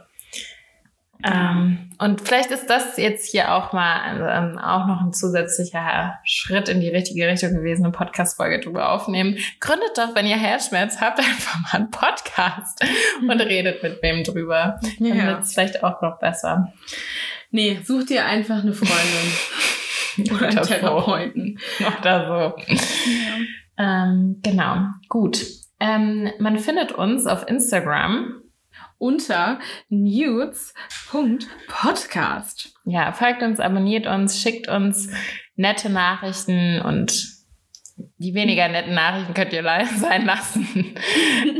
[1.24, 4.20] Ähm, und vielleicht ist das jetzt hier auch mal
[4.52, 9.36] ähm, auch noch ein zusätzlicher Schritt in die richtige Richtung gewesen, eine Podcast-Folge drüber aufnehmen.
[9.60, 12.84] Gründet doch, wenn ihr Herzschmerz habt, einfach mal einen Podcast
[13.20, 14.80] und redet mit wem drüber.
[14.98, 15.26] Dann Ja.
[15.26, 16.72] wird es vielleicht auch noch besser.
[17.50, 20.30] Nee, such dir einfach eine Freundin.
[20.36, 20.62] Oder einen.
[20.62, 21.58] Therapeuten.
[22.00, 22.74] Oder so.
[23.78, 25.44] Ähm, genau, gut.
[25.80, 28.34] Ähm, man findet uns auf Instagram.
[29.00, 29.58] Unter
[29.88, 32.74] nudes.podcast.
[32.84, 35.08] Ja, folgt uns, abonniert uns, schickt uns
[35.56, 37.40] nette Nachrichten und
[38.18, 40.94] die weniger netten Nachrichten könnt ihr leider sein lassen.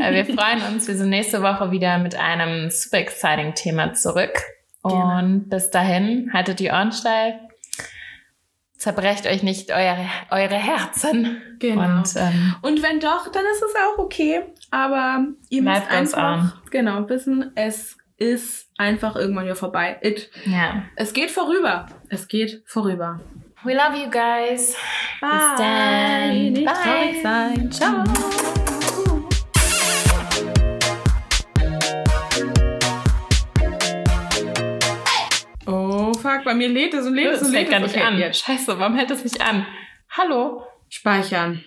[0.02, 0.86] Äh, wir freuen uns.
[0.86, 4.38] Wir sind nächste Woche wieder mit einem super exciting Thema zurück.
[4.82, 5.18] Genau.
[5.18, 7.36] Und bis dahin, haltet die Ohren steif.
[8.76, 11.40] Zerbrecht euch nicht eure, eure Herzen.
[11.58, 11.82] Genau.
[11.82, 14.42] Und ähm, Und wenn doch, dann ist es auch okay.
[14.70, 19.98] Aber ihr müsst Bleibt uns einfach genau wissen, es ist einfach irgendwann wieder vorbei.
[20.02, 20.84] It, ja.
[20.96, 21.86] es geht vorüber.
[22.08, 23.20] Es geht vorüber.
[23.64, 24.76] We love you guys.
[25.20, 25.30] Bye.
[25.58, 26.52] dann.
[26.52, 26.74] Nicht Bye.
[26.74, 27.70] traurig sein.
[27.72, 28.04] Ciao.
[35.66, 37.86] Oh, fuck, bei mir lädt es und lädt es Das und lädt gar es.
[37.92, 38.18] nicht Okay, an.
[38.18, 38.44] jetzt.
[38.44, 39.66] Scheiße, warum hält es nicht an?
[40.10, 40.64] Hallo?
[40.88, 41.64] Speichern.